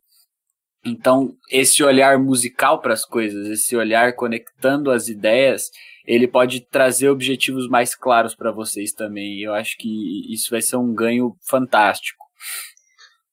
Então, 0.86 1.34
esse 1.50 1.82
olhar 1.82 2.18
musical 2.18 2.80
para 2.80 2.92
as 2.94 3.04
coisas, 3.04 3.48
esse 3.48 3.76
olhar 3.76 4.14
conectando 4.14 4.90
as 4.90 5.08
ideias, 5.08 5.70
ele 6.06 6.28
pode 6.28 6.60
trazer 6.60 7.08
objetivos 7.08 7.68
mais 7.68 7.94
claros 7.94 8.34
para 8.34 8.52
vocês 8.52 8.92
também. 8.92 9.40
Eu 9.40 9.52
acho 9.52 9.76
que 9.76 10.32
isso 10.32 10.50
vai 10.50 10.62
ser 10.62 10.76
um 10.76 10.94
ganho 10.94 11.36
fantástico. 11.48 12.24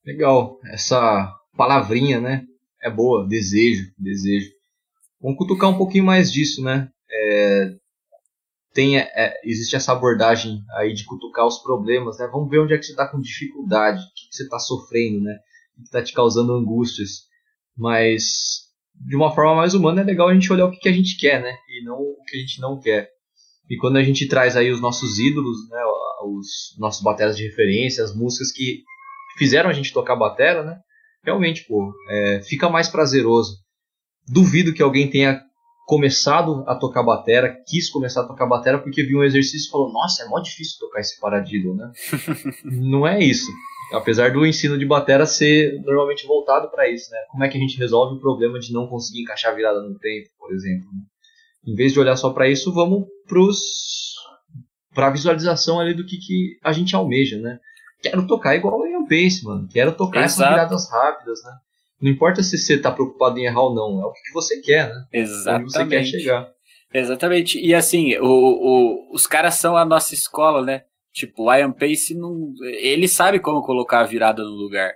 Legal, 0.03 0.59
essa 0.65 1.31
palavrinha, 1.55 2.19
né? 2.19 2.43
É 2.81 2.89
boa, 2.89 3.27
desejo, 3.27 3.91
desejo. 3.97 4.49
Vamos 5.21 5.37
cutucar 5.37 5.69
um 5.69 5.77
pouquinho 5.77 6.03
mais 6.03 6.31
disso, 6.31 6.61
né? 6.63 6.89
É, 7.09 7.75
tem, 8.73 8.97
é, 8.97 9.39
existe 9.43 9.75
essa 9.75 9.91
abordagem 9.91 10.59
aí 10.75 10.93
de 10.93 11.05
cutucar 11.05 11.45
os 11.45 11.59
problemas, 11.59 12.17
né? 12.17 12.27
Vamos 12.31 12.49
ver 12.49 12.59
onde 12.59 12.73
é 12.73 12.77
que 12.77 12.83
você 12.83 12.91
está 12.91 13.07
com 13.07 13.21
dificuldade, 13.21 14.01
o 14.01 14.13
que, 14.15 14.29
que 14.29 14.35
você 14.35 14.43
está 14.43 14.57
sofrendo, 14.57 15.21
né? 15.21 15.37
O 15.77 15.81
que 15.81 15.87
está 15.87 16.03
te 16.03 16.11
causando 16.11 16.53
angústias. 16.53 17.31
Mas 17.77 18.63
de 19.05 19.15
uma 19.15 19.33
forma 19.33 19.55
mais 19.55 19.73
humana, 19.73 20.01
é 20.01 20.03
legal 20.03 20.29
a 20.29 20.33
gente 20.33 20.51
olhar 20.51 20.65
o 20.65 20.71
que, 20.71 20.87
a 20.87 20.93
gente 20.93 21.17
quer, 21.17 21.41
né? 21.41 21.55
E 21.69 21.83
não 21.83 21.95
o 21.95 22.23
que 22.27 22.37
a 22.37 22.39
gente 22.39 22.61
não 22.61 22.79
quer. 22.79 23.09
E 23.69 23.77
quando 23.77 23.97
a 23.97 24.03
gente 24.03 24.27
traz 24.27 24.55
aí 24.55 24.71
os 24.71 24.81
nossos 24.81 25.19
ídolos, 25.19 25.57
né? 25.69 25.81
Os 26.25 26.77
nossos 26.79 27.01
bateras 27.01 27.35
de 27.35 27.43
referência, 27.43 28.03
as 28.03 28.15
músicas 28.15 28.51
que 28.51 28.83
fizeram 29.37 29.69
a 29.69 29.73
gente 29.73 29.91
tocar 29.91 30.15
batera, 30.15 30.63
né? 30.63 30.77
Realmente, 31.23 31.65
pô, 31.67 31.91
é, 32.09 32.41
fica 32.41 32.69
mais 32.69 32.87
prazeroso. 32.87 33.57
Duvido 34.27 34.73
que 34.73 34.81
alguém 34.81 35.09
tenha 35.09 35.41
começado 35.85 36.63
a 36.67 36.75
tocar 36.75 37.03
batera, 37.03 37.57
quis 37.67 37.89
começar 37.89 38.21
a 38.21 38.27
tocar 38.27 38.45
batera 38.45 38.79
porque 38.79 39.03
viu 39.03 39.19
um 39.19 39.23
exercício 39.23 39.67
e 39.67 39.71
falou: 39.71 39.91
Nossa, 39.91 40.23
é 40.23 40.27
mó 40.27 40.39
difícil 40.39 40.77
tocar 40.79 41.01
esse 41.01 41.19
paradiddle, 41.19 41.75
né? 41.75 41.91
não 42.63 43.05
é 43.05 43.21
isso. 43.21 43.51
Apesar 43.93 44.31
do 44.31 44.45
ensino 44.45 44.77
de 44.77 44.85
batera 44.85 45.25
ser 45.25 45.79
normalmente 45.83 46.25
voltado 46.25 46.69
para 46.69 46.89
isso, 46.89 47.11
né? 47.11 47.17
Como 47.29 47.43
é 47.43 47.49
que 47.49 47.57
a 47.57 47.61
gente 47.61 47.77
resolve 47.77 48.15
o 48.15 48.19
problema 48.19 48.59
de 48.59 48.73
não 48.73 48.87
conseguir 48.87 49.21
encaixar 49.21 49.51
a 49.51 49.55
virada 49.55 49.81
no 49.81 49.97
tempo, 49.99 50.29
por 50.37 50.51
exemplo? 50.51 50.87
Né? 50.91 51.01
Em 51.67 51.75
vez 51.75 51.93
de 51.93 51.99
olhar 51.99 52.15
só 52.15 52.31
para 52.31 52.49
isso, 52.49 52.73
vamos 52.73 53.05
para 54.93 55.07
a 55.07 55.11
visualização 55.11 55.79
ali 55.79 55.93
do 55.93 56.05
que, 56.05 56.17
que 56.17 56.57
a 56.63 56.71
gente 56.71 56.95
almeja, 56.95 57.39
né? 57.39 57.59
Quero 58.01 58.27
tocar 58.27 58.55
igual 58.55 58.81
o 58.81 58.87
Ian 58.87 59.03
Pace, 59.03 59.43
mano. 59.45 59.67
Quero 59.71 59.93
tocar 59.93 60.25
Exato. 60.25 60.41
essas 60.41 60.49
viradas 60.49 60.91
rápidas, 60.91 61.43
né? 61.43 61.51
Não 62.01 62.11
importa 62.11 62.43
se 62.43 62.57
você 62.57 62.73
está 62.73 62.91
preocupado 62.91 63.39
em 63.39 63.45
errar 63.45 63.61
ou 63.61 63.73
não, 63.73 64.01
é 64.01 64.05
o 64.05 64.11
que 64.11 64.33
você 64.33 64.59
quer, 64.59 64.89
né? 64.89 65.05
Exatamente. 65.13 65.63
Onde 65.63 65.71
você 65.71 65.85
quer 65.87 66.03
chegar. 66.03 66.49
Exatamente. 66.93 67.59
E 67.59 67.73
assim, 67.73 68.17
o, 68.17 68.25
o, 68.25 69.15
os 69.15 69.25
caras 69.25 69.55
são 69.55 69.77
a 69.77 69.85
nossa 69.85 70.13
escola, 70.13 70.61
né? 70.61 70.83
Tipo, 71.13 71.43
o 71.43 71.53
Ian 71.53 71.71
Pace 71.71 72.15
não. 72.15 72.53
Ele 72.61 73.07
sabe 73.07 73.39
como 73.39 73.61
colocar 73.61 73.99
a 73.99 74.05
virada 74.05 74.43
no 74.43 74.49
lugar. 74.49 74.91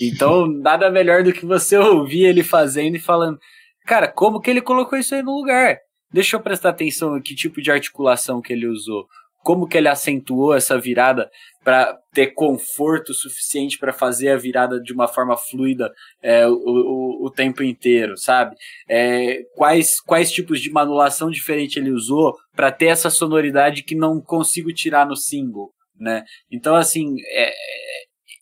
Então, 0.00 0.46
nada 0.48 0.90
melhor 0.90 1.22
do 1.22 1.32
que 1.32 1.44
você 1.44 1.76
ouvir 1.76 2.24
ele 2.24 2.42
fazendo 2.42 2.96
e 2.96 3.00
falando, 3.00 3.38
cara, 3.86 4.08
como 4.08 4.40
que 4.40 4.50
ele 4.50 4.62
colocou 4.62 4.98
isso 4.98 5.14
aí 5.14 5.22
no 5.22 5.36
lugar? 5.36 5.78
Deixa 6.10 6.36
eu 6.36 6.40
prestar 6.40 6.70
atenção 6.70 7.18
em 7.18 7.22
que 7.22 7.34
tipo 7.34 7.60
de 7.60 7.70
articulação 7.70 8.40
que 8.40 8.52
ele 8.52 8.66
usou 8.66 9.06
como 9.46 9.68
que 9.68 9.78
ele 9.78 9.86
acentuou 9.86 10.52
essa 10.52 10.76
virada 10.76 11.30
para 11.62 11.96
ter 12.12 12.34
conforto 12.34 13.14
suficiente 13.14 13.78
para 13.78 13.92
fazer 13.92 14.30
a 14.30 14.36
virada 14.36 14.80
de 14.80 14.92
uma 14.92 15.06
forma 15.06 15.36
fluida 15.36 15.88
é, 16.20 16.48
o, 16.48 16.52
o, 16.52 17.26
o, 17.26 17.30
tempo 17.30 17.62
inteiro, 17.62 18.18
sabe? 18.18 18.56
É, 18.90 19.44
quais, 19.54 20.00
quais 20.00 20.32
tipos 20.32 20.60
de 20.60 20.68
manulação 20.72 21.30
diferente 21.30 21.78
ele 21.78 21.92
usou 21.92 22.34
para 22.56 22.72
ter 22.72 22.86
essa 22.86 23.08
sonoridade 23.08 23.84
que 23.84 23.94
não 23.94 24.20
consigo 24.20 24.72
tirar 24.72 25.06
no 25.06 25.14
single, 25.14 25.70
né? 25.96 26.24
Então, 26.50 26.74
assim, 26.74 27.14
é, 27.30 27.52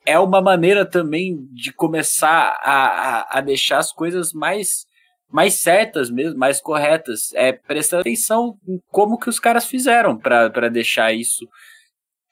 é 0.07 0.19
uma 0.19 0.41
maneira 0.41 0.87
também 0.87 1.37
de 1.53 1.71
começar 1.71 2.59
a, 2.63 2.87
a, 2.87 3.39
a 3.39 3.41
deixar 3.43 3.77
as 3.77 3.93
coisas 3.93 4.33
mais 4.33 4.87
mais 5.31 5.61
certas 5.61 6.11
mesmo, 6.11 6.39
mais 6.39 6.61
corretas. 6.61 7.33
É 7.35 7.53
prestar 7.53 8.01
atenção 8.01 8.59
em 8.67 8.79
como 8.89 9.19
que 9.19 9.29
os 9.29 9.41
caras 9.41 9.67
fizeram 9.67 10.19
para 10.19 10.69
deixar 10.69 11.13
isso 11.13 11.47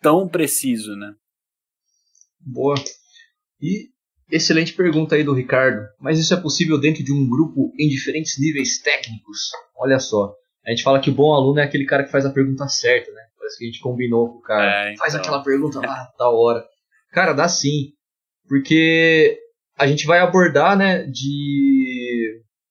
tão 0.00 0.28
preciso, 0.28 0.94
né? 0.96 1.12
Boa. 2.40 2.74
E 3.60 3.88
excelente 4.30 4.72
pergunta 4.74 5.14
aí 5.14 5.22
do 5.22 5.34
Ricardo. 5.34 5.86
Mas 6.00 6.18
isso 6.18 6.34
é 6.34 6.40
possível 6.40 6.80
dentro 6.80 7.04
de 7.04 7.12
um 7.12 7.28
grupo 7.28 7.72
em 7.78 7.88
diferentes 7.88 8.38
níveis 8.38 8.80
técnicos? 8.80 9.50
Olha 9.76 9.98
só. 9.98 10.34
A 10.66 10.70
gente 10.70 10.82
fala 10.82 11.00
que 11.00 11.10
o 11.10 11.14
bom 11.14 11.32
aluno 11.34 11.60
é 11.60 11.64
aquele 11.64 11.84
cara 11.84 12.04
que 12.04 12.10
faz 12.10 12.24
a 12.24 12.32
pergunta 12.32 12.68
certa, 12.68 13.10
né? 13.10 13.22
Parece 13.36 13.58
que 13.58 13.64
a 13.64 13.66
gente 13.66 13.80
combinou 13.80 14.32
com 14.32 14.38
o 14.38 14.42
cara. 14.42 14.88
É, 14.88 14.92
então. 14.92 14.98
Faz 14.98 15.14
aquela 15.14 15.42
pergunta 15.42 15.80
lá, 15.80 16.06
tal 16.16 16.36
hora. 16.36 16.64
Cara, 17.10 17.32
dá 17.32 17.48
sim. 17.48 17.92
Porque 18.48 19.38
a 19.76 19.86
gente 19.86 20.06
vai 20.06 20.20
abordar, 20.20 20.76
né, 20.76 21.04
de, 21.04 21.81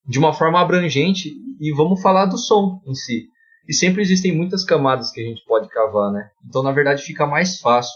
de 0.06 0.20
uma 0.20 0.34
forma 0.34 0.60
abrangente 0.60 1.32
e 1.60 1.72
vamos 1.74 2.02
falar 2.02 2.26
do 2.26 2.38
som 2.38 2.82
em 2.86 2.94
si. 2.94 3.28
E 3.68 3.74
sempre 3.74 4.02
existem 4.02 4.36
muitas 4.36 4.64
camadas 4.64 5.12
que 5.12 5.22
a 5.22 5.24
gente 5.24 5.44
pode 5.46 5.70
cavar, 5.70 6.12
né? 6.12 6.30
Então, 6.46 6.64
na 6.64 6.72
verdade, 6.72 7.04
fica 7.04 7.26
mais 7.26 7.60
fácil 7.60 7.94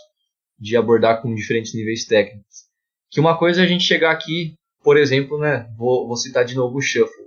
de 0.59 0.77
abordar 0.77 1.21
com 1.21 1.33
diferentes 1.33 1.73
níveis 1.73 2.05
técnicos. 2.05 2.65
Que 3.09 3.19
uma 3.19 3.37
coisa 3.37 3.61
é 3.61 3.63
a 3.65 3.67
gente 3.67 3.83
chegar 3.83 4.11
aqui, 4.11 4.55
por 4.83 4.97
exemplo, 4.97 5.39
né? 5.39 5.67
Vou, 5.77 6.07
vou 6.07 6.15
citar 6.15 6.45
de 6.45 6.55
novo 6.55 6.77
o 6.77 6.81
shuffle. 6.81 7.25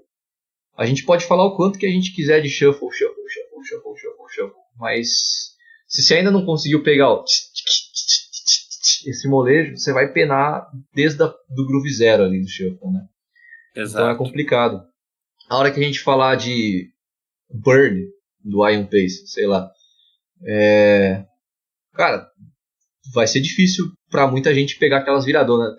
A 0.77 0.87
gente 0.87 1.05
pode 1.05 1.27
falar 1.27 1.45
o 1.45 1.57
quanto 1.57 1.79
que 1.79 1.87
a 1.87 1.91
gente 1.91 2.15
quiser 2.15 2.41
de 2.41 2.49
shuffle, 2.49 2.89
shuffle, 2.93 3.25
shuffle, 3.29 3.65
shuffle, 3.65 3.97
shuffle, 3.97 4.35
shuffle. 4.35 4.63
Mas 4.77 5.09
se 5.89 6.03
você 6.03 6.15
ainda 6.17 6.31
não 6.31 6.47
conseguiu 6.47 6.83
pegar 6.83 7.11
o 7.13 7.25
esse 9.07 9.29
molejo, 9.29 9.77
você 9.77 9.93
vai 9.93 10.13
penar 10.13 10.67
desde 10.95 11.23
a, 11.23 11.27
do 11.27 11.67
groove 11.67 11.93
zero 11.93 12.25
ali 12.25 12.41
do 12.41 12.49
shuffle, 12.49 12.93
né? 12.93 13.01
Exato. 13.79 14.05
Então 14.05 14.11
é 14.11 14.17
complicado. 14.17 14.83
A 15.49 15.57
hora 15.57 15.71
que 15.71 15.81
a 15.81 15.83
gente 15.83 16.01
falar 16.01 16.35
de 16.35 16.89
burn 17.51 18.05
do 18.45 18.69
Iron 18.69 18.85
Pace, 18.85 19.27
sei 19.27 19.47
lá, 19.47 19.71
é... 20.45 21.25
cara, 21.95 22.29
vai 23.15 23.27
ser 23.27 23.41
difícil 23.41 23.87
para 24.11 24.27
muita 24.27 24.55
gente 24.55 24.79
pegar 24.79 24.99
aquelas 24.99 25.25
viradonas. 25.25 25.79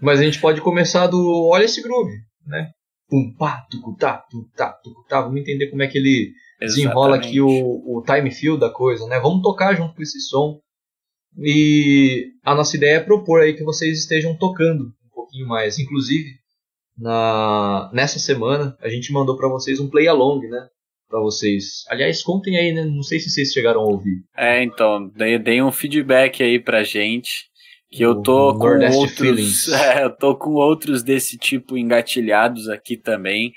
Mas 0.00 0.20
a 0.20 0.22
gente 0.22 0.40
pode 0.40 0.60
começar 0.60 1.06
do 1.06 1.48
olha 1.48 1.64
esse 1.64 1.82
groove, 1.82 2.12
né? 2.46 2.70
Pum, 3.08 3.34
pá, 3.38 3.66
tucutá, 3.70 4.24
tucutá, 4.30 4.72
tucutá. 4.82 5.20
Vamos 5.20 5.40
entender 5.40 5.68
como 5.68 5.82
é 5.82 5.86
que 5.86 5.98
ele 5.98 6.32
desenrola 6.58 7.16
aqui 7.16 7.40
o, 7.40 7.48
o 7.48 8.02
time 8.04 8.30
feel 8.30 8.58
da 8.58 8.70
coisa, 8.70 9.06
né? 9.06 9.20
Vamos 9.20 9.42
tocar 9.42 9.74
junto 9.74 9.94
com 9.94 10.02
esse 10.02 10.20
som. 10.20 10.58
E 11.38 12.32
a 12.42 12.54
nossa 12.54 12.76
ideia 12.76 12.96
é 12.96 13.00
propor 13.00 13.42
aí 13.42 13.54
que 13.54 13.64
vocês 13.64 13.98
estejam 13.98 14.36
tocando 14.36 14.84
um 14.84 15.14
pouquinho 15.14 15.46
mais. 15.46 15.78
Inclusive, 15.78 16.30
na, 16.98 17.90
nessa 17.92 18.18
semana, 18.18 18.76
a 18.80 18.88
gente 18.88 19.12
mandou 19.12 19.36
para 19.36 19.48
vocês 19.48 19.78
um 19.78 19.88
play 19.88 20.08
along, 20.08 20.40
né? 20.48 20.68
Para 21.08 21.20
vocês. 21.20 21.84
Aliás, 21.88 22.22
contem 22.22 22.56
aí, 22.56 22.72
né? 22.72 22.84
Não 22.84 23.02
sei 23.02 23.20
se 23.20 23.30
vocês 23.30 23.52
chegaram 23.52 23.80
a 23.80 23.84
ouvir. 23.84 24.24
É, 24.36 24.62
então, 24.62 25.08
deem 25.42 25.62
um 25.62 25.70
feedback 25.70 26.42
aí 26.42 26.58
pra 26.58 26.82
gente. 26.82 27.46
Que 27.88 28.02
eu 28.02 28.20
tô 28.20 28.50
o 28.50 28.58
com 28.58 28.64
Nordeste 28.64 28.96
outros. 28.98 29.68
É, 29.72 30.04
eu 30.04 30.10
tô 30.10 30.36
com 30.36 30.54
outros 30.54 31.02
desse 31.02 31.38
tipo 31.38 31.76
engatilhados 31.76 32.68
aqui 32.68 32.96
também. 32.96 33.52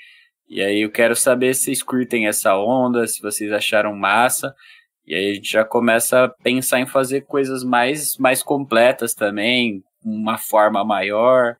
E 0.48 0.60
aí 0.62 0.82
eu 0.82 0.90
quero 0.90 1.16
saber 1.16 1.54
se 1.54 1.64
vocês 1.64 1.82
curtem 1.82 2.26
essa 2.26 2.56
onda, 2.56 3.06
se 3.06 3.20
vocês 3.20 3.50
acharam 3.52 3.94
massa. 3.96 4.54
E 5.10 5.14
aí 5.16 5.30
a 5.32 5.34
gente 5.34 5.50
já 5.50 5.64
começa 5.64 6.22
a 6.22 6.28
pensar 6.28 6.78
em 6.78 6.86
fazer 6.86 7.22
coisas 7.22 7.64
mais, 7.64 8.16
mais 8.16 8.44
completas 8.44 9.12
também, 9.12 9.82
uma 10.04 10.38
forma 10.38 10.84
maior. 10.84 11.56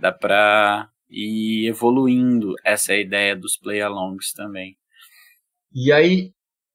Dá 0.00 0.10
pra 0.10 0.88
ir 1.08 1.68
evoluindo 1.68 2.56
essa 2.64 2.92
ideia 2.96 3.36
dos 3.36 3.56
play-alongs 3.56 4.32
também. 4.32 4.76
E 5.72 5.92
aí, 5.92 6.32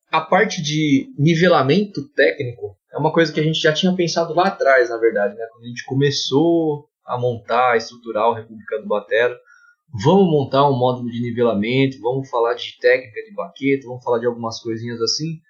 a 0.09 0.21
parte 0.21 0.61
de 0.61 1.13
nivelamento 1.19 2.07
técnico 2.13 2.77
é 2.93 2.97
uma 2.97 3.11
coisa 3.11 3.33
que 3.33 3.41
a 3.41 3.43
gente 3.43 3.59
já 3.59 3.73
tinha 3.73 3.93
pensado 3.93 4.33
lá 4.33 4.47
atrás, 4.47 4.89
na 4.89 4.97
verdade, 4.97 5.35
né? 5.35 5.45
Quando 5.51 5.65
a 5.65 5.67
gente 5.67 5.83
começou 5.83 6.87
a 7.05 7.17
montar, 7.17 7.73
a 7.73 7.77
estruturar 7.77 8.29
o 8.29 8.33
República 8.33 8.79
do 8.79 8.87
Batera, 8.87 9.37
vamos 10.01 10.31
montar 10.31 10.69
um 10.69 10.77
módulo 10.77 11.11
de 11.11 11.21
nivelamento, 11.21 11.99
vamos 11.99 12.29
falar 12.29 12.53
de 12.53 12.77
técnica 12.79 13.21
de 13.25 13.33
baqueta, 13.33 13.87
vamos 13.87 14.01
falar 14.05 14.19
de 14.19 14.25
algumas 14.25 14.61
coisinhas 14.61 15.01
assim. 15.01 15.41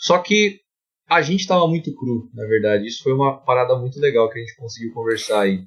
Só 0.00 0.18
que 0.18 0.60
a 1.06 1.20
gente 1.20 1.40
estava 1.40 1.68
muito 1.68 1.94
cru, 1.94 2.30
na 2.32 2.46
verdade. 2.46 2.86
Isso 2.86 3.02
foi 3.02 3.12
uma 3.12 3.38
parada 3.44 3.76
muito 3.76 4.00
legal 4.00 4.30
que 4.30 4.38
a 4.38 4.40
gente 4.40 4.56
conseguiu 4.56 4.94
conversar 4.94 5.42
aí. 5.42 5.64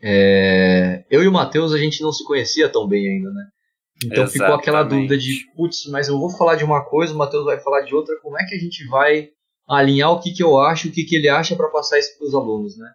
É... 0.00 1.04
Eu 1.10 1.24
e 1.24 1.28
o 1.28 1.32
Matheus, 1.32 1.72
a 1.72 1.78
gente 1.78 2.00
não 2.00 2.12
se 2.12 2.24
conhecia 2.24 2.68
tão 2.68 2.86
bem 2.86 3.06
ainda, 3.06 3.30
né? 3.30 3.44
Então 3.96 4.22
Exatamente. 4.22 4.32
ficou 4.32 4.54
aquela 4.54 4.82
dúvida 4.84 5.18
de, 5.18 5.44
putz, 5.56 5.86
mas 5.90 6.06
eu 6.06 6.16
vou 6.16 6.30
falar 6.30 6.54
de 6.54 6.62
uma 6.62 6.84
coisa, 6.84 7.12
o 7.12 7.18
Matheus 7.18 7.44
vai 7.44 7.58
falar 7.58 7.80
de 7.80 7.92
outra, 7.92 8.14
como 8.22 8.38
é 8.38 8.44
que 8.44 8.54
a 8.54 8.58
gente 8.58 8.86
vai 8.86 9.30
alinhar 9.68 10.12
o 10.12 10.20
que, 10.20 10.32
que 10.32 10.42
eu 10.42 10.56
acho, 10.56 10.88
o 10.88 10.92
que, 10.92 11.02
que 11.02 11.16
ele 11.16 11.28
acha 11.28 11.56
para 11.56 11.68
passar 11.68 11.98
isso 11.98 12.16
para 12.16 12.28
os 12.28 12.34
alunos, 12.34 12.78
né? 12.78 12.88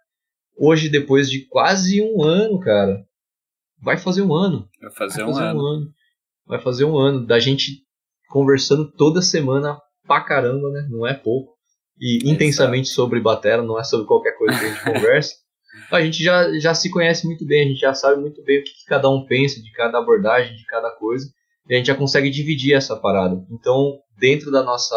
Hoje, 0.56 0.88
depois 0.88 1.28
de 1.28 1.46
quase 1.46 2.00
um 2.00 2.22
ano, 2.22 2.58
cara, 2.58 3.04
vai 3.82 3.98
fazer 3.98 4.22
um 4.22 4.32
ano. 4.32 4.66
Vai 4.80 4.90
fazer, 4.92 5.24
vai 5.24 5.32
fazer 5.32 5.42
um, 5.42 5.46
ano. 5.46 5.60
um, 5.60 5.66
ano. 5.66 5.92
Vai 6.46 6.60
fazer 6.60 6.84
um 6.84 6.96
ano 6.96 7.26
da 7.26 7.38
gente 7.38 7.82
conversando 8.28 8.90
toda 8.90 9.20
semana 9.20 9.78
pra 10.06 10.20
caramba, 10.20 10.70
né? 10.70 10.86
Não 10.90 11.06
é 11.06 11.14
pouco. 11.14 11.54
E 11.98 12.16
Exato. 12.16 12.30
intensamente 12.30 12.88
sobre 12.88 13.20
batera, 13.20 13.62
não 13.62 13.78
é 13.78 13.84
sobre 13.84 14.06
qualquer 14.06 14.36
coisa 14.36 14.58
que 14.58 14.64
a 14.64 14.68
gente 14.68 14.84
conversa. 14.84 15.34
A 15.90 16.00
gente 16.00 16.22
já, 16.22 16.52
já 16.58 16.74
se 16.74 16.90
conhece 16.90 17.26
muito 17.26 17.44
bem, 17.44 17.64
a 17.64 17.68
gente 17.68 17.80
já 17.80 17.94
sabe 17.94 18.20
muito 18.20 18.42
bem 18.44 18.60
o 18.60 18.64
que, 18.64 18.70
que 18.70 18.84
cada 18.86 19.10
um 19.10 19.26
pensa 19.26 19.60
de 19.60 19.70
cada 19.72 19.98
abordagem, 19.98 20.56
de 20.56 20.64
cada 20.66 20.90
coisa. 20.90 21.26
E 21.68 21.74
a 21.74 21.78
gente 21.78 21.86
já 21.86 21.94
consegue 21.94 22.30
dividir 22.30 22.74
essa 22.74 22.94
parada. 22.96 23.44
Então, 23.50 23.98
dentro 24.18 24.50
da 24.50 24.62
nossa, 24.62 24.96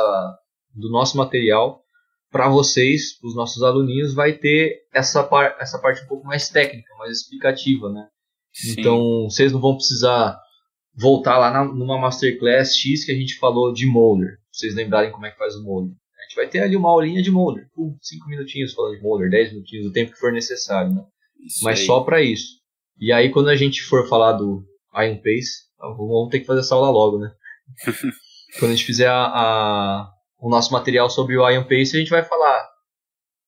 do 0.76 0.90
nosso 0.90 1.18
material, 1.18 1.82
para 2.32 2.50
vocês, 2.50 3.18
os 3.24 3.36
nossos 3.36 3.64
aluninhos, 3.64 4.14
vai 4.14 4.34
ter 4.34 4.82
essa, 4.94 5.24
par, 5.24 5.56
essa 5.60 5.80
parte 5.80 6.04
um 6.04 6.08
pouco 6.08 6.28
mais 6.28 6.50
técnica, 6.50 6.94
mais 6.98 7.18
explicativa, 7.18 7.90
né? 7.90 8.08
Sim. 8.54 8.76
Então, 8.78 9.24
vocês 9.30 9.52
não 9.52 9.62
vão 9.62 9.76
precisar 9.76 10.40
voltar 10.96 11.38
lá 11.38 11.52
na, 11.52 11.64
numa 11.64 11.98
Masterclass 11.98 12.76
X 12.76 13.06
que 13.06 13.12
a 13.12 13.16
gente 13.16 13.38
falou 13.38 13.72
de 13.72 13.86
Molder, 13.86 14.38
vocês 14.58 14.76
lembrarem 14.76 15.12
como 15.12 15.26
é 15.26 15.32
que 15.32 15.38
faz 15.38 15.56
o 15.56 15.64
Molder. 15.64 15.94
A 16.18 16.24
gente 16.24 16.36
vai 16.36 16.48
ter 16.48 16.60
ali 16.60 16.76
uma 16.76 16.90
aulinha 16.90 17.22
de 17.22 17.32
Molder, 17.32 17.68
5 18.02 18.28
minutinhos 18.28 18.74
falando 18.74 18.98
de 18.98 19.04
Molder, 19.04 19.30
10 19.30 19.54
minutinhos, 19.54 19.88
o 19.88 19.92
tempo 19.92 20.12
que 20.12 20.20
for 20.20 20.32
necessário, 20.32 20.94
né? 20.94 21.04
Isso 21.46 21.64
Mas 21.64 21.80
aí. 21.80 21.86
só 21.86 22.02
para 22.02 22.22
isso. 22.22 22.58
E 23.00 23.14
aí, 23.14 23.32
quando 23.32 23.50
a 23.50 23.56
gente 23.56 23.84
for 23.84 24.08
falar 24.10 24.34
do 24.34 24.64
Iron 24.96 25.18
Pace, 25.18 25.68
vamos 25.80 26.30
ter 26.30 26.40
que 26.40 26.46
fazer 26.46 26.62
essa 26.62 26.74
aula 26.74 26.90
logo, 26.90 27.20
né? 27.20 27.32
quando 28.60 28.72
a 28.72 28.76
gente 28.76 28.86
fizer 28.86 29.08
a, 29.08 29.26
a, 29.26 30.10
o 30.40 30.50
nosso 30.50 30.74
material 30.74 31.10
sobre 31.10 31.38
o 31.38 31.50
Iron 31.50 31.64
Pace, 31.64 31.96
a 31.96 32.00
gente 32.00 32.10
vai 32.10 32.24
falar. 32.24 32.68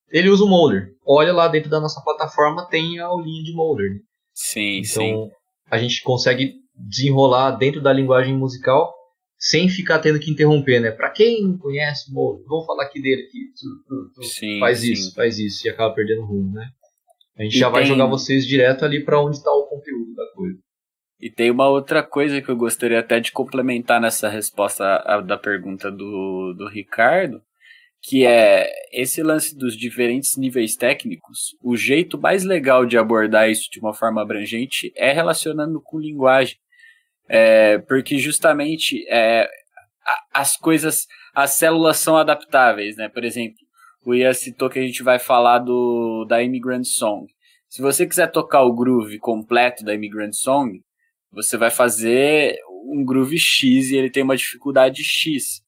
Ele 0.08 0.28
usa 0.28 0.44
o 0.44 0.48
Molder. 0.48 0.94
Olha 1.04 1.32
lá 1.32 1.48
dentro 1.48 1.68
da 1.68 1.80
nossa 1.80 2.00
plataforma, 2.02 2.68
tem 2.68 3.00
a 3.00 3.06
aulinha 3.06 3.42
de 3.42 3.52
Molder. 3.52 3.90
Né? 3.90 4.00
Sim, 4.32 4.78
então, 4.78 5.02
sim. 5.02 5.30
a 5.68 5.78
gente 5.78 6.02
consegue 6.02 6.54
desenrolar 6.74 7.52
dentro 7.52 7.82
da 7.82 7.92
linguagem 7.92 8.36
musical 8.36 8.94
sem 9.40 9.70
ficar 9.70 10.00
tendo 10.00 10.20
que 10.20 10.30
interromper, 10.30 10.80
né? 10.80 10.90
Para 10.90 11.08
quem 11.08 11.42
não 11.42 11.56
conhece, 11.56 12.12
bom, 12.12 12.42
vamos 12.46 12.66
falar 12.66 12.84
aqui 12.84 13.00
dele 13.00 13.22
aqui. 13.22 14.26
Sim, 14.26 14.58
faz 14.60 14.80
sim. 14.80 14.92
isso, 14.92 15.14
faz 15.14 15.38
isso 15.38 15.66
e 15.66 15.70
acaba 15.70 15.94
perdendo 15.94 16.26
rumo, 16.26 16.52
né? 16.52 16.68
A 17.38 17.42
gente 17.44 17.56
e 17.56 17.58
já 17.58 17.66
tem... 17.66 17.72
vai 17.72 17.84
jogar 17.86 18.04
vocês 18.04 18.46
direto 18.46 18.84
ali 18.84 19.02
para 19.02 19.18
onde 19.18 19.38
está 19.38 19.50
o 19.50 19.66
conteúdo 19.66 20.14
da 20.14 20.26
coisa. 20.34 20.58
E 21.18 21.30
tem 21.30 21.50
uma 21.50 21.68
outra 21.68 22.02
coisa 22.02 22.40
que 22.42 22.50
eu 22.50 22.56
gostaria 22.56 23.00
até 23.00 23.18
de 23.18 23.32
complementar 23.32 24.00
nessa 24.00 24.28
resposta 24.28 24.84
da 25.26 25.38
pergunta 25.38 25.90
do, 25.90 26.54
do 26.56 26.68
Ricardo, 26.68 27.42
que 28.02 28.26
é 28.26 28.70
esse 28.92 29.22
lance 29.22 29.56
dos 29.56 29.76
diferentes 29.76 30.36
níveis 30.36 30.76
técnicos. 30.76 31.56
O 31.62 31.76
jeito 31.76 32.18
mais 32.18 32.44
legal 32.44 32.86
de 32.86 32.96
abordar 32.96 33.50
isso 33.50 33.70
de 33.70 33.80
uma 33.80 33.92
forma 33.92 34.22
abrangente 34.22 34.92
é 34.96 35.12
relacionando 35.12 35.80
com 35.82 35.98
linguagem, 35.98 36.56
é, 37.32 37.78
porque 37.78 38.18
justamente 38.18 39.06
é, 39.08 39.48
as 40.34 40.56
coisas, 40.56 41.06
as 41.32 41.52
células 41.52 41.98
são 41.98 42.16
adaptáveis, 42.16 42.96
né? 42.96 43.08
Por 43.08 43.22
exemplo, 43.22 43.56
o 44.04 44.12
Ian 44.12 44.34
citou 44.34 44.68
que 44.68 44.80
a 44.80 44.82
gente 44.82 45.00
vai 45.04 45.20
falar 45.20 45.60
do 45.60 46.24
da 46.28 46.42
Immigrant 46.42 46.84
Song. 46.84 47.28
Se 47.68 47.80
você 47.80 48.04
quiser 48.04 48.32
tocar 48.32 48.62
o 48.62 48.74
groove 48.74 49.20
completo 49.20 49.84
da 49.84 49.94
Immigrant 49.94 50.32
Song, 50.32 50.82
você 51.30 51.56
vai 51.56 51.70
fazer 51.70 52.58
um 52.84 53.04
groove 53.04 53.38
X 53.38 53.90
e 53.90 53.96
ele 53.96 54.10
tem 54.10 54.24
uma 54.24 54.36
dificuldade 54.36 55.04
X. 55.04 55.62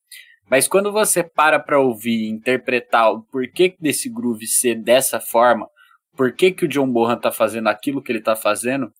Mas 0.50 0.66
quando 0.66 0.90
você 0.90 1.22
para 1.22 1.60
para 1.60 1.78
ouvir 1.78 2.24
e 2.24 2.28
interpretar 2.28 3.12
o 3.12 3.22
porquê 3.22 3.76
desse 3.78 4.08
groove 4.08 4.48
ser 4.48 4.74
dessa 4.74 5.20
forma, 5.20 5.68
por 6.16 6.32
que, 6.32 6.50
que 6.50 6.64
o 6.64 6.68
John 6.68 6.90
Bohan 6.90 7.14
está 7.14 7.30
fazendo 7.30 7.68
aquilo 7.68 8.02
que 8.02 8.10
ele 8.10 8.18
está 8.18 8.34
fazendo, 8.34 8.92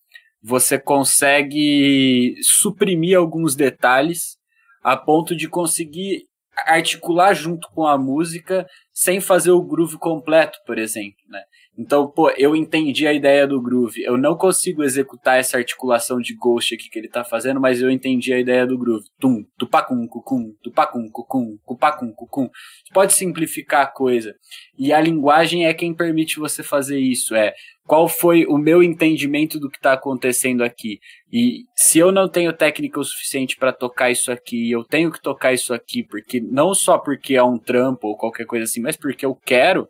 você 0.43 0.79
consegue 0.79 2.35
suprimir 2.43 3.17
alguns 3.17 3.55
detalhes 3.55 4.37
a 4.83 4.97
ponto 4.97 5.37
de 5.37 5.49
conseguir 5.49 6.27
articular 6.67 7.35
junto 7.35 7.69
com 7.71 7.87
a 7.87 7.97
música 7.97 8.67
sem 8.93 9.21
fazer 9.21 9.53
o 9.53 9.63
groove 9.63 9.97
completo, 9.99 10.59
por 10.67 10.79
exemplo, 10.79 11.23
né? 11.29 11.43
Então, 11.77 12.07
pô, 12.07 12.31
eu 12.37 12.55
entendi 12.55 13.07
a 13.07 13.15
ideia 13.15 13.47
do 13.47 13.61
groove. 13.61 14.03
Eu 14.03 14.19
não 14.19 14.37
consigo 14.37 14.83
executar 14.83 15.39
essa 15.39 15.57
articulação 15.57 16.21
de 16.21 16.35
ghost 16.35 16.75
aqui 16.75 16.91
que 16.91 16.99
ele 16.99 17.09
tá 17.09 17.25
fazendo, 17.25 17.61
mas 17.61 17.81
eu 17.81 17.91
entendi 17.91 18.33
a 18.33 18.39
ideia 18.39 18.67
do 18.67 18.77
groove. 18.77 19.07
Tum, 19.19 19.43
tupacum, 19.59 20.07
cucum, 20.07 20.55
tupacum, 20.63 21.09
cucum, 21.11 21.57
cupacum, 21.65 22.13
cucum. 22.13 22.51
Pode 22.93 23.15
simplificar 23.15 23.83
a 23.83 23.87
coisa. 23.87 24.35
E 24.79 24.93
a 24.93 25.01
linguagem 25.01 25.67
é 25.67 25.73
quem 25.73 25.95
permite 25.95 26.39
você 26.39 26.63
fazer 26.63 26.99
isso. 26.99 27.35
É 27.35 27.55
qual 27.87 28.09
foi 28.09 28.47
o 28.47 28.59
meu 28.59 28.83
entendimento 28.83 29.59
do 29.59 29.71
que 29.71 29.77
está 29.77 29.95
acontecendo 29.95 30.63
aqui. 30.63 30.99
E 31.33 31.65
se 31.75 31.99
eu 31.99 32.13
não 32.13 32.29
tenho 32.29 32.53
técnica 32.53 33.01
o 33.01 33.05
suficiente 33.05 33.57
para 33.57 33.73
tocar 33.73 34.11
isso 34.11 34.31
aqui, 34.31 34.71
eu 34.71 34.85
tenho 34.85 35.11
que 35.11 35.21
tocar 35.21 35.53
isso 35.53 35.75
aqui, 35.75 36.05
porque 36.05 36.41
não 36.41 36.75
só 36.75 36.99
porque 36.99 37.35
é 37.35 37.43
um 37.43 37.59
trampo 37.59 38.09
ou 38.09 38.17
qualquer 38.17 38.47
coisa 38.47 38.65
assim, 38.65 38.81
mas 38.81 38.97
porque 38.97 39.27
eu 39.27 39.35
quero 39.35 39.89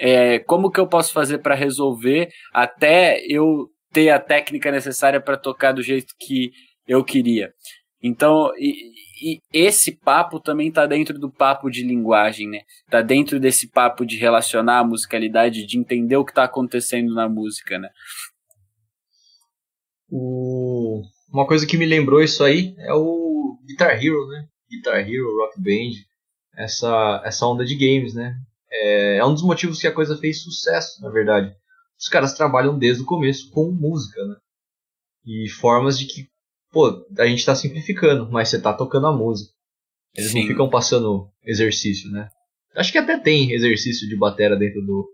é, 0.00 0.38
como 0.38 0.70
que 0.70 0.80
eu 0.80 0.86
posso 0.86 1.12
fazer 1.12 1.38
para 1.38 1.54
resolver 1.54 2.30
até 2.54 3.20
eu 3.28 3.68
ter 3.92 4.08
a 4.08 4.18
técnica 4.18 4.70
necessária 4.72 5.20
para 5.20 5.36
tocar 5.36 5.72
do 5.72 5.82
jeito 5.82 6.14
que 6.18 6.50
eu 6.88 7.04
queria. 7.04 7.52
Então, 8.02 8.50
e, 8.56 8.92
e 9.22 9.40
esse 9.52 9.92
papo 9.92 10.40
também 10.40 10.68
está 10.68 10.86
dentro 10.86 11.18
do 11.18 11.30
papo 11.30 11.68
de 11.68 11.82
linguagem, 11.82 12.48
né? 12.48 12.60
Tá 12.88 13.02
dentro 13.02 13.38
desse 13.38 13.68
papo 13.68 14.06
de 14.06 14.16
relacionar 14.16 14.78
a 14.78 14.84
musicalidade, 14.84 15.66
de 15.66 15.78
entender 15.78 16.16
o 16.16 16.24
que 16.24 16.30
está 16.30 16.44
acontecendo 16.44 17.12
na 17.12 17.28
música, 17.28 17.78
né? 17.78 17.90
O... 20.08 21.02
Uma 21.30 21.46
coisa 21.46 21.66
que 21.66 21.76
me 21.76 21.84
lembrou 21.84 22.22
isso 22.22 22.42
aí 22.42 22.74
é 22.78 22.94
o 22.94 23.58
Guitar 23.66 24.02
Hero, 24.02 24.26
né? 24.28 24.46
Guitar 24.70 24.98
Hero, 24.98 25.36
Rock 25.36 25.60
Band, 25.60 25.92
essa, 26.56 27.22
essa 27.24 27.46
onda 27.46 27.66
de 27.66 27.74
games, 27.74 28.14
né? 28.14 28.34
É, 28.72 29.16
é 29.16 29.24
um 29.24 29.34
dos 29.34 29.42
motivos 29.42 29.80
que 29.80 29.86
a 29.86 29.92
coisa 29.92 30.16
fez 30.16 30.42
sucesso, 30.42 31.02
na 31.02 31.10
verdade. 31.10 31.54
Os 31.98 32.08
caras 32.08 32.34
trabalham 32.34 32.78
desde 32.78 33.02
o 33.02 33.06
começo 33.06 33.50
com 33.50 33.70
música, 33.70 34.24
né? 34.24 34.36
E 35.26 35.48
formas 35.50 35.98
de 35.98 36.06
que, 36.06 36.28
pô, 36.70 37.04
a 37.18 37.26
gente 37.26 37.44
tá 37.44 37.54
simplificando, 37.54 38.30
mas 38.30 38.48
você 38.48 38.60
tá 38.60 38.72
tocando 38.72 39.06
a 39.06 39.16
música. 39.16 39.52
Eles 40.14 40.30
Sim. 40.30 40.40
não 40.40 40.48
ficam 40.48 40.70
passando 40.70 41.30
exercício, 41.44 42.10
né? 42.10 42.28
Acho 42.74 42.92
que 42.92 42.98
até 42.98 43.18
tem 43.18 43.52
exercício 43.52 44.08
de 44.08 44.16
batera 44.16 44.56
dentro 44.56 44.80
do, 44.80 45.12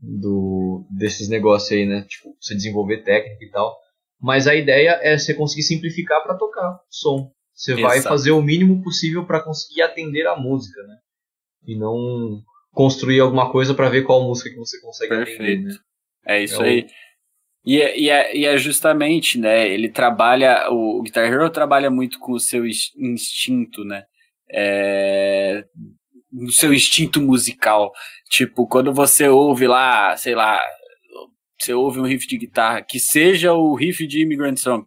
do 0.00 0.86
desses 0.90 1.28
negócios 1.28 1.70
aí, 1.72 1.84
né? 1.84 2.02
Tipo, 2.08 2.36
você 2.40 2.54
desenvolver 2.54 3.02
técnica 3.02 3.44
e 3.44 3.50
tal. 3.50 3.76
Mas 4.20 4.46
a 4.46 4.54
ideia 4.54 4.98
é 5.02 5.18
você 5.18 5.34
conseguir 5.34 5.62
simplificar 5.62 6.22
para 6.22 6.36
tocar 6.36 6.80
som. 6.88 7.30
Você 7.54 7.72
Exato. 7.72 7.86
vai 7.86 8.00
fazer 8.02 8.30
o 8.30 8.42
mínimo 8.42 8.82
possível 8.82 9.26
para 9.26 9.42
conseguir 9.42 9.82
atender 9.82 10.26
a 10.26 10.36
música, 10.36 10.82
né? 10.82 10.96
E 11.66 11.76
não 11.76 12.42
construir 12.76 13.20
alguma 13.20 13.50
coisa 13.50 13.74
para 13.74 13.88
ver 13.88 14.02
qual 14.02 14.22
música 14.22 14.50
que 14.50 14.56
você 14.56 14.78
consegue 14.82 15.08
Perfeito. 15.08 15.42
atender, 15.42 15.62
né? 15.62 15.74
É 16.26 16.44
isso 16.44 16.62
é 16.62 16.68
aí. 16.68 16.86
E 17.64 17.80
é, 17.80 17.98
e, 17.98 18.10
é, 18.10 18.36
e 18.36 18.44
é 18.44 18.58
justamente, 18.58 19.38
né? 19.38 19.66
Ele 19.66 19.88
trabalha, 19.88 20.68
o 20.70 21.02
Guitar 21.02 21.24
Hero 21.24 21.48
trabalha 21.48 21.90
muito 21.90 22.18
com 22.18 22.32
o 22.32 22.38
seu 22.38 22.64
instinto, 22.66 23.82
né? 23.82 24.04
É, 24.52 25.64
o 26.32 26.52
seu 26.52 26.72
instinto 26.72 27.20
musical. 27.20 27.92
Tipo, 28.28 28.68
quando 28.68 28.92
você 28.92 29.26
ouve 29.26 29.66
lá, 29.66 30.14
sei 30.18 30.34
lá, 30.34 30.62
você 31.58 31.72
ouve 31.72 31.98
um 31.98 32.04
riff 32.04 32.26
de 32.26 32.36
guitarra, 32.36 32.82
que 32.82 33.00
seja 33.00 33.54
o 33.54 33.74
riff 33.74 34.06
de 34.06 34.22
Immigrant 34.22 34.58
Song, 34.58 34.86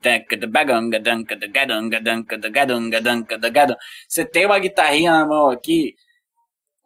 você 4.08 4.26
tem 4.26 4.46
uma 4.46 4.60
guitarrinha 4.60 5.12
na 5.12 5.26
mão 5.26 5.50
aqui, 5.50 5.96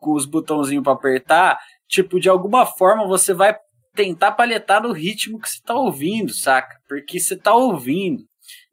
com 0.03 0.13
os 0.13 0.25
botãozinhos 0.25 0.83
para 0.83 0.91
apertar, 0.91 1.57
tipo, 1.87 2.19
de 2.19 2.27
alguma 2.27 2.65
forma 2.65 3.07
você 3.07 3.33
vai 3.33 3.57
tentar 3.95 4.33
paletar 4.33 4.83
no 4.83 4.91
ritmo 4.91 5.39
que 5.39 5.49
você 5.49 5.61
tá 5.63 5.73
ouvindo, 5.73 6.33
saca? 6.33 6.77
Porque 6.87 7.19
você 7.19 7.37
tá 7.37 7.55
ouvindo. 7.55 8.23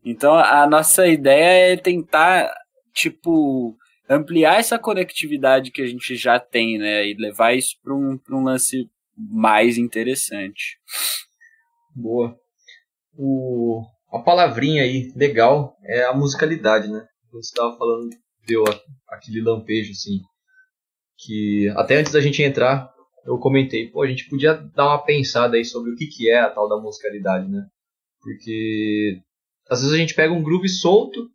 Então 0.04 0.34
a 0.34 0.66
nossa 0.66 1.06
ideia 1.06 1.74
é 1.74 1.76
tentar, 1.76 2.52
tipo, 2.92 3.76
ampliar 4.08 4.58
essa 4.58 4.78
conectividade 4.78 5.70
que 5.70 5.80
a 5.80 5.86
gente 5.86 6.16
já 6.16 6.40
tem, 6.40 6.78
né? 6.78 7.06
E 7.06 7.14
levar 7.14 7.54
isso 7.54 7.76
para 7.82 7.94
um, 7.94 8.18
um 8.30 8.42
lance 8.42 8.90
mais 9.16 9.78
interessante. 9.78 10.78
Boa. 11.94 12.36
O, 13.16 13.84
a 14.10 14.18
palavrinha 14.18 14.82
aí, 14.82 15.12
legal, 15.14 15.76
é 15.84 16.04
a 16.04 16.14
musicalidade, 16.14 16.88
né? 16.88 17.06
Quando 17.30 17.44
você 17.44 17.50
estava 17.50 17.76
falando, 17.76 18.08
deu 18.46 18.64
aquele 19.08 19.42
lampejo, 19.42 19.92
assim 19.92 20.20
que 21.24 21.68
até 21.76 21.96
antes 21.96 22.12
da 22.12 22.20
gente 22.20 22.42
entrar, 22.42 22.90
eu 23.24 23.38
comentei, 23.38 23.88
pô, 23.88 24.02
a 24.02 24.06
gente 24.06 24.28
podia 24.28 24.54
dar 24.54 24.86
uma 24.86 25.04
pensada 25.04 25.56
aí 25.56 25.64
sobre 25.64 25.92
o 25.92 25.96
que, 25.96 26.06
que 26.06 26.30
é 26.30 26.40
a 26.40 26.50
tal 26.50 26.68
da 26.68 26.80
musicalidade, 26.80 27.48
né? 27.48 27.66
Porque 28.20 29.20
às 29.68 29.80
vezes 29.80 29.94
a 29.94 29.98
gente 29.98 30.14
pega 30.14 30.32
um 30.32 30.42
groove 30.42 30.68
solto 30.68 31.30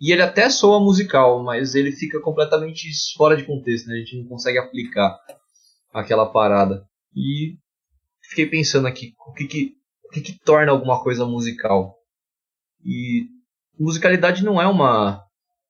e 0.00 0.12
ele 0.12 0.22
até 0.22 0.48
soa 0.48 0.80
musical, 0.80 1.42
mas 1.42 1.74
ele 1.74 1.92
fica 1.92 2.20
completamente 2.20 2.88
fora 3.16 3.36
de 3.36 3.44
contexto, 3.44 3.88
né? 3.88 3.94
A 3.94 3.98
gente 3.98 4.18
não 4.18 4.28
consegue 4.28 4.58
aplicar 4.58 5.18
aquela 5.92 6.26
parada. 6.26 6.84
E 7.14 7.56
fiquei 8.22 8.46
pensando 8.46 8.88
aqui, 8.88 9.12
o 9.28 9.32
que 9.32 9.46
que, 9.46 9.74
o 10.04 10.08
que, 10.08 10.20
que 10.20 10.38
torna 10.40 10.72
alguma 10.72 11.02
coisa 11.02 11.26
musical? 11.26 11.94
E 12.84 13.26
musicalidade 13.78 14.42
não 14.42 14.60
é 14.60 14.66
uma 14.66 15.22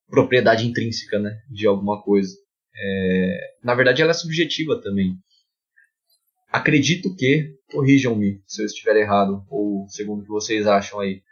propriedade 0.09 0.67
intrínseca, 0.67 1.19
né, 1.19 1.39
de 1.51 1.67
alguma 1.67 2.03
coisa. 2.03 2.37
É, 2.75 3.55
na 3.63 3.75
verdade, 3.75 4.03
ela 4.03 4.11
é 4.11 4.15
subjetiva 4.15 4.81
também. 4.81 5.17
Acredito 6.51 7.15
que, 7.15 7.55
corrijam-me 7.71 8.43
se 8.47 8.63
eu 8.63 8.67
estiver 8.67 8.97
errado, 8.97 9.45
ou 9.49 9.87
segundo 9.89 10.21
o 10.21 10.23
que 10.23 10.29
vocês 10.29 10.67
acham 10.67 11.01
aí. 11.01 11.23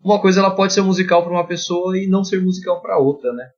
Uma 0.00 0.20
coisa 0.20 0.40
ela 0.40 0.54
pode 0.54 0.72
ser 0.72 0.82
musical 0.82 1.22
para 1.22 1.32
uma 1.32 1.46
pessoa 1.46 1.98
e 1.98 2.06
não 2.06 2.22
ser 2.22 2.40
musical 2.40 2.80
para 2.80 2.98
outra, 2.98 3.32
né? 3.32 3.50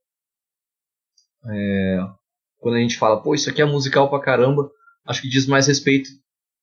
É, 1.49 1.99
quando 2.57 2.75
a 2.75 2.79
gente 2.79 2.97
fala, 2.97 3.21
pô, 3.21 3.35
isso 3.35 3.49
aqui 3.49 3.61
é 3.61 3.65
musical 3.65 4.09
pra 4.09 4.21
caramba, 4.21 4.71
acho 5.05 5.21
que 5.21 5.29
diz 5.29 5.45
mais 5.45 5.67
respeito 5.67 6.09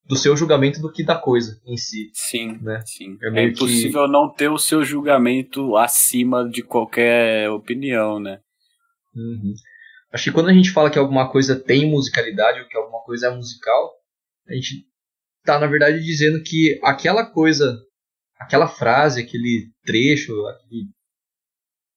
do 0.06 0.16
seu 0.16 0.34
julgamento 0.36 0.80
do 0.80 0.90
que 0.90 1.04
da 1.04 1.16
coisa 1.16 1.60
em 1.66 1.76
si. 1.76 2.10
Sim, 2.14 2.58
né? 2.62 2.82
sim. 2.86 3.18
É, 3.22 3.40
é 3.40 3.44
impossível 3.44 4.06
que... 4.06 4.10
não 4.10 4.32
ter 4.32 4.48
o 4.48 4.58
seu 4.58 4.82
julgamento 4.82 5.76
acima 5.76 6.48
de 6.48 6.62
qualquer 6.62 7.50
opinião, 7.50 8.18
né? 8.18 8.40
Uhum. 9.14 9.54
Acho 10.12 10.24
que 10.24 10.32
quando 10.32 10.48
a 10.48 10.52
gente 10.52 10.70
fala 10.70 10.90
que 10.90 10.98
alguma 10.98 11.30
coisa 11.30 11.58
tem 11.58 11.90
musicalidade 11.90 12.60
ou 12.60 12.68
que 12.68 12.76
alguma 12.76 13.02
coisa 13.02 13.26
é 13.26 13.34
musical, 13.34 13.92
a 14.46 14.54
gente 14.54 14.86
está 15.40 15.58
na 15.58 15.66
verdade 15.66 16.02
dizendo 16.02 16.42
que 16.42 16.80
aquela 16.82 17.26
coisa, 17.26 17.78
aquela 18.38 18.66
frase, 18.66 19.20
aquele 19.20 19.70
trecho, 19.84 20.32
aquele, 20.46 20.88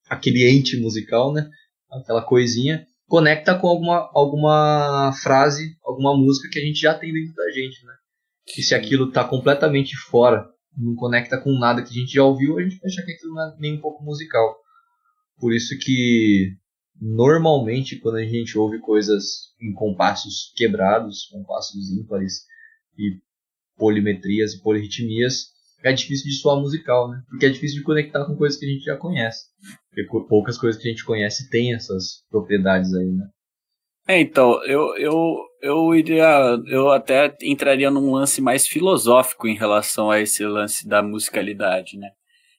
aquele 0.08 0.50
ente 0.50 0.76
musical, 0.78 1.32
né? 1.32 1.48
Aquela 1.90 2.22
coisinha 2.22 2.86
conecta 3.06 3.58
com 3.58 3.66
alguma, 3.66 4.10
alguma 4.14 5.12
frase, 5.22 5.76
alguma 5.82 6.16
música 6.16 6.48
que 6.50 6.58
a 6.58 6.62
gente 6.62 6.80
já 6.80 6.94
tem 6.94 7.12
dentro 7.12 7.34
da 7.34 7.50
gente, 7.50 7.84
né? 7.84 7.92
E 8.56 8.62
se 8.62 8.74
aquilo 8.74 9.08
está 9.08 9.24
completamente 9.24 9.96
fora, 9.96 10.46
não 10.76 10.94
conecta 10.94 11.38
com 11.38 11.58
nada 11.58 11.82
que 11.82 11.90
a 11.90 12.00
gente 12.00 12.12
já 12.12 12.24
ouviu, 12.24 12.58
a 12.58 12.62
gente 12.62 12.78
vai 12.78 12.90
achar 12.90 13.02
que 13.02 13.12
aquilo 13.12 13.34
não 13.34 13.42
é 13.42 13.56
nem 13.58 13.74
um 13.74 13.80
pouco 13.80 14.02
musical. 14.02 14.56
Por 15.38 15.52
isso 15.52 15.78
que 15.78 16.56
normalmente 17.02 17.98
quando 17.98 18.18
a 18.18 18.24
gente 18.24 18.56
ouve 18.56 18.78
coisas 18.78 19.52
em 19.60 19.72
compassos 19.72 20.52
quebrados, 20.54 21.26
compassos 21.32 21.90
ímpares 21.90 22.44
e 22.96 23.18
polimetrias 23.76 24.54
e 24.54 24.62
polirritmias, 24.62 25.50
é 25.82 25.92
difícil 25.92 26.30
de 26.30 26.36
soar 26.36 26.60
musical, 26.60 27.10
né? 27.10 27.20
Porque 27.28 27.46
é 27.46 27.48
difícil 27.48 27.78
de 27.78 27.84
conectar 27.84 28.24
com 28.24 28.36
coisas 28.36 28.56
que 28.56 28.66
a 28.66 28.68
gente 28.68 28.84
já 28.84 28.96
conhece. 28.96 29.46
Porque 29.90 30.28
poucas 30.28 30.56
coisas 30.56 30.80
que 30.80 30.86
a 30.86 30.92
gente 30.92 31.04
conhece 31.04 31.50
têm 31.50 31.74
essas 31.74 32.22
propriedades 32.30 32.94
aí, 32.94 33.10
né? 33.10 33.26
É, 34.06 34.20
então, 34.20 34.64
eu, 34.64 34.96
eu, 34.96 35.36
eu 35.60 35.94
iria. 35.96 36.56
Eu 36.68 36.90
até 36.90 37.36
entraria 37.42 37.90
num 37.90 38.12
lance 38.12 38.40
mais 38.40 38.66
filosófico 38.66 39.48
em 39.48 39.56
relação 39.56 40.08
a 40.08 40.20
esse 40.20 40.44
lance 40.44 40.86
da 40.86 41.02
musicalidade, 41.02 41.98
né? 41.98 42.10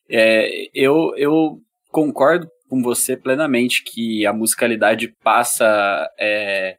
É, 0.09 0.49
eu, 0.73 1.13
eu 1.15 1.61
concordo 1.89 2.47
com 2.73 2.81
você 2.81 3.15
plenamente 3.15 3.83
que 3.83 4.25
a 4.25 4.33
musicalidade 4.33 5.15
passa 5.23 6.09
é, 6.19 6.75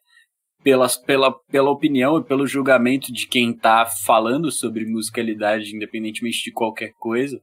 pela, 0.61 0.89
pela, 1.07 1.33
pela 1.33 1.71
opinião 1.71 2.19
e 2.19 2.25
pelo 2.25 2.49
julgamento 2.49 3.13
de 3.13 3.29
quem 3.29 3.53
está 3.53 3.87
falando 3.87 4.51
sobre 4.51 4.85
musicalidade, 4.87 5.73
independentemente 5.73 6.43
de 6.43 6.51
qualquer 6.51 6.91
coisa. 6.99 7.41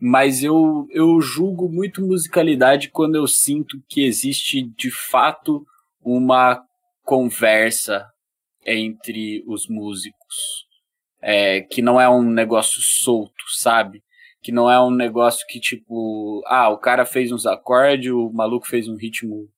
Mas 0.00 0.42
eu, 0.42 0.86
eu 0.90 1.20
julgo 1.20 1.68
muito 1.68 2.00
musicalidade 2.00 2.88
quando 2.88 3.16
eu 3.16 3.26
sinto 3.26 3.76
que 3.86 4.02
existe 4.02 4.62
de 4.62 4.90
fato 4.90 5.62
uma 6.02 6.58
conversa 7.04 8.08
entre 8.64 9.44
os 9.46 9.68
músicos. 9.68 10.66
É, 11.20 11.60
que 11.60 11.82
não 11.82 12.00
é 12.00 12.08
um 12.08 12.22
negócio 12.22 12.80
solto, 12.80 13.44
sabe? 13.50 14.02
Que 14.42 14.52
não 14.52 14.70
é 14.70 14.80
um 14.80 14.90
negócio 14.90 15.46
que 15.46 15.60
tipo, 15.60 16.42
ah, 16.46 16.68
o 16.70 16.78
cara 16.78 17.04
fez 17.04 17.30
uns 17.32 17.46
acordes, 17.46 18.10
o 18.10 18.30
maluco 18.30 18.66
fez 18.66 18.88
um 18.88 18.96
ritmo 18.96 19.48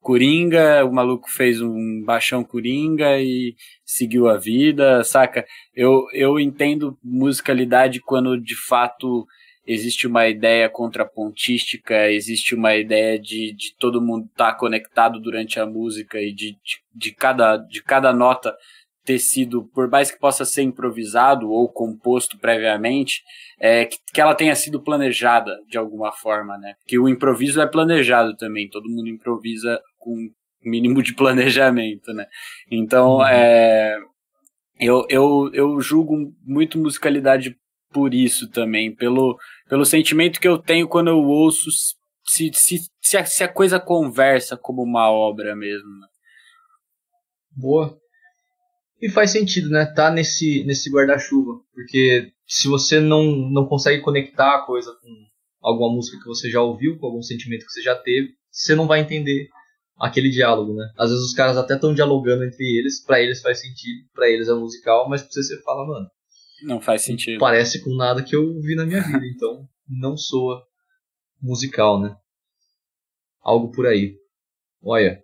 Coringa, 0.00 0.84
o 0.84 0.92
maluco 0.92 1.28
fez 1.28 1.60
um 1.60 2.02
baixão 2.04 2.44
Coringa 2.44 3.18
e 3.20 3.56
seguiu 3.84 4.28
a 4.28 4.36
vida, 4.36 5.02
saca? 5.02 5.44
Eu, 5.74 6.06
eu 6.12 6.38
entendo 6.38 6.96
musicalidade 7.02 8.00
quando 8.00 8.40
de 8.40 8.54
fato 8.54 9.26
existe 9.66 10.06
uma 10.06 10.28
ideia 10.28 10.68
contrapontística, 10.68 12.08
existe 12.08 12.54
uma 12.54 12.76
ideia 12.76 13.18
de, 13.18 13.52
de 13.52 13.74
todo 13.78 14.00
mundo 14.00 14.26
estar 14.26 14.52
tá 14.52 14.58
conectado 14.58 15.18
durante 15.20 15.58
a 15.58 15.66
música 15.66 16.20
e 16.20 16.32
de, 16.32 16.52
de, 16.52 16.78
de, 16.94 17.12
cada, 17.12 17.56
de 17.56 17.82
cada 17.82 18.12
nota 18.12 18.56
ter 19.06 19.18
sido, 19.20 19.64
por 19.72 19.88
mais 19.88 20.10
que 20.10 20.18
possa 20.18 20.44
ser 20.44 20.62
improvisado 20.62 21.48
ou 21.48 21.72
composto 21.72 22.36
previamente, 22.38 23.22
é, 23.60 23.86
que, 23.86 23.96
que 24.12 24.20
ela 24.20 24.34
tenha 24.34 24.54
sido 24.54 24.82
planejada 24.82 25.56
de 25.68 25.78
alguma 25.78 26.12
forma, 26.12 26.58
né? 26.58 26.74
Que 26.86 26.98
o 26.98 27.08
improviso 27.08 27.60
é 27.60 27.66
planejado 27.66 28.36
também, 28.36 28.68
todo 28.68 28.90
mundo 28.90 29.08
improvisa 29.08 29.80
com 29.96 30.28
mínimo 30.62 31.02
de 31.02 31.14
planejamento, 31.16 32.12
né? 32.12 32.26
Então, 32.70 33.18
uhum. 33.18 33.26
é, 33.26 33.96
eu, 34.80 35.06
eu, 35.08 35.50
eu 35.54 35.80
julgo 35.80 36.34
muito 36.44 36.78
musicalidade 36.78 37.56
por 37.92 38.12
isso 38.12 38.50
também, 38.50 38.94
pelo, 38.94 39.38
pelo 39.68 39.84
sentimento 39.84 40.40
que 40.40 40.48
eu 40.48 40.58
tenho 40.58 40.88
quando 40.88 41.08
eu 41.08 41.18
ouço 41.18 41.70
se, 42.24 42.50
se, 42.52 42.80
se, 43.00 43.16
a, 43.16 43.24
se 43.24 43.44
a 43.44 43.48
coisa 43.48 43.78
conversa 43.78 44.56
como 44.56 44.82
uma 44.82 45.10
obra 45.10 45.54
mesmo. 45.54 45.88
Né? 46.00 46.06
Boa. 47.52 47.96
E 49.00 49.10
faz 49.10 49.30
sentido, 49.30 49.68
né? 49.68 49.84
Tá 49.84 50.10
nesse, 50.10 50.64
nesse 50.64 50.90
guarda-chuva. 50.90 51.60
Porque 51.74 52.32
se 52.46 52.68
você 52.68 53.00
não, 53.00 53.24
não 53.50 53.66
consegue 53.66 54.02
conectar 54.02 54.56
a 54.56 54.62
coisa 54.62 54.92
com 54.92 55.26
alguma 55.60 55.94
música 55.94 56.18
que 56.18 56.26
você 56.26 56.50
já 56.50 56.62
ouviu, 56.62 56.98
com 56.98 57.06
algum 57.06 57.22
sentimento 57.22 57.66
que 57.66 57.72
você 57.72 57.82
já 57.82 57.94
teve, 57.94 58.34
você 58.50 58.74
não 58.74 58.86
vai 58.86 59.00
entender 59.00 59.48
aquele 59.98 60.30
diálogo, 60.30 60.74
né? 60.74 60.90
Às 60.96 61.10
vezes 61.10 61.24
os 61.24 61.34
caras 61.34 61.56
até 61.56 61.74
estão 61.74 61.94
dialogando 61.94 62.44
entre 62.44 62.64
eles, 62.78 63.04
para 63.04 63.20
eles 63.20 63.40
faz 63.40 63.60
sentido, 63.60 64.06
para 64.14 64.28
eles 64.28 64.48
é 64.48 64.54
musical, 64.54 65.08
mas 65.08 65.22
pra 65.22 65.30
você 65.30 65.42
você 65.42 65.62
fala, 65.62 65.86
mano. 65.86 66.10
Não 66.62 66.80
faz 66.80 67.02
sentido. 67.02 67.38
Parece 67.38 67.82
com 67.82 67.94
nada 67.94 68.22
que 68.22 68.34
eu 68.34 68.60
vi 68.60 68.74
na 68.74 68.86
minha 68.86 69.02
vida, 69.02 69.26
então 69.26 69.68
não 69.88 70.16
soa 70.16 70.62
musical, 71.40 72.00
né? 72.00 72.16
Algo 73.42 73.70
por 73.70 73.86
aí. 73.86 74.16
Olha. 74.82 75.22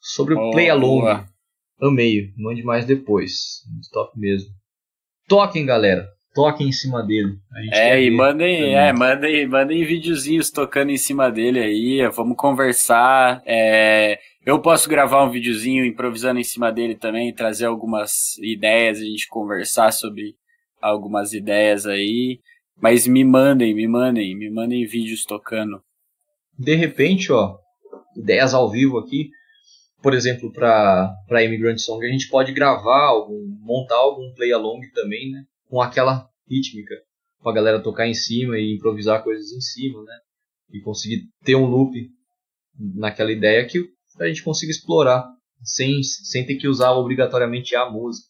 Sobre 0.00 0.34
o 0.34 0.38
oh, 0.38 0.50
Play 0.50 0.68
Along. 0.68 1.00
Boa. 1.00 1.33
Amei, 1.80 2.32
mande 2.36 2.62
mais 2.62 2.86
depois. 2.86 3.62
Muito 3.70 3.88
top 3.90 4.18
mesmo. 4.18 4.50
Toquem, 5.28 5.66
galera. 5.66 6.06
Toquem 6.34 6.68
em 6.68 6.72
cima 6.72 7.02
dele. 7.02 7.38
é, 7.72 8.02
e 8.02 8.10
mandem, 8.10 8.74
é, 8.74 8.92
mandem, 8.92 9.46
mandem 9.46 9.84
videozinhos 9.84 10.50
tocando 10.50 10.90
em 10.90 10.96
cima 10.96 11.30
dele 11.30 11.60
aí. 11.60 12.08
Vamos 12.08 12.36
conversar. 12.36 13.40
É, 13.46 14.18
eu 14.44 14.60
posso 14.60 14.88
gravar 14.88 15.24
um 15.24 15.30
videozinho 15.30 15.84
improvisando 15.84 16.40
em 16.40 16.44
cima 16.44 16.72
dele 16.72 16.96
também, 16.96 17.32
trazer 17.32 17.66
algumas 17.66 18.36
ideias, 18.38 18.98
a 18.98 19.04
gente 19.04 19.28
conversar 19.28 19.92
sobre 19.92 20.34
algumas 20.82 21.32
ideias 21.32 21.86
aí. 21.86 22.40
Mas 22.76 23.06
me 23.06 23.22
mandem, 23.22 23.72
me 23.72 23.86
mandem, 23.86 24.36
me 24.36 24.50
mandem 24.50 24.84
vídeos 24.84 25.24
tocando. 25.24 25.80
De 26.58 26.74
repente, 26.74 27.32
ó, 27.32 27.56
ideias 28.16 28.52
ao 28.52 28.68
vivo 28.68 28.98
aqui 28.98 29.30
por 30.04 30.12
exemplo, 30.12 30.52
para 30.52 31.42
Immigrant 31.42 31.78
Song, 31.78 32.06
a 32.06 32.10
gente 32.10 32.28
pode 32.28 32.52
gravar, 32.52 33.06
algum, 33.06 33.42
montar 33.62 33.96
algum 33.96 34.34
play 34.34 34.52
along 34.52 34.82
também, 34.92 35.30
né? 35.30 35.46
Com 35.66 35.80
aquela 35.80 36.28
rítmica, 36.46 36.94
com 37.38 37.48
a 37.48 37.54
galera 37.54 37.82
tocar 37.82 38.06
em 38.06 38.12
cima 38.12 38.58
e 38.58 38.74
improvisar 38.74 39.24
coisas 39.24 39.50
em 39.50 39.62
cima, 39.62 40.02
né? 40.02 40.14
E 40.74 40.80
conseguir 40.82 41.22
ter 41.42 41.54
um 41.54 41.64
loop 41.64 41.90
naquela 42.78 43.32
ideia 43.32 43.66
que 43.66 43.82
a 44.20 44.26
gente 44.26 44.42
consiga 44.42 44.70
explorar, 44.70 45.26
sem, 45.62 46.02
sem 46.02 46.44
ter 46.44 46.56
que 46.56 46.68
usar 46.68 46.92
obrigatoriamente 46.92 47.74
a 47.74 47.88
música. 47.88 48.28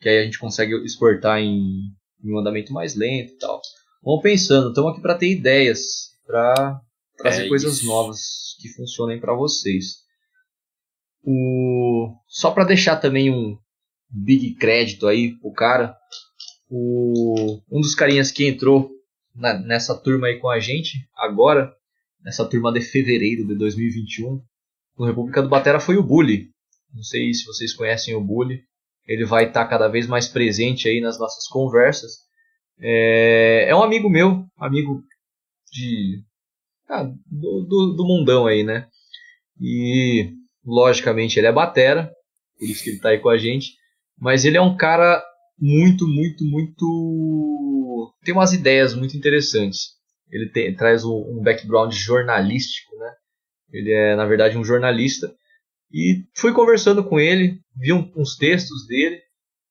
Que 0.00 0.08
aí 0.08 0.18
a 0.18 0.24
gente 0.24 0.40
consegue 0.40 0.74
exportar 0.84 1.38
em, 1.38 1.84
em 2.20 2.32
um 2.34 2.36
andamento 2.36 2.72
mais 2.72 2.96
lento 2.96 3.32
e 3.32 3.38
tal. 3.38 3.60
Vamos 4.02 4.24
pensando, 4.24 4.70
estamos 4.70 4.90
aqui 4.90 5.00
para 5.00 5.16
ter 5.16 5.30
ideias, 5.30 6.10
para 6.26 6.80
trazer 7.16 7.44
é 7.44 7.48
coisas 7.48 7.84
novas 7.84 8.56
que 8.60 8.68
funcionem 8.70 9.20
para 9.20 9.36
vocês. 9.36 10.03
O... 11.24 12.14
Só 12.28 12.50
para 12.50 12.64
deixar 12.64 12.96
também 12.96 13.30
um 13.30 13.58
big 14.10 14.54
crédito 14.54 15.06
aí 15.06 15.32
pro 15.38 15.52
cara, 15.52 15.96
o... 16.68 17.60
um 17.70 17.80
dos 17.80 17.94
carinhas 17.94 18.30
que 18.30 18.46
entrou 18.46 18.90
na, 19.34 19.54
nessa 19.58 19.94
turma 19.94 20.28
aí 20.28 20.38
com 20.38 20.48
a 20.48 20.60
gente, 20.60 21.08
agora, 21.16 21.72
nessa 22.22 22.44
turma 22.44 22.72
de 22.72 22.80
fevereiro 22.80 23.46
de 23.46 23.54
2021, 23.54 24.42
no 24.98 25.06
República 25.06 25.42
do 25.42 25.48
Batera 25.48 25.80
foi 25.80 25.96
o 25.96 26.02
Bully. 26.02 26.50
Não 26.94 27.02
sei 27.02 27.34
se 27.34 27.44
vocês 27.44 27.74
conhecem 27.74 28.14
o 28.14 28.20
Bully. 28.20 28.62
Ele 29.06 29.24
vai 29.24 29.46
estar 29.46 29.64
tá 29.64 29.70
cada 29.70 29.88
vez 29.88 30.06
mais 30.06 30.28
presente 30.28 30.88
aí 30.88 31.00
nas 31.00 31.18
nossas 31.18 31.46
conversas. 31.48 32.18
É, 32.78 33.66
é 33.68 33.74
um 33.74 33.82
amigo 33.82 34.08
meu, 34.08 34.46
amigo 34.56 35.02
de 35.70 36.22
ah, 36.88 37.04
do, 37.04 37.66
do, 37.68 37.94
do 37.96 38.04
mundão 38.06 38.46
aí, 38.46 38.62
né? 38.62 38.88
E 39.60 40.32
Logicamente 40.64 41.38
ele 41.38 41.46
é 41.46 41.52
batera, 41.52 42.10
por 42.58 42.68
isso 42.68 42.82
que 42.82 42.90
ele 42.90 42.96
está 42.96 43.10
aí 43.10 43.18
com 43.18 43.28
a 43.28 43.38
gente. 43.38 43.72
Mas 44.18 44.44
ele 44.44 44.56
é 44.56 44.62
um 44.62 44.76
cara 44.76 45.22
muito, 45.58 46.06
muito, 46.06 46.44
muito. 46.44 48.14
tem 48.24 48.34
umas 48.34 48.52
ideias 48.52 48.94
muito 48.94 49.16
interessantes. 49.16 49.94
Ele 50.30 50.48
tem, 50.48 50.74
traz 50.74 51.04
um, 51.04 51.14
um 51.14 51.42
background 51.42 51.92
jornalístico, 51.92 52.96
né? 52.96 53.12
Ele 53.72 53.92
é, 53.92 54.16
na 54.16 54.24
verdade, 54.24 54.56
um 54.56 54.64
jornalista. 54.64 55.34
E 55.92 56.24
fui 56.34 56.52
conversando 56.52 57.04
com 57.04 57.20
ele, 57.20 57.60
vi 57.76 57.92
um, 57.92 58.10
uns 58.16 58.36
textos 58.36 58.86
dele 58.86 59.20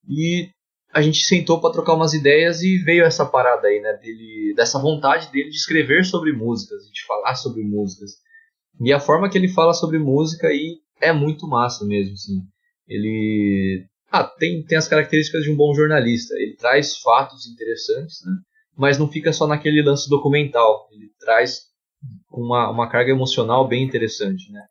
e 0.08 0.50
a 0.94 1.02
gente 1.02 1.24
sentou 1.24 1.60
para 1.60 1.74
trocar 1.74 1.96
umas 1.96 2.14
ideias 2.14 2.62
e 2.62 2.78
veio 2.78 3.04
essa 3.04 3.26
parada 3.26 3.68
aí, 3.68 3.82
né? 3.82 3.94
Dele, 3.94 4.54
dessa 4.56 4.80
vontade 4.80 5.32
dele 5.32 5.50
de 5.50 5.56
escrever 5.56 6.06
sobre 6.06 6.32
músicas, 6.32 6.84
de 6.92 7.06
falar 7.06 7.36
sobre 7.36 7.64
músicas. 7.64 8.12
E 8.82 8.92
a 8.92 9.00
forma 9.00 9.30
que 9.30 9.38
ele 9.38 9.48
fala 9.48 9.74
sobre 9.74 10.00
música 10.00 10.48
aí 10.48 10.80
é 11.00 11.12
muito 11.12 11.48
massa 11.48 11.86
mesmo, 11.86 12.14
assim. 12.14 12.42
Ele 12.88 13.86
ah, 14.12 14.24
tem, 14.24 14.64
tem 14.64 14.78
as 14.78 14.88
características 14.88 15.44
de 15.44 15.52
um 15.52 15.56
bom 15.56 15.74
jornalista. 15.74 16.36
Ele 16.36 16.56
traz 16.56 16.98
fatos 16.98 17.48
interessantes, 17.48 18.24
né? 18.26 18.34
mas 18.76 18.98
não 18.98 19.08
fica 19.08 19.32
só 19.34 19.48
naquele 19.48 19.82
lance 19.82 20.10
documental. 20.10 20.88
Ele 20.92 21.12
traz 21.20 21.68
uma, 22.32 22.70
uma 22.70 22.90
carga 22.90 23.12
emocional 23.12 23.68
bem 23.68 23.84
interessante, 23.84 24.52
né? 24.52 24.62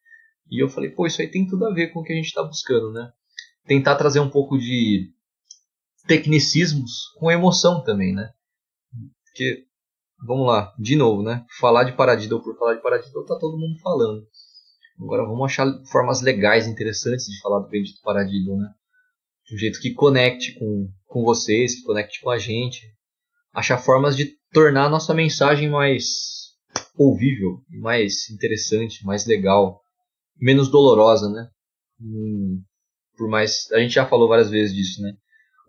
E 0.51 0.63
eu 0.63 0.69
falei, 0.69 0.91
pô, 0.91 1.07
isso 1.07 1.21
aí 1.23 1.29
tem 1.29 1.47
tudo 1.47 1.67
a 1.67 1.73
ver 1.73 1.89
com 1.89 2.01
o 2.01 2.03
que 2.03 2.13
a 2.13 2.17
gente 2.17 2.27
está 2.27 2.43
buscando, 2.43 2.93
né? 2.93 3.11
Tentar 3.65 3.97
trazer 3.97 4.21
um 4.21 4.29
pouco 4.29 4.59
de 4.59 5.11
tecnicismos 6.07 7.09
com 7.19 7.31
emoção 7.31 7.83
também, 7.83 8.15
né? 8.15 8.31
Porque, 9.25 9.65
vamos 10.27 10.47
lá, 10.47 10.73
de 10.79 10.97
novo, 10.97 11.23
né? 11.23 11.45
Falar 11.59 11.85
de 11.85 11.93
Paradiddle 11.93 12.43
por 12.43 12.57
falar 12.57 12.75
de 12.75 12.83
Paradiddle 12.83 13.27
tá 13.27 13.39
todo 13.39 13.59
mundo 13.59 13.79
falando. 13.81 14.27
Agora 15.01 15.25
vamos 15.25 15.45
achar 15.45 15.67
formas 15.91 16.23
legais, 16.23 16.67
interessantes 16.67 17.27
de 17.27 17.41
falar 17.41 17.61
do 17.61 17.69
bendito 17.69 18.01
Paradiddle, 18.03 18.57
né? 18.57 18.69
De 19.47 19.55
um 19.57 19.59
jeito 19.59 19.81
que 19.81 19.93
conecte 19.93 20.59
com, 20.59 20.89
com 21.07 21.23
vocês, 21.25 21.77
que 21.77 21.83
conecte 21.83 22.21
com 22.21 22.31
a 22.31 22.39
gente. 22.39 22.87
Achar 23.53 23.79
formas 23.79 24.17
de 24.17 24.37
tornar 24.53 24.87
a 24.87 24.91
nossa 24.91 25.13
mensagem 25.13 25.69
mais 25.69 26.53
ouvível, 26.97 27.61
mais 27.69 28.31
interessante, 28.31 29.05
mais 29.05 29.27
legal, 29.27 29.81
menos 30.41 30.71
dolorosa, 30.71 31.29
né? 31.31 31.49
Hum, 32.01 32.63
por 33.17 33.29
mais 33.29 33.71
a 33.73 33.79
gente 33.79 33.95
já 33.95 34.07
falou 34.07 34.29
várias 34.29 34.51
vezes 34.51 34.75
disso, 34.75 35.03
né? 35.03 35.13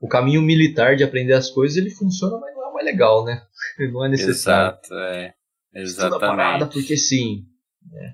O 0.01 0.07
caminho 0.07 0.41
militar 0.41 0.95
de 0.95 1.03
aprender 1.03 1.33
as 1.33 1.49
coisas 1.49 1.77
ele 1.77 1.89
funciona, 1.89 2.37
não 2.37 2.47
é 2.83 2.91
legal, 2.91 3.23
né? 3.25 3.41
Não 3.91 4.05
é 4.05 4.09
necessário. 4.09 4.77
Exato, 4.77 4.93
é. 4.93 5.33
Exatamente. 5.73 6.13
Estuda 6.13 6.19
parada 6.19 6.67
porque 6.67 6.95
sim. 6.95 7.45
Né? 7.91 8.13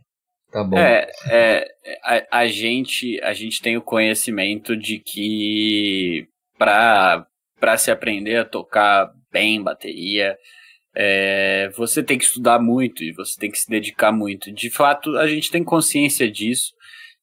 Tá 0.51 0.63
bom. 0.63 0.77
É, 0.77 1.11
é 1.29 1.67
a, 2.03 2.39
a, 2.39 2.47
gente, 2.47 3.19
a 3.21 3.33
gente 3.33 3.61
tem 3.61 3.77
o 3.77 3.81
conhecimento 3.81 4.75
de 4.75 4.99
que 4.99 6.27
para 6.57 7.77
se 7.77 7.91
aprender 7.91 8.37
a 8.37 8.45
tocar 8.45 9.11
bem 9.31 9.61
bateria, 9.61 10.37
é, 10.95 11.69
você 11.75 12.01
tem 12.01 12.17
que 12.17 12.25
estudar 12.25 12.59
muito 12.59 13.03
e 13.03 13.13
você 13.13 13.39
tem 13.39 13.51
que 13.51 13.59
se 13.59 13.69
dedicar 13.69 14.11
muito. 14.11 14.51
De 14.51 14.69
fato, 14.69 15.17
a 15.17 15.27
gente 15.27 15.51
tem 15.51 15.63
consciência 15.63 16.29
disso. 16.29 16.73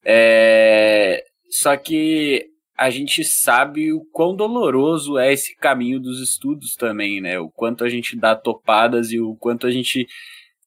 É, 0.04 1.24
só 1.50 1.76
que 1.76 2.46
a 2.76 2.90
gente 2.90 3.24
sabe 3.24 3.92
o 3.92 4.04
quão 4.12 4.36
doloroso 4.36 5.18
é 5.18 5.32
esse 5.32 5.56
caminho 5.56 5.98
dos 5.98 6.20
estudos 6.20 6.74
também, 6.74 7.20
né? 7.20 7.38
O 7.40 7.48
quanto 7.48 7.84
a 7.84 7.88
gente 7.88 8.16
dá 8.16 8.36
topadas 8.36 9.10
e 9.10 9.18
o 9.18 9.34
quanto 9.36 9.66
a 9.66 9.70
gente 9.70 10.06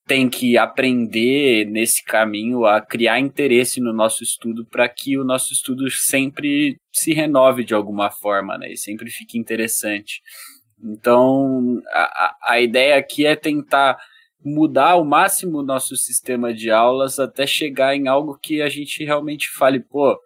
tem 0.07 0.27
que 0.27 0.57
aprender 0.57 1.65
nesse 1.65 2.03
caminho 2.03 2.65
a 2.65 2.81
criar 2.81 3.19
interesse 3.19 3.79
no 3.79 3.93
nosso 3.93 4.23
estudo 4.23 4.65
para 4.65 4.89
que 4.89 5.19
o 5.19 5.23
nosso 5.23 5.53
estudo 5.53 5.87
sempre 5.91 6.79
se 6.91 7.13
renove 7.13 7.63
de 7.63 7.75
alguma 7.75 8.09
forma, 8.09 8.57
né? 8.57 8.71
E 8.71 8.77
sempre 8.77 9.11
fique 9.11 9.37
interessante. 9.37 10.21
Então, 10.83 11.79
a, 11.91 12.35
a 12.43 12.59
ideia 12.59 12.97
aqui 12.97 13.23
é 13.23 13.35
tentar 13.35 13.99
mudar 14.43 14.91
ao 14.91 15.05
máximo 15.05 15.59
o 15.59 15.63
nosso 15.63 15.95
sistema 15.95 16.51
de 16.51 16.71
aulas 16.71 17.19
até 17.19 17.45
chegar 17.45 17.95
em 17.95 18.07
algo 18.07 18.39
que 18.41 18.63
a 18.63 18.69
gente 18.69 19.03
realmente 19.03 19.47
fale, 19.51 19.79
pô, 19.79 20.17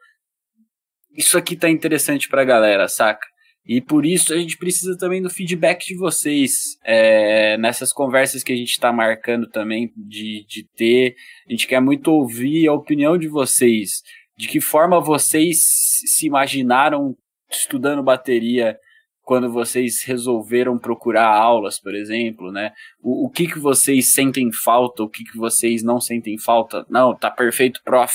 isso 1.16 1.38
aqui 1.38 1.56
tá 1.56 1.70
interessante 1.70 2.28
pra 2.28 2.44
galera, 2.44 2.88
saca? 2.88 3.26
E 3.66 3.80
por 3.80 4.06
isso 4.06 4.34
a 4.34 4.38
gente 4.38 4.58
precisa 4.58 4.98
também 4.98 5.22
do 5.22 5.30
feedback 5.30 5.86
de 5.86 5.96
vocês 5.96 6.78
é, 6.84 7.58
nessas 7.58 7.94
conversas 7.94 8.44
que 8.44 8.52
a 8.52 8.56
gente 8.56 8.72
está 8.72 8.92
marcando 8.92 9.50
também 9.50 9.92
de, 9.96 10.46
de 10.46 10.68
ter. 10.76 11.16
A 11.48 11.52
gente 11.52 11.68
quer 11.68 11.80
muito 11.80 12.10
ouvir 12.10 12.68
a 12.68 12.74
opinião 12.74 13.18
de 13.18 13.28
vocês. 13.28 14.02
De 14.38 14.48
que 14.48 14.60
forma 14.60 15.00
vocês 15.00 15.62
se 16.06 16.26
imaginaram 16.26 17.16
estudando 17.50 18.04
bateria 18.04 18.78
quando 19.22 19.50
vocês 19.50 20.04
resolveram 20.04 20.78
procurar 20.78 21.28
aulas, 21.28 21.80
por 21.80 21.96
exemplo, 21.96 22.52
né? 22.52 22.74
O, 23.02 23.28
o 23.28 23.30
que, 23.30 23.48
que 23.48 23.58
vocês 23.58 24.12
sentem 24.12 24.52
falta, 24.52 25.04
o 25.04 25.10
que, 25.10 25.24
que 25.24 25.38
vocês 25.38 25.82
não 25.82 26.02
sentem 26.02 26.38
falta? 26.38 26.86
Não, 26.90 27.16
tá 27.16 27.32
perfeito, 27.32 27.82
prof. 27.86 28.14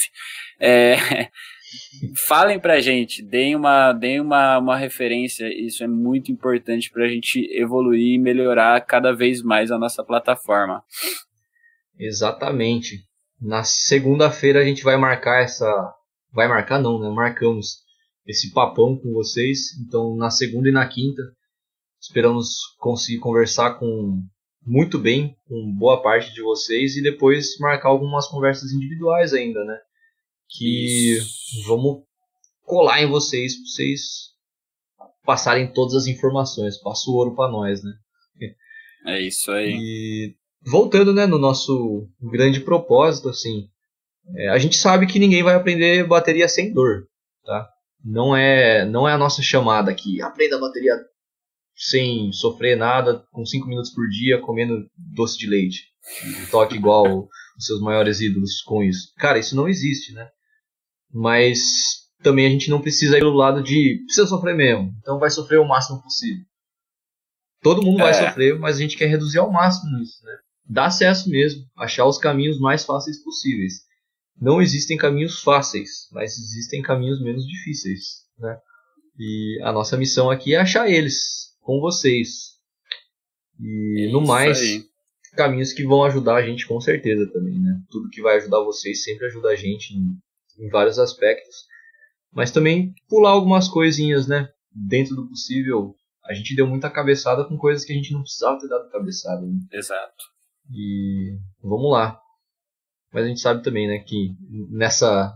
É, 0.61 0.97
falem 2.27 2.59
pra 2.59 2.81
gente, 2.81 3.23
deem 3.23 3.57
uma, 3.57 3.93
deem 3.93 4.21
uma, 4.21 4.59
uma 4.59 4.77
referência, 4.77 5.47
isso 5.49 5.83
é 5.83 5.87
muito 5.87 6.31
importante 6.33 6.91
pra 6.91 7.09
gente 7.09 7.41
evoluir 7.53 8.15
e 8.15 8.19
melhorar 8.19 8.81
cada 8.83 9.13
vez 9.13 9.43
mais 9.43 9.71
a 9.71 9.79
nossa 9.79 10.05
plataforma. 10.05 10.83
Exatamente. 11.99 13.05
Na 13.41 13.65
segunda-feira 13.65 14.61
a 14.61 14.65
gente 14.65 14.83
vai 14.83 14.97
marcar 14.97 15.43
essa. 15.43 15.67
Vai 16.33 16.49
marcar 16.49 16.81
não, 16.81 17.01
né? 17.01 17.09
Marcamos 17.11 17.79
esse 18.27 18.53
papão 18.53 18.99
com 18.99 19.13
vocês. 19.13 19.79
Então 19.87 20.17
na 20.17 20.31
segunda 20.31 20.69
e 20.69 20.73
na 20.73 20.87
quinta 20.87 21.23
esperamos 22.01 22.49
conseguir 22.79 23.19
conversar 23.19 23.79
com 23.79 24.23
muito 24.65 24.99
bem 24.99 25.37
com 25.49 25.75
boa 25.77 26.03
parte 26.03 26.33
de 26.35 26.43
vocês 26.43 26.97
e 26.97 27.03
depois 27.03 27.59
marcar 27.59 27.89
algumas 27.89 28.29
conversas 28.29 28.71
individuais 28.71 29.33
ainda, 29.33 29.65
né? 29.65 29.79
Que 30.49 31.17
Isso. 31.17 31.67
vamos 31.67 32.03
colar 32.65 33.03
em 33.03 33.07
vocês 33.07 33.55
para 33.55 33.65
vocês 33.65 34.01
passarem 35.25 35.73
todas 35.73 35.95
as 35.95 36.07
informações. 36.07 36.81
Passa 36.81 37.11
o 37.11 37.15
ouro 37.15 37.35
para 37.35 37.51
nós, 37.51 37.83
né? 37.83 37.93
É 39.07 39.21
isso 39.21 39.51
aí. 39.51 39.75
E 39.75 40.37
voltando, 40.65 41.13
né, 41.13 41.27
no 41.27 41.39
nosso 41.39 42.09
grande 42.21 42.61
propósito, 42.61 43.29
assim, 43.29 43.69
é, 44.37 44.49
a 44.49 44.59
gente 44.59 44.77
sabe 44.77 45.07
que 45.07 45.19
ninguém 45.19 45.43
vai 45.43 45.55
aprender 45.55 46.07
bateria 46.07 46.49
sem 46.49 46.73
dor, 46.73 47.07
tá? 47.45 47.69
Não 48.05 48.37
é, 48.37 48.85
não 48.85 49.09
é 49.09 49.13
a 49.13 49.19
nossa 49.19 49.43
chamada 49.43 49.91
aqui. 49.91 50.21
Aprenda 50.23 50.57
a 50.57 50.61
bateria 50.61 50.95
sem 51.75 52.33
sofrer 52.33 52.77
nada, 52.77 53.25
com 53.33 53.45
5 53.45 53.67
minutos 53.67 53.91
por 53.93 54.09
dia, 54.09 54.41
comendo 54.41 54.89
doce 54.97 55.39
de 55.39 55.47
leite. 55.49 55.85
toque 56.51 56.75
igual 56.75 57.29
os 57.57 57.67
seus 57.67 57.81
maiores 57.81 58.21
ídolos 58.21 58.63
com 58.63 58.83
isso. 58.83 59.13
Cara, 59.17 59.39
isso 59.39 59.55
não 59.55 59.69
existe, 59.69 60.13
né? 60.13 60.29
Mas 61.13 62.09
também 62.23 62.47
a 62.47 62.51
gente 62.51 62.71
não 62.71 62.81
precisa 62.81 63.17
ir 63.17 63.21
do 63.21 63.31
lado 63.31 63.63
de 63.63 64.03
precisa 64.05 64.27
sofrer 64.27 64.55
mesmo, 64.55 64.93
então 65.01 65.19
vai 65.19 65.31
sofrer 65.31 65.59
o 65.59 65.69
máximo 65.69 66.03
possível. 66.03 66.45
Todo 67.63 67.83
mundo 67.83 68.01
é. 68.01 68.05
vai 68.05 68.15
sofrer, 68.15 68.59
mas 68.59 68.77
a 68.77 68.81
gente 68.81 68.97
quer 68.97 69.07
reduzir 69.07 69.39
ao 69.39 69.51
máximo 69.51 69.99
isso, 70.01 70.25
né? 70.25 70.33
Dar 70.65 70.87
acesso 70.87 71.29
mesmo, 71.31 71.65
achar 71.77 72.07
os 72.07 72.19
caminhos 72.19 72.59
mais 72.61 72.85
fáceis 72.85 73.23
possíveis. 73.23 73.87
Não 74.41 74.63
existem 74.63 74.97
caminhos 74.97 75.41
fáceis, 75.41 76.09
mas 76.13 76.39
existem 76.39 76.83
caminhos 76.83 77.21
menos 77.21 77.45
difíceis, 77.47 78.25
né? 78.39 78.59
E 79.19 79.61
a 79.65 79.73
nossa 79.73 79.97
missão 79.97 80.31
aqui 80.31 80.55
é 80.55 80.59
achar 80.59 80.89
eles 80.89 81.57
com 81.61 81.81
vocês. 81.81 82.59
E 83.59 84.09
no 84.13 84.25
mais, 84.25 84.61
aí. 84.61 84.85
caminhos 85.35 85.73
que 85.73 85.85
vão 85.85 86.05
ajudar 86.05 86.37
a 86.37 86.47
gente 86.47 86.67
com 86.69 86.81
certeza 86.81 87.29
também, 87.33 87.59
né? 87.59 87.81
Tudo 87.91 88.11
que 88.11 88.23
vai 88.23 88.37
ajudar 88.37 88.63
vocês 88.63 89.03
sempre 89.03 89.27
ajuda 89.27 89.49
a 89.49 89.57
gente 89.57 89.95
em 89.95 90.17
em 90.59 90.69
vários 90.69 90.99
aspectos, 90.99 91.57
mas 92.33 92.51
também 92.51 92.93
pular 93.09 93.31
algumas 93.31 93.69
coisinhas, 93.69 94.27
né? 94.27 94.49
Dentro 94.71 95.15
do 95.17 95.29
possível, 95.29 95.95
a 96.25 96.35
gente 96.35 96.55
deu 96.55 96.67
muita 96.67 96.91
cabeçada 96.91 97.45
com 97.45 97.57
coisas 97.57 97.85
que 97.85 97.93
a 97.93 97.97
gente 97.97 98.13
não 98.13 98.21
precisava 98.21 98.59
ter 98.59 98.69
dado 98.69 98.91
cabeçada. 98.91 99.41
Né? 99.41 99.59
Exato. 99.73 100.25
E 100.71 101.39
vamos 101.63 101.91
lá. 101.91 102.21
Mas 103.13 103.25
a 103.25 103.29
gente 103.29 103.41
sabe 103.41 103.63
também, 103.63 103.89
né, 103.89 103.99
que 104.01 104.35
nessa 104.71 105.35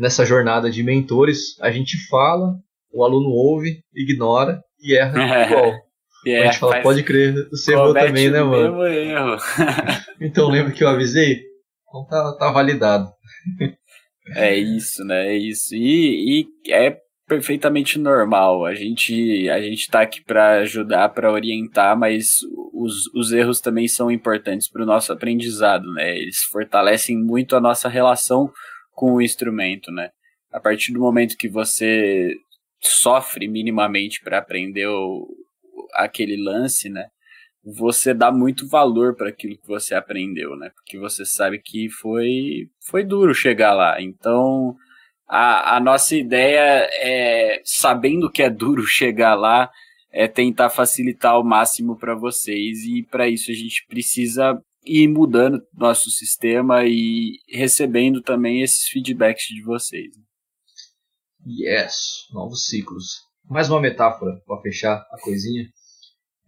nessa 0.00 0.24
jornada 0.24 0.70
de 0.70 0.82
mentores, 0.82 1.60
a 1.60 1.70
gente 1.70 1.98
fala, 2.08 2.54
o 2.90 3.04
aluno 3.04 3.28
ouve, 3.28 3.82
ignora 3.94 4.62
e 4.80 4.96
erra 4.96 5.44
igual. 5.46 5.74
Yeah, 6.24 6.48
a 6.48 6.52
gente 6.52 6.60
fala, 6.60 6.80
pode 6.80 7.02
crer, 7.02 7.48
você 7.50 7.72
errou 7.72 7.92
também, 7.92 8.30
né, 8.30 8.42
mano? 8.42 8.86
Erro. 8.86 9.36
então 10.20 10.48
lembra 10.48 10.72
que 10.72 10.82
eu 10.82 10.88
avisei? 10.88 11.42
Então 11.88 12.06
tá, 12.06 12.36
tá 12.38 12.50
validado. 12.50 13.10
É 14.34 14.56
isso, 14.56 15.04
né? 15.04 15.28
É 15.28 15.36
isso. 15.36 15.74
E, 15.74 16.44
e 16.66 16.72
é 16.72 16.96
perfeitamente 17.26 17.98
normal. 17.98 18.64
A 18.64 18.74
gente 18.74 19.48
a 19.48 19.60
gente 19.60 19.80
está 19.80 20.02
aqui 20.02 20.22
para 20.22 20.58
ajudar, 20.60 21.08
para 21.10 21.32
orientar, 21.32 21.96
mas 21.96 22.40
os, 22.72 23.06
os 23.14 23.32
erros 23.32 23.60
também 23.60 23.86
são 23.86 24.10
importantes 24.10 24.68
para 24.68 24.82
o 24.82 24.86
nosso 24.86 25.12
aprendizado, 25.12 25.84
né? 25.92 26.18
Eles 26.18 26.38
fortalecem 26.50 27.16
muito 27.16 27.54
a 27.54 27.60
nossa 27.60 27.88
relação 27.88 28.50
com 28.92 29.14
o 29.14 29.22
instrumento, 29.22 29.92
né? 29.92 30.10
A 30.52 30.58
partir 30.58 30.92
do 30.92 31.00
momento 31.00 31.36
que 31.36 31.48
você 31.48 32.34
sofre 32.80 33.46
minimamente 33.46 34.20
para 34.22 34.38
aprender 34.38 34.88
o, 34.88 35.28
aquele 35.94 36.36
lance, 36.36 36.88
né? 36.88 37.06
Você 37.64 38.14
dá 38.14 38.32
muito 38.32 38.66
valor 38.68 39.14
para 39.14 39.28
aquilo 39.28 39.58
que 39.58 39.66
você 39.66 39.94
aprendeu, 39.94 40.56
né? 40.56 40.70
Porque 40.74 40.98
você 40.98 41.24
sabe 41.24 41.58
que 41.58 41.88
foi, 41.90 42.68
foi 42.80 43.04
duro 43.04 43.34
chegar 43.34 43.74
lá. 43.74 44.00
Então, 44.00 44.74
a, 45.28 45.76
a 45.76 45.80
nossa 45.80 46.16
ideia 46.16 46.88
é, 47.00 47.60
sabendo 47.64 48.30
que 48.30 48.42
é 48.42 48.50
duro 48.50 48.82
chegar 48.86 49.34
lá, 49.34 49.70
é 50.10 50.26
tentar 50.26 50.70
facilitar 50.70 51.32
ao 51.32 51.44
máximo 51.44 51.96
para 51.96 52.14
vocês. 52.14 52.78
E 52.84 53.02
para 53.02 53.28
isso 53.28 53.50
a 53.50 53.54
gente 53.54 53.86
precisa 53.86 54.60
ir 54.84 55.08
mudando 55.08 55.62
nosso 55.74 56.10
sistema 56.10 56.84
e 56.84 57.38
recebendo 57.48 58.22
também 58.22 58.62
esses 58.62 58.88
feedbacks 58.88 59.46
de 59.46 59.62
vocês. 59.62 60.10
Yes, 61.46 62.26
novos 62.32 62.66
ciclos. 62.66 63.20
Mais 63.48 63.68
uma 63.70 63.80
metáfora 63.80 64.40
para 64.46 64.60
fechar 64.62 64.96
a 65.10 65.20
coisinha. 65.22 65.66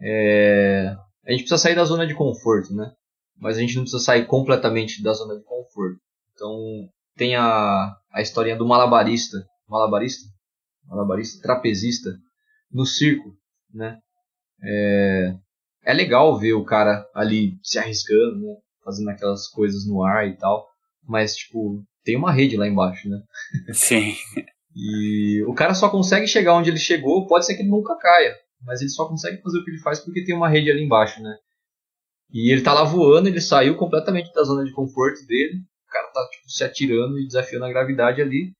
É, 0.02 0.96
a 1.24 1.30
gente 1.30 1.42
precisa 1.42 1.58
sair 1.58 1.76
da 1.76 1.84
zona 1.84 2.06
de 2.06 2.14
conforto, 2.14 2.74
né? 2.74 2.92
Mas 3.38 3.56
a 3.56 3.60
gente 3.60 3.76
não 3.76 3.82
precisa 3.82 4.02
sair 4.02 4.26
completamente 4.26 5.02
da 5.02 5.12
zona 5.12 5.36
de 5.36 5.44
conforto. 5.44 6.00
Então 6.34 6.88
tem 7.16 7.36
a, 7.36 7.94
a 8.12 8.20
historinha 8.20 8.56
do 8.56 8.66
malabarista, 8.66 9.38
malabarista, 9.68 10.28
malabarista, 10.86 11.40
trapezista 11.40 12.10
no 12.70 12.84
circo, 12.84 13.32
né? 13.72 13.98
É, 14.64 15.34
é 15.84 15.92
legal 15.92 16.36
ver 16.38 16.54
o 16.54 16.64
cara 16.64 17.06
ali 17.14 17.56
se 17.62 17.78
arriscando, 17.78 18.40
né? 18.40 18.56
Fazendo 18.84 19.10
aquelas 19.10 19.46
coisas 19.48 19.86
no 19.86 20.02
ar 20.02 20.26
e 20.26 20.36
tal. 20.36 20.66
Mas, 21.06 21.36
tipo, 21.36 21.84
tem 22.04 22.16
uma 22.16 22.32
rede 22.32 22.56
lá 22.56 22.66
embaixo, 22.66 23.08
né? 23.08 23.22
Sim. 23.72 24.14
e 24.74 25.44
o 25.46 25.54
cara 25.54 25.74
só 25.74 25.88
consegue 25.88 26.26
chegar 26.26 26.54
onde 26.54 26.70
ele 26.70 26.78
chegou, 26.78 27.26
pode 27.26 27.46
ser 27.46 27.54
que 27.54 27.62
ele 27.62 27.70
nunca 27.70 27.96
caia 27.96 28.34
mas 28.64 28.80
ele 28.80 28.90
só 28.90 29.06
consegue 29.06 29.40
fazer 29.42 29.58
o 29.58 29.64
que 29.64 29.70
ele 29.70 29.80
faz 29.80 30.00
porque 30.00 30.24
tem 30.24 30.34
uma 30.34 30.48
rede 30.48 30.70
ali 30.70 30.82
embaixo, 30.82 31.22
né? 31.22 31.36
E 32.32 32.50
ele 32.50 32.62
tá 32.62 32.72
lá 32.72 32.84
voando, 32.84 33.28
ele 33.28 33.40
saiu 33.40 33.76
completamente 33.76 34.32
da 34.32 34.42
zona 34.42 34.64
de 34.64 34.72
conforto 34.72 35.24
dele. 35.26 35.58
O 35.86 35.92
cara 35.92 36.08
tá 36.08 36.28
tipo, 36.30 36.50
se 36.50 36.64
atirando 36.64 37.18
e 37.18 37.26
desafiando 37.26 37.66
a 37.66 37.68
gravidade 37.68 38.22
ali, 38.22 38.52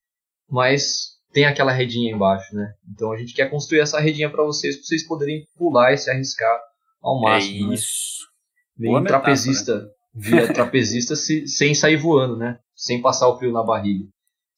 mas 0.47 1.13
tem 1.31 1.45
aquela 1.45 1.71
redinha 1.71 2.13
embaixo, 2.13 2.55
né? 2.55 2.71
Então 2.91 3.11
a 3.11 3.17
gente 3.17 3.33
quer 3.33 3.49
construir 3.49 3.79
essa 3.79 3.99
redinha 3.99 4.29
para 4.29 4.43
vocês, 4.43 4.75
para 4.75 4.85
vocês 4.85 5.07
poderem 5.07 5.47
pular 5.57 5.91
e 5.91 5.97
se 5.97 6.11
arriscar 6.11 6.59
ao 7.01 7.19
máximo. 7.19 7.71
É 7.71 7.75
isso. 7.75 8.27
Né? 8.77 9.01
trapezista, 9.07 9.89
via 10.13 10.53
trapezista 10.53 11.15
se, 11.15 11.47
sem 11.47 11.73
sair 11.73 11.97
voando, 11.97 12.37
né? 12.37 12.59
Sem 12.75 13.01
passar 13.01 13.27
o 13.27 13.37
frio 13.37 13.51
na 13.51 13.63
barriga. 13.63 14.05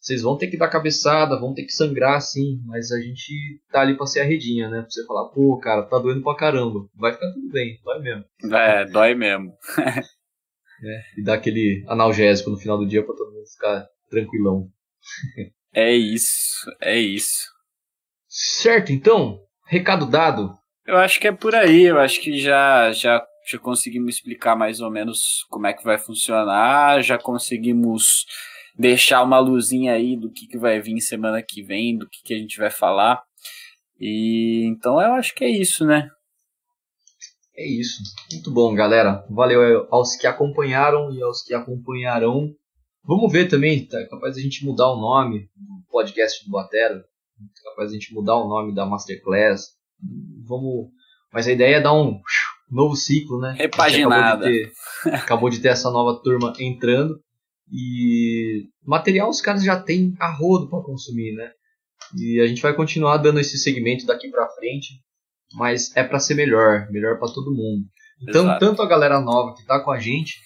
Vocês 0.05 0.21
vão 0.21 0.37
ter 0.37 0.45
que 0.45 0.57
dar 0.57 0.67
cabeçada, 0.67 1.39
vão 1.39 1.51
ter 1.51 1.63
que 1.63 1.73
sangrar 1.73 2.21
sim, 2.21 2.61
mas 2.67 2.91
a 2.91 2.99
gente 3.01 3.59
tá 3.71 3.81
ali 3.81 3.97
pra 3.97 4.05
ser 4.05 4.19
a 4.19 4.23
redinha, 4.23 4.69
né? 4.69 4.81
Pra 4.81 4.89
você 4.91 5.03
falar, 5.03 5.29
pô, 5.29 5.57
cara, 5.57 5.81
tá 5.81 5.97
doendo 5.97 6.21
pra 6.21 6.35
caramba. 6.35 6.87
Vai 6.93 7.11
ficar 7.11 7.31
tudo 7.31 7.49
bem, 7.49 7.79
dói 7.83 7.99
mesmo. 7.99 8.23
É, 8.53 8.85
dói 8.85 9.15
mesmo. 9.15 9.57
é, 10.85 11.19
e 11.19 11.23
dá 11.23 11.33
aquele 11.33 11.83
analgésico 11.87 12.51
no 12.51 12.57
final 12.57 12.77
do 12.77 12.85
dia 12.87 13.03
pra 13.03 13.15
todo 13.15 13.33
mundo 13.33 13.47
ficar 13.47 13.87
tranquilão. 14.07 14.69
é 15.73 15.95
isso, 15.95 16.71
é 16.79 16.99
isso. 16.99 17.47
Certo, 18.29 18.91
então, 18.91 19.39
recado 19.65 20.05
dado. 20.05 20.53
Eu 20.85 20.97
acho 20.97 21.19
que 21.19 21.27
é 21.27 21.31
por 21.31 21.55
aí, 21.55 21.81
eu 21.81 21.97
acho 21.97 22.21
que 22.21 22.39
já, 22.39 22.91
já, 22.91 23.25
já 23.49 23.57
conseguimos 23.57 24.17
explicar 24.17 24.55
mais 24.55 24.81
ou 24.81 24.91
menos 24.91 25.47
como 25.49 25.65
é 25.65 25.73
que 25.73 25.83
vai 25.83 25.97
funcionar, 25.97 27.01
já 27.01 27.17
conseguimos 27.17 28.27
deixar 28.77 29.23
uma 29.23 29.39
luzinha 29.39 29.93
aí 29.93 30.17
do 30.17 30.31
que, 30.31 30.47
que 30.47 30.57
vai 30.57 30.79
vir 30.79 30.99
semana 30.99 31.41
que 31.41 31.61
vem, 31.63 31.97
do 31.97 32.07
que, 32.07 32.21
que 32.23 32.33
a 32.33 32.37
gente 32.37 32.57
vai 32.57 32.69
falar. 32.69 33.21
E 33.99 34.65
então 34.65 35.01
eu 35.01 35.13
acho 35.13 35.33
que 35.33 35.43
é 35.43 35.49
isso, 35.49 35.85
né? 35.85 36.09
É 37.55 37.65
isso. 37.65 38.03
Muito 38.31 38.51
bom, 38.51 38.75
galera. 38.75 39.25
Valeu 39.29 39.87
aos 39.89 40.15
que 40.17 40.27
acompanharam 40.27 41.11
e 41.13 41.23
aos 41.23 41.41
que 41.41 41.53
acompanharão. 41.53 42.53
Vamos 43.03 43.31
ver 43.31 43.47
também, 43.47 43.87
tá 43.87 44.03
capaz 44.09 44.35
a 44.35 44.41
gente 44.41 44.65
mudar 44.65 44.89
o 44.89 44.99
nome 44.99 45.49
do 45.55 45.85
podcast 45.89 46.43
do 46.43 46.51
Batera. 46.51 46.99
Tá 46.99 47.69
capaz 47.69 47.91
a 47.91 47.93
gente 47.93 48.13
mudar 48.13 48.35
o 48.35 48.49
nome 48.49 48.73
da 48.73 48.85
Masterclass. 48.85 49.75
Vamos. 50.45 50.89
Mas 51.31 51.47
a 51.47 51.51
ideia 51.51 51.77
é 51.77 51.81
dar 51.81 51.93
um 51.93 52.19
novo 52.69 52.95
ciclo, 52.95 53.39
né? 53.39 53.55
Repaginada. 53.57 54.47
Acabou 54.47 54.51
de, 54.51 54.71
ter, 55.03 55.13
acabou 55.15 55.49
de 55.49 55.59
ter 55.59 55.67
essa 55.69 55.89
nova 55.89 56.21
turma 56.21 56.53
entrando. 56.59 57.21
E 57.71 58.67
material 58.85 59.29
os 59.29 59.41
caras 59.41 59.63
já 59.63 59.79
têm 59.79 60.13
a 60.19 60.31
rodo 60.31 60.69
para 60.69 60.83
consumir, 60.83 61.33
né? 61.33 61.51
E 62.17 62.39
a 62.39 62.47
gente 62.47 62.61
vai 62.61 62.75
continuar 62.75 63.17
dando 63.17 63.39
esse 63.39 63.57
segmento 63.57 64.05
daqui 64.05 64.29
para 64.29 64.49
frente, 64.49 65.01
mas 65.53 65.95
é 65.95 66.03
para 66.03 66.19
ser 66.19 66.35
melhor, 66.35 66.87
melhor 66.91 67.17
para 67.17 67.33
todo 67.33 67.55
mundo. 67.55 67.85
Então, 68.21 68.43
Exato. 68.43 68.59
tanto 68.59 68.81
a 68.81 68.87
galera 68.87 69.19
nova 69.19 69.53
que 69.55 69.61
está 69.61 69.79
com 69.79 69.91
a 69.91 69.99
gente, 69.99 70.39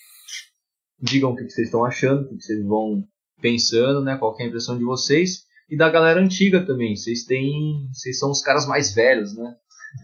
digam 1.01 1.31
o 1.31 1.35
que 1.35 1.43
vocês 1.43 1.67
estão 1.67 1.85
achando, 1.85 2.23
o 2.23 2.37
que 2.37 2.43
vocês 2.43 2.65
vão 2.65 3.03
pensando, 3.41 4.01
né? 4.01 4.17
Qual 4.17 4.35
é 4.39 4.43
a 4.43 4.47
impressão 4.47 4.77
de 4.77 4.83
vocês? 4.83 5.43
E 5.69 5.77
da 5.77 5.89
galera 5.89 6.19
antiga 6.19 6.65
também. 6.65 6.95
Vocês 6.95 7.25
têm, 7.25 7.87
vocês 7.93 8.17
são 8.17 8.31
os 8.31 8.41
caras 8.41 8.65
mais 8.65 8.93
velhos, 8.93 9.35
né? 9.35 9.55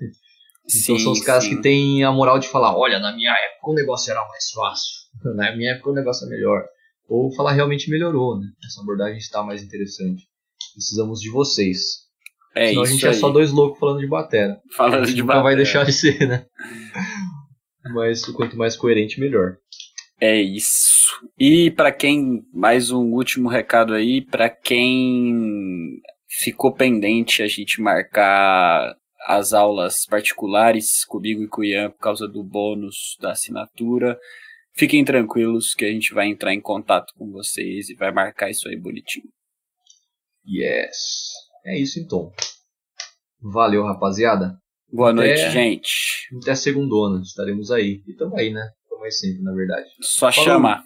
Então 0.68 0.97
sim, 0.97 1.03
são 1.03 1.11
os 1.11 1.22
caras 1.22 1.43
sim. 1.43 1.51
que 1.51 1.61
têm 1.61 2.03
a 2.03 2.11
moral 2.11 2.39
de 2.39 2.47
falar, 2.47 2.76
olha, 2.76 2.97
na 2.97 3.16
minha 3.16 3.32
época 3.32 3.70
o 3.70 3.76
negócio 3.76 4.09
era 4.09 4.28
mais 4.28 4.49
fácil, 4.49 4.93
na 5.36 5.55
minha 5.55 5.74
época 5.74 5.91
o 5.91 5.93
negócio 5.93 6.26
é 6.26 6.30
melhor. 6.32 6.66
Ou 7.08 7.34
falar 7.34 7.53
realmente 7.53 7.89
melhorou, 7.89 8.39
né? 8.39 8.47
Essa 8.66 8.82
abordagem 8.82 9.18
está 9.18 9.43
mais 9.43 9.64
interessante. 9.64 10.24
Precisamos 10.74 11.20
de 11.20 11.30
vocês. 11.30 12.06
É 12.56 12.70
Senão 12.70 12.84
a 12.84 12.86
gente 12.86 13.06
é 13.06 13.10
aí. 13.10 13.16
é 13.16 13.20
só 13.20 13.30
dois 13.30 13.51
loucos 13.51 13.80
falando 13.80 13.99
de 13.99 14.08
batera. 14.08 14.60
Falando 14.76 15.06
de 15.06 15.22
nunca 15.22 15.41
vai 15.41 15.56
deixar 15.56 15.86
de 15.86 15.93
ser, 15.93 16.28
né? 16.28 16.45
Mas 17.93 18.26
quanto 18.26 18.58
mais 18.58 18.76
coerente, 18.76 19.20
melhor. 19.20 19.58
É 20.20 20.41
isso. 20.41 21.20
E 21.38 21.70
para 21.72 21.91
quem, 21.91 22.43
mais 22.53 22.89
um 22.89 23.14
último 23.14 23.49
recado 23.49 23.93
aí, 23.93 24.22
para 24.22 24.49
quem 24.49 26.01
ficou 26.28 26.74
pendente 26.74 27.43
a 27.43 27.47
gente 27.47 27.82
marcar 27.82 28.95
as 29.28 29.53
aulas 29.53 30.06
particulares 30.06 31.03
comigo 31.06 31.43
e 31.43 31.47
com 31.47 31.62
o 31.62 31.66
Ian 31.66 31.89
por 31.89 31.99
causa 31.99 32.28
do 32.28 32.43
bônus 32.43 33.18
da 33.20 33.32
assinatura. 33.32 34.18
Fiquem 34.78 35.05
tranquilos 35.05 35.73
que 35.73 35.86
a 35.86 35.89
gente 35.89 36.13
vai 36.13 36.28
entrar 36.28 36.53
em 36.53 36.59
contato 36.59 37.13
com 37.17 37.32
vocês 37.32 37.89
e 37.89 37.95
vai 37.95 38.11
marcar 38.11 38.49
isso 38.49 38.67
aí 38.67 38.76
bonitinho. 38.76 39.30
Yes. 40.45 41.32
É 41.65 41.80
isso 41.80 41.99
então. 41.99 42.32
Valeu, 43.41 43.84
rapaziada. 43.84 44.57
Boa 44.91 45.11
até, 45.11 45.15
noite, 45.15 45.49
gente. 45.51 46.28
Até 46.41 46.55
segundona, 46.55 47.21
estaremos 47.21 47.71
aí. 47.71 48.03
E 48.05 48.13
tamo 48.15 48.38
aí, 48.38 48.51
né? 48.51 48.69
Tamo 48.89 49.03
aí 49.03 49.11
sempre, 49.11 49.41
na 49.43 49.53
verdade. 49.53 49.88
Só 50.01 50.32
Falou. 50.32 50.45
chamar. 50.45 50.84